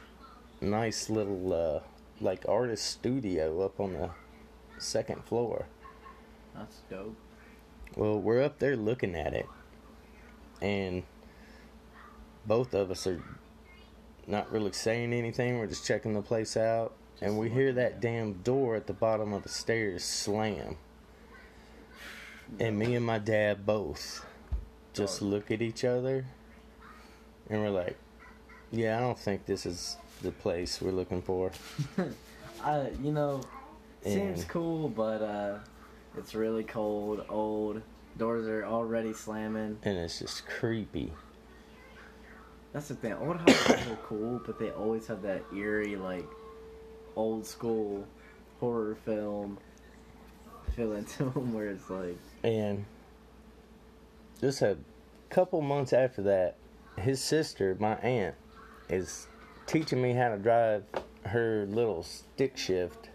nice 0.61 1.09
little 1.09 1.53
uh, 1.53 1.79
like 2.19 2.45
artist 2.47 2.85
studio 2.85 3.61
up 3.61 3.79
on 3.79 3.93
the 3.93 4.09
second 4.79 5.23
floor. 5.25 5.67
That's 6.55 6.81
dope. 6.89 7.15
Well, 7.95 8.19
we're 8.19 8.43
up 8.43 8.59
there 8.59 8.75
looking 8.75 9.15
at 9.15 9.33
it, 9.33 9.47
and 10.61 11.03
both 12.45 12.73
of 12.73 12.91
us 12.91 13.07
are 13.07 13.21
not 14.25 14.51
really 14.51 14.71
saying 14.71 15.13
anything. 15.13 15.57
We're 15.57 15.67
just 15.67 15.85
checking 15.85 16.13
the 16.13 16.21
place 16.21 16.57
out, 16.57 16.93
and 17.21 17.37
we 17.37 17.49
hear 17.49 17.73
that 17.73 18.01
damn 18.01 18.33
door 18.33 18.75
at 18.75 18.87
the 18.87 18.93
bottom 18.93 19.33
of 19.33 19.43
the 19.43 19.49
stairs 19.49 20.03
slam. 20.03 20.77
And 22.59 22.77
me 22.79 22.95
and 22.95 23.05
my 23.05 23.19
dad 23.19 23.65
both 23.65 24.25
just 24.93 25.21
Oh. 25.21 25.25
look 25.25 25.51
at 25.51 25.61
each 25.61 25.83
other, 25.83 26.25
and 27.49 27.61
we're 27.61 27.69
like, 27.69 27.97
"Yeah, 28.71 28.97
I 28.97 28.99
don't 29.01 29.17
think 29.19 29.45
this 29.45 29.65
is 29.65 29.97
the 30.21 30.31
place 30.31 30.81
we're 30.81 30.91
looking 30.91 31.21
for." 31.21 31.51
I, 32.63 32.89
you 33.03 33.11
know, 33.11 33.41
Seems 34.03 34.41
And- 34.41 34.49
cool, 34.49 34.87
but 34.89 35.21
uh, 35.21 35.57
it's 36.17 36.33
really 36.35 36.63
cold, 36.63 37.25
old. 37.29 37.81
Doors 38.17 38.47
are 38.47 38.63
already 38.65 39.11
slamming. 39.13 39.77
and 39.83 39.97
it's 39.97 40.19
just 40.19 40.47
creepy. 40.47 41.11
That's 42.73 42.87
the 42.87 42.95
thing. 42.95 43.13
Old 43.13 43.37
houses 43.37 43.87
are 43.87 43.95
cool, 44.07 44.41
but 44.45 44.59
they 44.59 44.69
always 44.71 45.07
have 45.07 45.21
that 45.23 45.43
eerie, 45.53 45.95
like, 45.95 46.25
old 47.15 47.45
school 47.45 48.05
horror 48.59 48.95
film 49.03 49.57
feeling 50.75 51.05
to 51.05 51.25
them 51.31 51.53
where 51.53 51.67
it's 51.69 51.89
like, 51.89 52.17
And 52.43 52.85
just 54.39 54.61
a 54.61 54.77
couple 55.29 55.61
months 55.61 55.93
after 55.93 56.21
that, 56.23 56.55
his 56.97 57.21
sister, 57.21 57.75
my 57.79 57.95
aunt, 57.95 58.35
is 58.89 59.27
teaching 59.65 60.01
me 60.01 60.13
how 60.13 60.29
to 60.29 60.37
drive 60.37 60.83
her 61.25 61.65
little 61.69 62.03
stick 62.03 62.57
shift. 62.57 63.09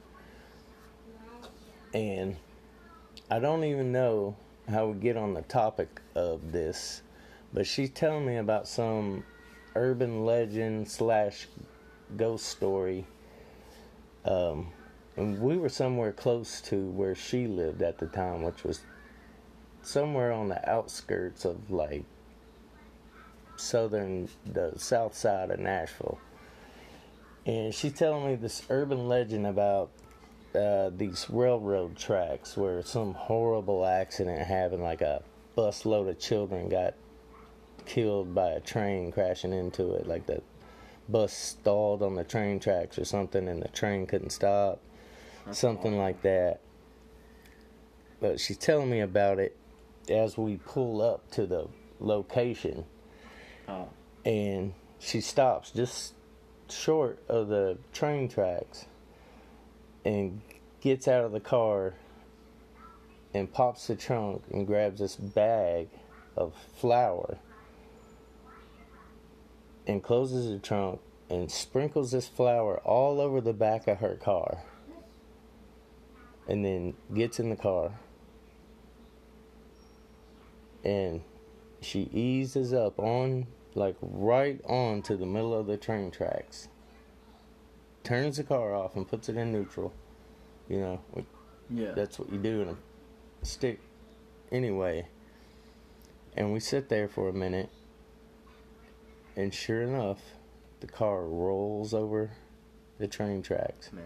And 1.94 2.36
I 3.30 3.38
don't 3.38 3.64
even 3.64 3.92
know 3.92 4.36
how 4.68 4.86
we 4.86 4.98
get 4.98 5.16
on 5.16 5.34
the 5.34 5.42
topic 5.42 6.00
of 6.14 6.52
this, 6.52 7.02
but 7.52 7.66
she's 7.66 7.90
telling 7.90 8.26
me 8.26 8.36
about 8.36 8.68
some 8.68 9.24
urban 9.74 10.24
legend 10.24 10.88
slash 10.88 11.46
ghost 12.16 12.46
story. 12.46 13.06
Um, 14.24 14.68
and 15.16 15.40
we 15.40 15.56
were 15.56 15.68
somewhere 15.68 16.12
close 16.12 16.60
to 16.62 16.90
where 16.90 17.14
she 17.14 17.46
lived 17.46 17.82
at 17.82 17.98
the 17.98 18.06
time, 18.06 18.42
which 18.42 18.64
was 18.64 18.80
somewhere 19.82 20.32
on 20.32 20.48
the 20.48 20.68
outskirts 20.68 21.44
of 21.44 21.70
like 21.70 22.04
southern, 23.56 24.28
the 24.46 24.72
south 24.76 25.14
side 25.14 25.50
of 25.50 25.58
Nashville. 25.58 26.18
And 27.44 27.74
she's 27.74 27.92
telling 27.92 28.26
me 28.26 28.34
this 28.36 28.62
urban 28.70 29.08
legend 29.08 29.46
about 29.46 29.90
uh, 30.54 30.90
these 30.96 31.26
railroad 31.28 31.96
tracks 31.96 32.56
where 32.56 32.82
some 32.82 33.14
horrible 33.14 33.84
accident 33.84 34.46
happened, 34.46 34.82
like 34.82 35.00
a 35.00 35.22
busload 35.56 36.08
of 36.08 36.18
children 36.18 36.68
got 36.68 36.94
killed 37.84 38.34
by 38.34 38.50
a 38.50 38.60
train 38.60 39.10
crashing 39.10 39.52
into 39.52 39.92
it, 39.94 40.06
like 40.06 40.26
the 40.26 40.40
bus 41.08 41.32
stalled 41.32 42.02
on 42.02 42.14
the 42.14 42.24
train 42.24 42.60
tracks 42.60 42.98
or 42.98 43.04
something, 43.04 43.48
and 43.48 43.62
the 43.62 43.68
train 43.68 44.06
couldn't 44.06 44.30
stop 44.30 44.80
that's 45.46 45.58
something 45.58 45.94
awful. 45.94 46.04
like 46.04 46.22
that. 46.22 46.60
But 48.20 48.38
she's 48.38 48.56
telling 48.56 48.90
me 48.90 49.00
about 49.00 49.38
it 49.38 49.56
as 50.08 50.36
we 50.36 50.56
pull 50.56 51.02
up 51.02 51.30
to 51.32 51.46
the 51.46 51.68
location, 52.00 52.84
Oh, 53.68 53.88
and 54.24 54.74
she 54.98 55.20
stops 55.20 55.70
just 55.70 56.14
short 56.68 57.22
of 57.28 57.48
the 57.48 57.78
train 57.92 58.28
tracks 58.28 58.86
and 60.04 60.40
gets 60.80 61.06
out 61.06 61.24
of 61.24 61.32
the 61.32 61.40
car 61.40 61.94
and 63.34 63.52
pops 63.52 63.86
the 63.86 63.96
trunk 63.96 64.42
and 64.50 64.66
grabs 64.66 65.00
this 65.00 65.16
bag 65.16 65.88
of 66.36 66.54
flour 66.76 67.38
and 69.86 70.02
closes 70.02 70.50
the 70.50 70.58
trunk 70.58 71.00
and 71.30 71.50
sprinkles 71.50 72.12
this 72.12 72.28
flour 72.28 72.78
all 72.78 73.20
over 73.20 73.40
the 73.40 73.52
back 73.52 73.86
of 73.86 73.98
her 73.98 74.16
car 74.16 74.62
and 76.48 76.64
then 76.64 76.94
gets 77.14 77.38
in 77.38 77.48
the 77.48 77.56
car 77.56 77.92
and 80.84 81.22
she 81.80 82.02
eases 82.12 82.72
up 82.72 82.98
on 82.98 83.46
like 83.74 83.96
right 84.00 84.60
on 84.66 85.02
to 85.02 85.16
the 85.16 85.26
middle 85.26 85.54
of 85.54 85.66
the 85.66 85.76
train 85.76 86.10
tracks 86.10 86.68
turns 88.04 88.36
the 88.36 88.42
car 88.42 88.74
off 88.74 88.96
and 88.96 89.08
puts 89.08 89.28
it 89.28 89.36
in 89.36 89.52
neutral 89.52 89.92
you 90.68 90.78
know 90.78 91.00
yeah. 91.70 91.92
that's 91.92 92.18
what 92.18 92.30
you 92.30 92.38
do 92.38 92.62
in 92.62 92.68
a 92.68 92.76
stick 93.42 93.80
anyway. 94.50 95.06
And 96.36 96.52
we 96.52 96.60
sit 96.60 96.88
there 96.88 97.08
for 97.08 97.28
a 97.28 97.32
minute, 97.32 97.68
and 99.36 99.52
sure 99.52 99.82
enough, 99.82 100.20
the 100.80 100.86
car 100.86 101.24
rolls 101.24 101.92
over 101.92 102.30
the 102.98 103.06
train 103.06 103.42
tracks. 103.42 103.92
Man. 103.92 104.04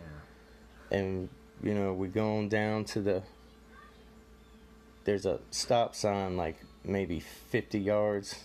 And, 0.90 1.28
you 1.62 1.74
know, 1.74 1.92
we 1.92 2.08
go 2.08 2.38
on 2.38 2.48
down 2.48 2.84
to 2.86 3.00
the. 3.00 3.22
There's 5.04 5.24
a 5.24 5.38
stop 5.50 5.94
sign 5.94 6.36
like 6.36 6.56
maybe 6.86 7.20
50 7.20 7.78
yards 7.78 8.36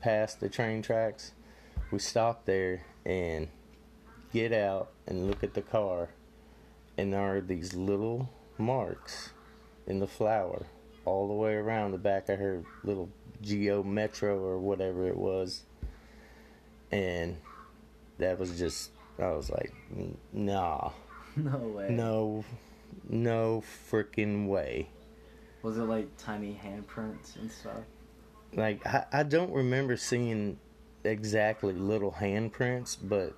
past 0.00 0.38
the 0.40 0.48
train 0.48 0.82
tracks. 0.82 1.32
We 1.90 1.98
stop 1.98 2.44
there 2.44 2.82
and 3.04 3.48
get 4.32 4.52
out 4.52 4.90
and 5.06 5.26
look 5.26 5.42
at 5.42 5.54
the 5.54 5.62
car, 5.62 6.10
and 6.96 7.12
there 7.12 7.36
are 7.36 7.40
these 7.40 7.74
little 7.74 8.30
marks 8.58 9.30
in 9.86 9.98
the 9.98 10.06
flour 10.06 10.66
all 11.04 11.26
the 11.26 11.34
way 11.34 11.54
around 11.54 11.90
the 11.92 11.98
back 11.98 12.28
of 12.28 12.38
her 12.38 12.62
little 12.84 13.08
Geo 13.42 13.82
Metro 13.82 14.38
or 14.38 14.58
whatever 14.58 15.08
it 15.08 15.16
was. 15.16 15.64
And 16.92 17.38
that 18.18 18.38
was 18.38 18.58
just, 18.58 18.90
I 19.18 19.30
was 19.32 19.48
like, 19.50 19.72
"N- 19.96 20.16
nah, 20.32 20.90
No 21.36 21.56
way. 21.58 21.88
no, 21.90 22.44
no 23.08 23.62
freaking 23.90 24.46
way. 24.48 24.88
Was 25.62 25.76
it 25.78 25.82
like 25.82 26.08
tiny 26.16 26.58
handprints 26.64 27.36
and 27.36 27.50
stuff? 27.50 27.84
Like, 28.54 28.84
I, 28.86 29.04
I 29.12 29.22
don't 29.22 29.52
remember 29.52 29.96
seeing 29.96 30.58
exactly 31.04 31.72
little 31.72 32.12
handprints, 32.12 32.96
but 33.00 33.34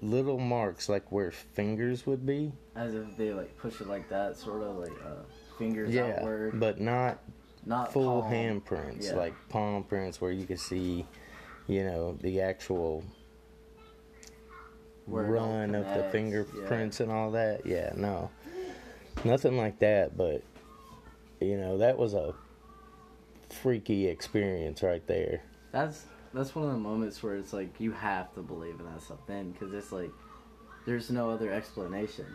little 0.00 0.38
marks 0.38 0.88
like 0.88 1.10
where 1.10 1.30
fingers 1.30 2.06
would 2.06 2.24
be. 2.24 2.52
As 2.76 2.94
if 2.94 3.16
they 3.16 3.32
like 3.32 3.56
push 3.58 3.80
it 3.80 3.88
like 3.88 4.08
that, 4.08 4.36
sort 4.36 4.62
of 4.62 4.76
like 4.76 4.92
uh, 5.04 5.22
fingers 5.58 5.92
Yeah, 5.92 6.16
outward, 6.18 6.58
but 6.60 6.80
not 6.80 7.18
not 7.66 7.92
full 7.92 8.22
palm. 8.22 8.32
handprints, 8.32 9.06
Yeah. 9.10 9.16
like 9.16 9.34
palm 9.48 9.82
prints 9.84 10.20
where 10.20 10.30
you 10.30 10.46
can 10.46 10.56
see, 10.56 11.04
you 11.66 11.84
know, 11.84 12.16
the 12.22 12.40
actual 12.40 13.04
Where 15.06 15.24
run 15.24 15.74
of 15.74 15.84
the 15.94 16.04
fingerprints 16.10 17.00
and 17.00 17.10
all 17.10 17.32
that. 17.32 17.66
Yeah, 17.66 17.92
no. 17.96 18.30
Nothing 19.24 19.56
like 19.58 19.80
that, 19.80 20.16
but 20.16 20.42
you 21.40 21.56
know, 21.56 21.78
that 21.78 21.98
was 21.98 22.14
a 22.14 22.34
freaky 23.48 24.06
experience 24.06 24.82
right 24.82 25.06
there. 25.06 25.42
That's 25.72 26.04
that's 26.34 26.54
one 26.54 26.66
of 26.66 26.72
the 26.72 26.78
moments 26.78 27.22
where 27.22 27.36
it's 27.36 27.52
like 27.52 27.80
you 27.80 27.92
have 27.92 28.32
to 28.34 28.40
believe 28.42 28.78
in 28.78 28.86
that 28.86 29.00
stuff 29.02 29.18
then, 29.26 29.52
because 29.52 29.72
it's 29.72 29.92
like 29.92 30.10
there's 30.86 31.10
no 31.10 31.30
other 31.30 31.52
explanation. 31.52 32.26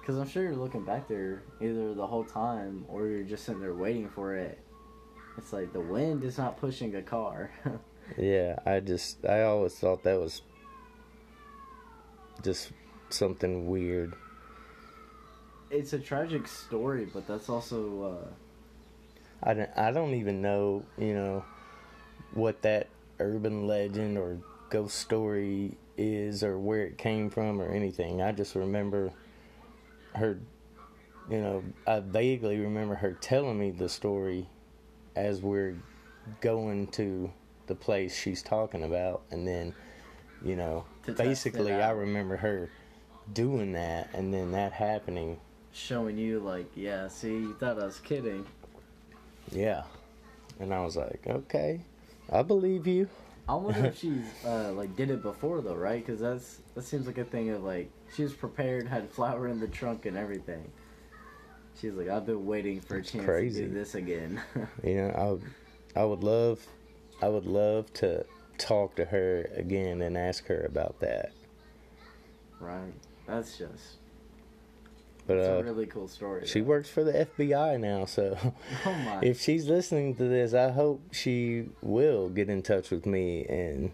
Because 0.00 0.18
I'm 0.18 0.28
sure 0.28 0.44
you're 0.44 0.54
looking 0.54 0.84
back 0.84 1.08
there 1.08 1.42
either 1.60 1.92
the 1.94 2.06
whole 2.06 2.24
time 2.24 2.84
or 2.88 3.08
you're 3.08 3.24
just 3.24 3.44
sitting 3.44 3.60
there 3.60 3.74
waiting 3.74 4.08
for 4.08 4.36
it. 4.36 4.58
It's 5.36 5.52
like 5.52 5.72
the 5.72 5.80
wind 5.80 6.22
is 6.22 6.38
not 6.38 6.58
pushing 6.58 6.94
a 6.94 7.02
car. 7.02 7.50
Yeah, 8.16 8.58
I 8.64 8.80
just 8.80 9.26
I 9.26 9.42
always 9.42 9.74
thought 9.74 10.04
that 10.04 10.18
was 10.20 10.42
just 12.42 12.70
something 13.10 13.66
weird. 13.66 14.14
It's 15.70 15.92
a 15.92 15.98
tragic 15.98 16.46
story, 16.48 17.06
but 17.12 17.26
that's 17.26 17.48
also 17.48 18.20
uh, 18.24 18.28
I 19.42 19.54
don't, 19.54 19.70
I 19.76 19.90
don't 19.92 20.14
even 20.14 20.40
know, 20.42 20.84
you 20.98 21.14
know, 21.14 21.44
what 22.32 22.62
that 22.62 22.88
urban 23.18 23.66
legend 23.66 24.18
or 24.18 24.38
ghost 24.70 24.96
story 24.96 25.76
is 25.96 26.42
or 26.42 26.58
where 26.58 26.84
it 26.84 26.98
came 26.98 27.30
from 27.30 27.60
or 27.60 27.70
anything. 27.70 28.20
I 28.22 28.32
just 28.32 28.54
remember 28.54 29.12
her, 30.14 30.38
you 31.30 31.40
know, 31.40 31.64
I 31.86 32.00
vaguely 32.00 32.58
remember 32.58 32.94
her 32.96 33.12
telling 33.12 33.58
me 33.58 33.70
the 33.70 33.88
story 33.88 34.48
as 35.14 35.40
we're 35.40 35.76
going 36.40 36.88
to 36.88 37.32
the 37.66 37.74
place 37.74 38.16
she's 38.16 38.42
talking 38.42 38.82
about. 38.82 39.22
And 39.30 39.46
then, 39.46 39.74
you 40.42 40.56
know, 40.56 40.84
To 41.04 41.12
test 41.12 41.20
it 41.20 41.24
basically, 41.24 41.72
I 41.72 41.90
remember 41.90 42.36
her 42.36 42.70
doing 43.32 43.72
that 43.72 44.10
and 44.12 44.32
then 44.32 44.52
that 44.52 44.72
happening. 44.72 45.40
Showing 45.76 46.16
you 46.16 46.40
like, 46.40 46.66
yeah, 46.74 47.08
see, 47.08 47.32
you 47.32 47.54
thought 47.54 47.80
I 47.80 47.84
was 47.84 48.00
kidding. 48.00 48.46
Yeah. 49.52 49.82
And 50.58 50.72
I 50.72 50.82
was 50.82 50.96
like, 50.96 51.20
okay, 51.26 51.80
I 52.32 52.42
believe 52.42 52.86
you. 52.86 53.08
I 53.48 53.54
wonder 53.54 53.86
if 53.86 53.98
she's 54.00 54.24
uh, 54.44 54.72
like 54.72 54.96
did 54.96 55.10
it 55.10 55.22
before 55.22 55.60
though, 55.60 55.74
right? 55.74 56.04
Because 56.04 56.20
that's 56.20 56.60
that 56.74 56.82
seems 56.82 57.06
like 57.06 57.18
a 57.18 57.24
thing 57.24 57.50
of 57.50 57.62
like 57.62 57.90
she 58.14 58.22
was 58.22 58.32
prepared, 58.32 58.88
had 58.88 59.08
flour 59.10 59.48
in 59.48 59.60
the 59.60 59.68
trunk 59.68 60.06
and 60.06 60.16
everything. 60.16 60.70
She's 61.80 61.92
like, 61.92 62.08
I've 62.08 62.24
been 62.24 62.46
waiting 62.46 62.80
for 62.80 62.96
a 62.96 63.02
chance 63.02 63.24
crazy. 63.26 63.62
to 63.62 63.68
do 63.68 63.74
this 63.74 63.94
again. 63.94 64.40
You 64.82 64.94
know, 64.94 65.10
I 65.10 65.24
would, 65.30 65.42
I 65.94 66.04
would 66.04 66.24
love, 66.24 66.66
I 67.20 67.28
would 67.28 67.44
love 67.44 67.92
to 67.94 68.24
talk 68.56 68.94
to 68.96 69.04
her 69.04 69.50
again 69.54 70.00
and 70.00 70.16
ask 70.16 70.46
her 70.46 70.62
about 70.62 70.98
that. 71.00 71.32
right? 72.60 72.94
That's 73.26 73.58
just 73.58 73.96
But 75.26 75.38
it's 75.38 75.48
uh, 75.48 75.52
a 75.52 75.62
really 75.64 75.86
cool 75.86 76.06
story. 76.08 76.46
she 76.46 76.60
though. 76.60 76.66
works 76.66 76.88
for 76.88 77.02
the 77.04 77.12
FBI 77.36 77.80
now, 77.80 78.04
so 78.04 78.36
Oh 78.84 78.92
my! 78.94 79.18
if 79.22 79.40
she's 79.40 79.66
listening 79.68 80.14
to 80.16 80.24
this, 80.24 80.54
I 80.54 80.70
hope 80.70 81.02
she 81.12 81.66
will 81.82 82.28
get 82.28 82.48
in 82.48 82.62
touch 82.62 82.90
with 82.90 83.06
me 83.06 83.44
and 83.46 83.90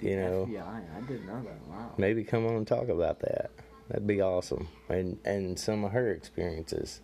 The 0.00 0.08
you 0.10 0.16
know 0.16 0.46
FBI. 0.50 0.96
I 0.96 1.00
didn't 1.02 1.26
know 1.26 1.42
that. 1.42 1.68
Wow. 1.68 1.92
maybe 1.98 2.22
come 2.24 2.46
on 2.46 2.54
and 2.54 2.66
talk 2.66 2.88
about 2.88 3.20
that. 3.20 3.50
that'd 3.88 4.06
be 4.06 4.20
awesome. 4.20 4.68
And 4.88 5.18
and 5.24 5.58
some 5.58 5.84
of 5.84 5.92
her 5.92 6.10
experiences, 6.12 7.00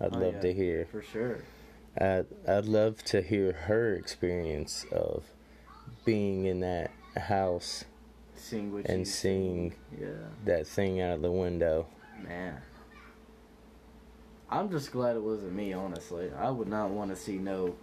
I'd 0.00 0.14
Oh, 0.14 0.18
love 0.18 0.34
yeah, 0.34 0.40
to 0.42 0.54
hear. 0.54 0.86
For 0.90 1.02
sure. 1.02 1.38
I'd, 1.98 2.26
I'd 2.48 2.66
love 2.66 3.02
to 3.04 3.22
hear 3.22 3.52
her 3.52 3.94
experience 3.94 4.84
of 4.92 5.22
being 6.04 6.44
in 6.44 6.60
that 6.60 6.90
house 7.16 7.84
Seeing 8.36 8.72
what 8.72 8.86
and 8.86 9.06
seeing 9.06 9.74
Yeah. 9.98 10.08
that 10.44 10.66
thing 10.66 11.00
out 11.00 11.14
of 11.14 11.22
the 11.22 11.30
window. 11.30 11.86
Man. 12.22 12.60
I'm 14.54 14.70
just 14.70 14.92
glad 14.92 15.16
it 15.16 15.22
wasn't 15.22 15.52
me, 15.52 15.72
honestly. 15.72 16.30
I 16.38 16.48
would 16.48 16.68
not 16.68 16.90
want 16.90 17.10
to 17.10 17.16
see 17.16 17.38
no, 17.38 17.74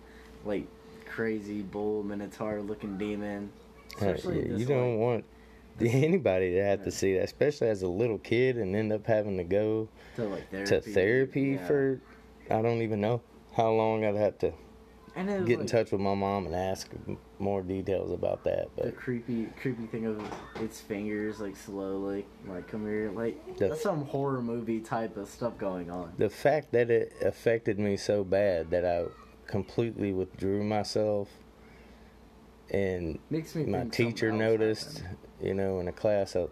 like, 0.46 0.66
crazy 1.06 1.62
bull 1.62 2.02
minotaur 2.04 2.62
looking 2.62 2.98
demon. 2.98 3.52
Especially 3.98 4.48
you 4.58 4.66
don't 4.66 4.92
like- 4.94 5.00
want 5.00 5.26
anybody 5.82 6.52
to 6.54 6.64
have 6.64 6.80
Yeah. 6.80 6.86
to 6.86 6.92
see 6.92 7.14
that, 7.16 7.24
especially 7.24 7.68
as 7.68 7.82
a 7.82 7.88
little 7.90 8.18
kid, 8.20 8.58
and 8.58 8.74
end 8.76 8.94
up 8.94 9.06
having 9.06 9.36
to 9.38 9.44
go 9.44 9.90
to 10.16 10.24
like 10.24 10.50
therapy. 10.50 10.70
to 10.70 10.82
therapy 10.82 11.42
yeah. 11.42 11.68
for 11.68 12.02
I 12.50 12.62
don't 12.62 12.82
even 12.82 13.02
know 13.02 13.22
how 13.56 13.72
long. 13.72 14.06
I'd 14.06 14.16
have 14.16 14.38
to 14.40 14.54
it 15.16 15.26
was, 15.40 15.48
get 15.48 15.60
in 15.60 15.66
touch 15.66 15.92
with 15.92 16.00
my 16.02 16.14
mom 16.16 16.46
and 16.46 16.56
ask 16.56 16.90
more 17.40 17.62
details 17.62 18.12
about 18.12 18.44
that. 18.46 18.70
But 18.76 18.86
the 18.86 18.92
creepy, 18.94 19.48
creepy 19.62 19.86
thing 19.88 20.06
of 20.06 20.24
its 20.62 20.80
fingers, 20.80 21.40
like 21.40 21.56
slowly, 21.58 22.26
like 22.48 22.68
come 22.68 22.86
here, 22.86 23.12
like 23.12 23.58
The- 23.58 23.70
that's 23.70 23.82
some 23.84 24.06
horror 24.06 24.42
movie 24.42 24.80
type 24.80 25.18
of 25.18 25.28
stuff 25.30 25.58
going 25.58 25.90
on. 25.92 26.14
the 26.18 26.30
fact 26.30 26.72
that 26.72 26.90
it 26.90 27.14
affected 27.22 27.78
me 27.80 27.98
so 27.98 28.24
bad 28.24 28.70
that 28.72 28.86
I 28.86 29.06
completely 29.48 30.14
withdrew 30.14 30.64
myself, 30.64 31.28
and 32.70 33.20
Makes 33.30 33.56
me 33.56 33.66
my 33.66 33.84
teacher 33.86 34.32
noticed, 34.32 35.00
happened. 35.00 35.18
you 35.42 35.54
know, 35.54 35.80
in 35.80 35.88
a 35.88 35.92
class 35.92 36.36
of, 36.36 36.50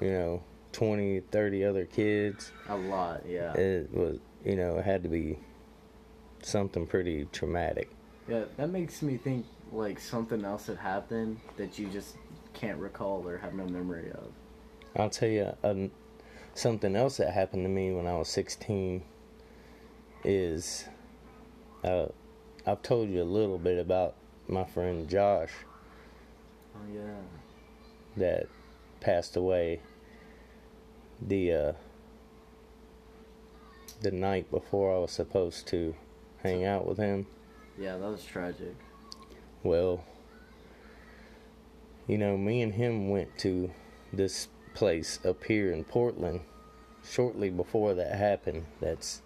you 0.00 0.10
know, 0.10 0.42
20, 0.72 1.20
30 1.20 1.64
other 1.64 1.84
kids. 1.86 2.52
a 2.68 2.76
lot. 2.76 3.22
Yeah, 3.26 3.54
It 3.54 3.92
was, 3.94 4.18
you 4.44 4.56
know, 4.56 4.76
it 4.78 4.84
had 4.84 5.02
to 5.04 5.08
be 5.08 5.38
something 6.44 6.86
pretty 6.86 7.26
traumatic. 7.32 7.90
yeah. 8.28 8.44
That 8.56 8.70
makes 8.70 9.02
me 9.02 9.16
think 9.16 9.46
like 9.72 9.98
something 9.98 10.44
else 10.44 10.66
had 10.66 10.76
happened 10.78 11.40
that 11.56 11.78
you 11.78 11.88
just 11.88 12.16
can't 12.54 12.78
recall 12.78 13.26
or 13.26 13.38
have 13.38 13.54
no 13.54 13.64
memory 13.66 14.10
of. 14.10 14.28
I'll 14.96 15.08
tell 15.10 15.28
you 15.28 15.52
um, 15.64 15.90
something 16.54 16.94
else 16.94 17.16
that 17.16 17.32
happened 17.32 17.64
to 17.64 17.68
me 17.70 17.92
when 17.92 18.06
I 18.06 18.16
was 18.16 18.28
16 18.28 19.02
is 20.24 20.84
uh, 21.82 22.06
I've 22.66 22.82
told 22.82 23.08
you 23.08 23.22
a 23.22 23.24
little 23.24 23.58
bit 23.58 23.78
about 23.78 24.14
my 24.48 24.64
friend 24.64 25.08
Josh 25.08 25.50
Oh 26.76 26.94
yeah. 26.94 27.14
that 28.16 28.46
passed 29.00 29.36
away 29.36 29.80
the 31.20 31.52
uh, 31.52 31.72
the 34.02 34.10
night 34.10 34.50
before 34.50 34.94
I 34.94 34.98
was 34.98 35.12
supposed 35.12 35.66
to 35.68 35.94
hang 36.42 36.64
out 36.64 36.86
with 36.86 36.98
him. 36.98 37.26
Yeah, 37.78 37.96
that 37.96 38.08
was 38.08 38.24
tragic. 38.24 38.74
Well, 39.62 40.04
you 42.06 42.18
know, 42.18 42.36
me 42.36 42.62
and 42.62 42.74
him 42.74 43.08
went 43.08 43.38
to 43.38 43.70
this 44.12 44.48
place 44.74 45.18
up 45.24 45.44
here 45.44 45.72
in 45.72 45.84
Portland 45.84 46.40
shortly 47.08 47.50
before 47.50 47.94
that 47.94 48.14
happened. 48.14 48.66
That's 48.80 49.22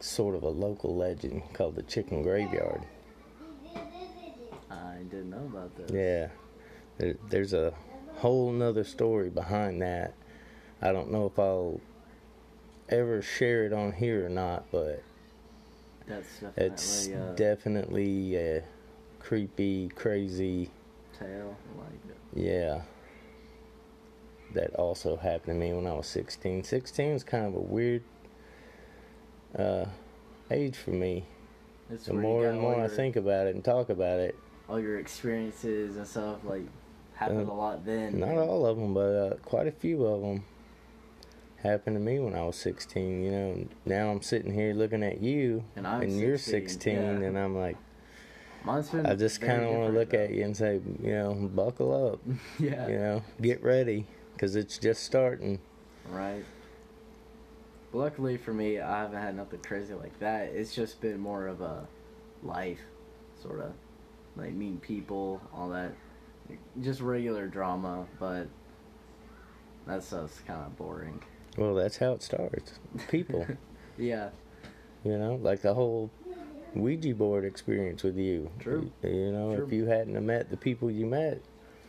sort 0.00 0.34
of 0.34 0.42
a 0.42 0.48
local 0.48 0.96
legend 0.96 1.42
called 1.52 1.76
the 1.76 1.82
Chicken 1.82 2.22
Graveyard. 2.22 2.82
I 4.70 4.96
didn't 5.10 5.30
know 5.30 5.48
about 5.52 5.76
this. 5.76 5.90
Yeah, 5.90 6.28
there, 6.98 7.16
there's 7.28 7.52
a 7.52 7.72
whole 8.16 8.52
nother 8.52 8.84
story 8.84 9.30
behind 9.30 9.80
that. 9.82 10.14
I 10.82 10.92
don't 10.92 11.10
know 11.10 11.26
if 11.26 11.38
I'll 11.38 11.80
ever 12.88 13.22
share 13.22 13.64
it 13.64 13.72
on 13.72 13.92
here 13.92 14.26
or 14.26 14.28
not, 14.28 14.64
but 14.72 15.02
That's 16.10 16.40
definitely 16.40 16.66
it's 16.66 17.08
uh, 17.08 17.32
definitely 17.36 18.36
a 18.36 18.64
creepy, 19.20 19.88
crazy. 19.94 20.70
tale. 21.18 21.56
Like 21.78 21.88
it. 22.08 22.42
Yeah. 22.42 22.82
That 24.54 24.74
also 24.74 25.16
happened 25.16 25.54
to 25.54 25.54
me 25.54 25.72
when 25.72 25.86
I 25.86 25.92
was 25.92 26.06
16. 26.08 26.64
16 26.64 27.06
is 27.12 27.22
kind 27.24 27.46
of 27.46 27.54
a 27.54 27.60
weird 27.60 28.02
uh, 29.56 29.84
age 30.50 30.76
for 30.76 30.90
me. 30.90 31.24
It's 31.92 32.06
The 32.06 32.14
more 32.14 32.46
and 32.46 32.60
more 32.60 32.80
I 32.82 32.88
think 32.88 33.16
about 33.16 33.46
it 33.46 33.54
and 33.54 33.64
talk 33.64 33.88
about 33.90 34.18
it, 34.20 34.36
all 34.68 34.78
your 34.80 34.98
experiences 34.98 35.96
and 35.96 36.06
stuff 36.06 36.38
like 36.44 36.62
happened 37.14 37.48
Uh, 37.48 37.52
a 37.52 37.54
lot 37.54 37.84
then. 37.84 38.18
not 38.20 38.36
all 38.36 38.64
of 38.66 38.76
them, 38.76 38.94
but 38.94 39.00
uh, 39.00 39.34
quite 39.44 39.66
a 39.66 39.72
few 39.72 40.04
of 40.04 40.20
them 40.20 40.44
happened 41.62 41.96
to 41.96 42.00
me 42.00 42.18
when 42.18 42.34
I 42.34 42.42
was 42.42 42.56
16. 42.56 43.22
You 43.22 43.30
know, 43.30 43.66
now 43.84 44.10
I'm 44.10 44.22
sitting 44.22 44.52
here 44.52 44.72
looking 44.74 45.02
at 45.02 45.20
you, 45.20 45.64
And 45.76 45.86
I'm 45.86 46.02
and 46.02 46.18
you're 46.18 46.38
16, 46.38 46.68
16, 46.68 46.94
yeah. 46.94 47.28
and 47.28 47.38
I'm 47.38 47.56
like, 47.56 47.76
I 48.66 49.14
just 49.14 49.40
kind 49.40 49.62
of 49.62 49.70
want 49.70 49.92
to 49.92 49.98
look 49.98 50.12
at 50.12 50.30
you 50.30 50.44
and 50.44 50.56
say, 50.56 50.80
you 51.02 51.12
know, 51.12 51.34
buckle 51.34 52.12
up, 52.12 52.20
yeah. 52.58 52.88
you 52.88 52.98
know, 52.98 53.22
get 53.40 53.62
ready, 53.62 54.06
because 54.34 54.54
it's 54.56 54.76
just 54.78 55.02
starting. 55.04 55.60
Right. 56.08 56.44
Luckily 57.92 58.36
for 58.36 58.52
me, 58.52 58.78
I 58.78 59.00
haven't 59.00 59.20
had 59.20 59.36
nothing 59.36 59.60
crazy 59.60 59.94
like 59.94 60.18
that. 60.20 60.50
It's 60.54 60.74
just 60.74 61.00
been 61.00 61.18
more 61.18 61.46
of 61.46 61.60
a 61.60 61.88
life, 62.42 62.80
sort 63.42 63.60
of, 63.60 63.72
like 64.36 64.52
meeting 64.52 64.78
people, 64.78 65.40
all 65.54 65.70
that, 65.70 65.92
just 66.82 67.00
regular 67.00 67.48
drama. 67.48 68.06
But 68.18 68.46
that 69.86 70.02
stuff's 70.02 70.40
kind 70.46 70.60
of 70.64 70.76
boring. 70.76 71.22
Well, 71.60 71.74
that's 71.74 71.98
how 71.98 72.12
it 72.12 72.22
starts. 72.22 72.72
People. 73.08 73.46
Yeah. 73.98 74.30
You 75.04 75.18
know, 75.18 75.34
like 75.34 75.60
the 75.60 75.74
whole 75.74 76.10
Ouija 76.74 77.14
board 77.14 77.44
experience 77.44 78.02
with 78.02 78.16
you. 78.16 78.48
True. 78.58 78.90
You 79.02 79.30
know, 79.30 79.54
True. 79.54 79.66
if 79.66 79.72
you 79.74 79.84
hadn't 79.84 80.24
met 80.24 80.48
the 80.48 80.56
people 80.56 80.90
you 80.90 81.04
met, 81.04 81.42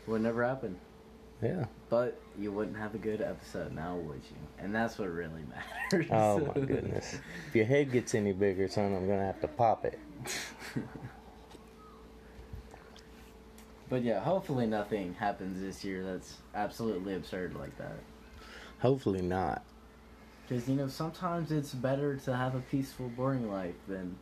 Would 0.07 0.21
never 0.23 0.43
happen. 0.45 0.75
yeah. 1.41 1.67
But 1.89 2.19
you 2.37 2.51
wouldn't 2.51 2.75
have 2.75 2.95
a 2.95 2.97
good 2.97 3.21
episode 3.21 3.71
now, 3.73 3.95
would 3.95 4.17
you? 4.29 4.35
And 4.59 4.75
that's 4.75 4.99
what 4.99 5.07
really 5.09 5.43
matters. 5.93 6.07
Oh 6.11 6.39
my 6.53 6.65
goodness. 6.65 7.17
If 7.47 7.55
your 7.55 7.65
head 7.65 7.93
gets 7.93 8.13
any 8.13 8.33
bigger, 8.33 8.67
son, 8.67 8.93
I'm 8.93 9.07
gonna 9.07 9.25
have 9.27 9.39
to 9.39 9.47
pop 9.47 9.85
it. 9.85 9.97
but 13.89 14.03
yeah, 14.03 14.19
hopefully 14.19 14.65
nothing 14.67 15.13
happens 15.13 15.61
this 15.61 15.85
year 15.85 16.03
that's 16.03 16.39
absolutely 16.55 17.15
absurd 17.15 17.55
like 17.55 17.77
that. 17.77 17.95
Hopefully 18.81 19.21
not. 19.21 19.63
Because, 20.47 20.67
you 20.67 20.75
know, 20.75 20.87
sometimes 20.87 21.51
it's 21.51 21.73
better 21.73 22.17
to 22.17 22.35
have 22.35 22.55
a 22.55 22.59
peaceful, 22.59 23.09
boring 23.09 23.49
life 23.49 23.75
than 23.87 24.17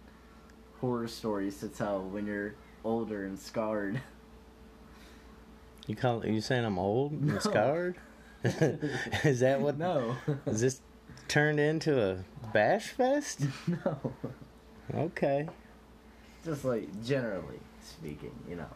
horror 0.79 1.07
stories 1.07 1.59
to 1.61 1.67
tell 1.69 2.01
when 2.01 2.25
you're 2.27 2.53
older 2.83 3.25
and 3.25 3.37
scarred. 3.39 4.01
You 5.87 5.95
call 5.95 6.23
you 6.23 6.39
saying 6.39 6.65
I'm 6.65 6.77
old 6.77 7.13
and 7.13 7.33
No. 7.33 7.39
scarred? 7.39 7.97
Is 8.43 9.39
that 9.39 9.59
what? 9.59 9.79
no. 9.79 10.15
Is 10.45 10.61
this 10.61 10.81
turned 11.27 11.59
into 11.59 11.99
a 11.99 12.17
bash 12.53 12.89
fest? 12.89 13.47
no. 13.65 14.13
Okay. 14.93 15.49
Just 16.45 16.63
like 16.63 17.03
generally 17.03 17.59
speaking, 17.81 18.35
you 18.47 18.55
know, 18.57 18.69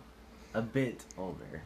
a 0.55 0.63
bit 0.63 1.03
older 1.15 1.61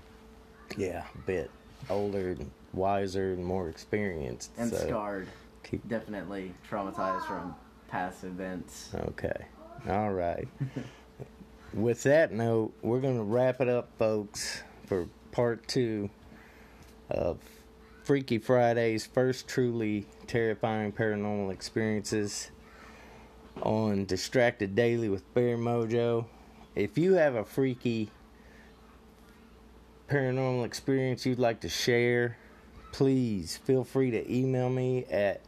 Yeah, 0.75 1.05
a 1.15 1.17
bit 1.19 1.49
older, 1.89 2.35
wiser, 2.77 3.33
and 3.33 3.43
more 3.43 3.69
experienced. 3.69 4.51
and 4.57 4.69
so 4.71 4.77
scarred. 4.77 5.27
keep- 5.63 5.87
Definitely 5.87 6.53
traumatized 6.69 7.25
from 7.25 7.55
past 7.89 8.23
events. 8.23 8.91
Okay. 8.95 9.45
All 9.89 10.11
right. 10.13 10.47
With 11.73 12.03
that 12.03 12.31
note, 12.31 12.73
we're 12.81 13.01
going 13.01 13.17
to 13.17 13.23
wrap 13.23 13.59
it 13.61 13.67
up, 13.67 13.89
folks, 13.99 14.63
for 14.85 15.07
part 15.31 15.67
two 15.67 16.09
of 17.09 17.39
Freaky 18.03 18.37
Friday's 18.37 19.05
first 19.05 19.47
truly 19.49 20.07
terrifying 20.27 20.93
paranormal 20.93 21.51
experiences 21.51 22.51
on 23.61 24.05
Distracted 24.05 24.75
Daily 24.75 25.09
with 25.09 25.31
Bear 25.33 25.57
Mojo. 25.57 26.25
If 26.75 26.97
you 26.97 27.13
have 27.15 27.35
a 27.35 27.43
freaky 27.43 28.09
paranormal 30.09 30.65
experience 30.65 31.25
you'd 31.25 31.39
like 31.39 31.59
to 31.61 31.69
share, 31.69 32.37
please 32.97 33.57
feel 33.57 33.83
free 33.83 34.09
to 34.09 34.33
email 34.33 34.71
me 34.71 35.05
at 35.11 35.39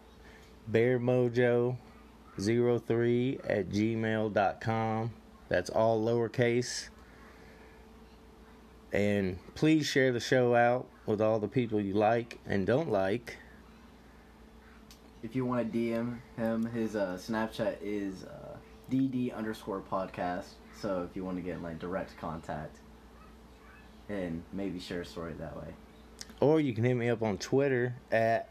bearmojo03 0.72 1.76
at 3.44 3.70
gmail.com. 3.70 5.12
That's 5.48 5.72
all 5.72 6.00
lowercase. 6.00 6.90
And 8.94 9.40
please 9.56 9.88
share 9.88 10.12
the 10.12 10.20
show 10.20 10.54
out 10.54 10.86
with 11.08 11.22
all 11.22 11.40
the 11.40 11.48
people 11.48 11.82
you 11.82 11.96
like 11.96 12.38
and 12.46 12.68
don't 12.68 12.92
like. 12.92 13.38
If 15.24 15.36
you 15.36 15.44
want 15.44 15.74
to 15.74 15.78
DM 15.78 16.20
him, 16.38 16.68
his 16.68 16.96
uh, 16.96 17.18
Snapchat 17.20 17.78
is 17.82 18.26
uh, 18.26 18.58
DD 18.92 19.34
underscore 19.36 19.82
podcast. 19.92 20.50
So 20.80 21.02
if 21.10 21.16
you 21.16 21.26
want 21.26 21.38
to 21.38 21.42
get 21.42 21.56
in 21.56 21.64
like 21.64 21.80
direct 21.80 22.16
contact 22.20 22.78
and 24.08 24.44
maybe 24.54 24.80
share 24.80 25.02
a 25.02 25.06
story 25.06 25.34
that 25.40 25.58
way. 25.58 25.74
Or 26.40 26.60
you 26.60 26.74
can 26.74 26.84
hit 26.84 26.96
me 26.96 27.10
up 27.10 27.22
on 27.22 27.38
Twitter 27.38 27.96
at 28.12 28.50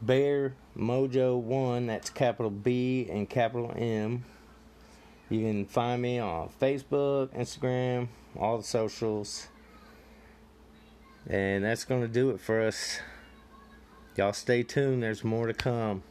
Bear 0.00 0.54
Mojo 0.76 1.40
One. 1.40 1.86
That's 1.86 2.10
capital 2.10 2.50
B 2.50 3.08
and 3.10 3.28
capital 3.28 3.72
M. 3.76 4.24
You 5.30 5.40
can 5.40 5.66
find 5.66 6.02
me 6.02 6.18
on 6.18 6.50
Facebook, 6.60 7.28
Instagram, 7.34 8.08
all 8.38 8.58
the 8.58 8.64
socials. 8.64 9.48
And 11.26 11.64
that's 11.64 11.84
going 11.84 12.02
to 12.02 12.08
do 12.08 12.30
it 12.30 12.40
for 12.40 12.60
us. 12.60 13.00
Y'all 14.16 14.32
stay 14.32 14.62
tuned, 14.62 15.02
there's 15.02 15.24
more 15.24 15.46
to 15.46 15.54
come. 15.54 16.02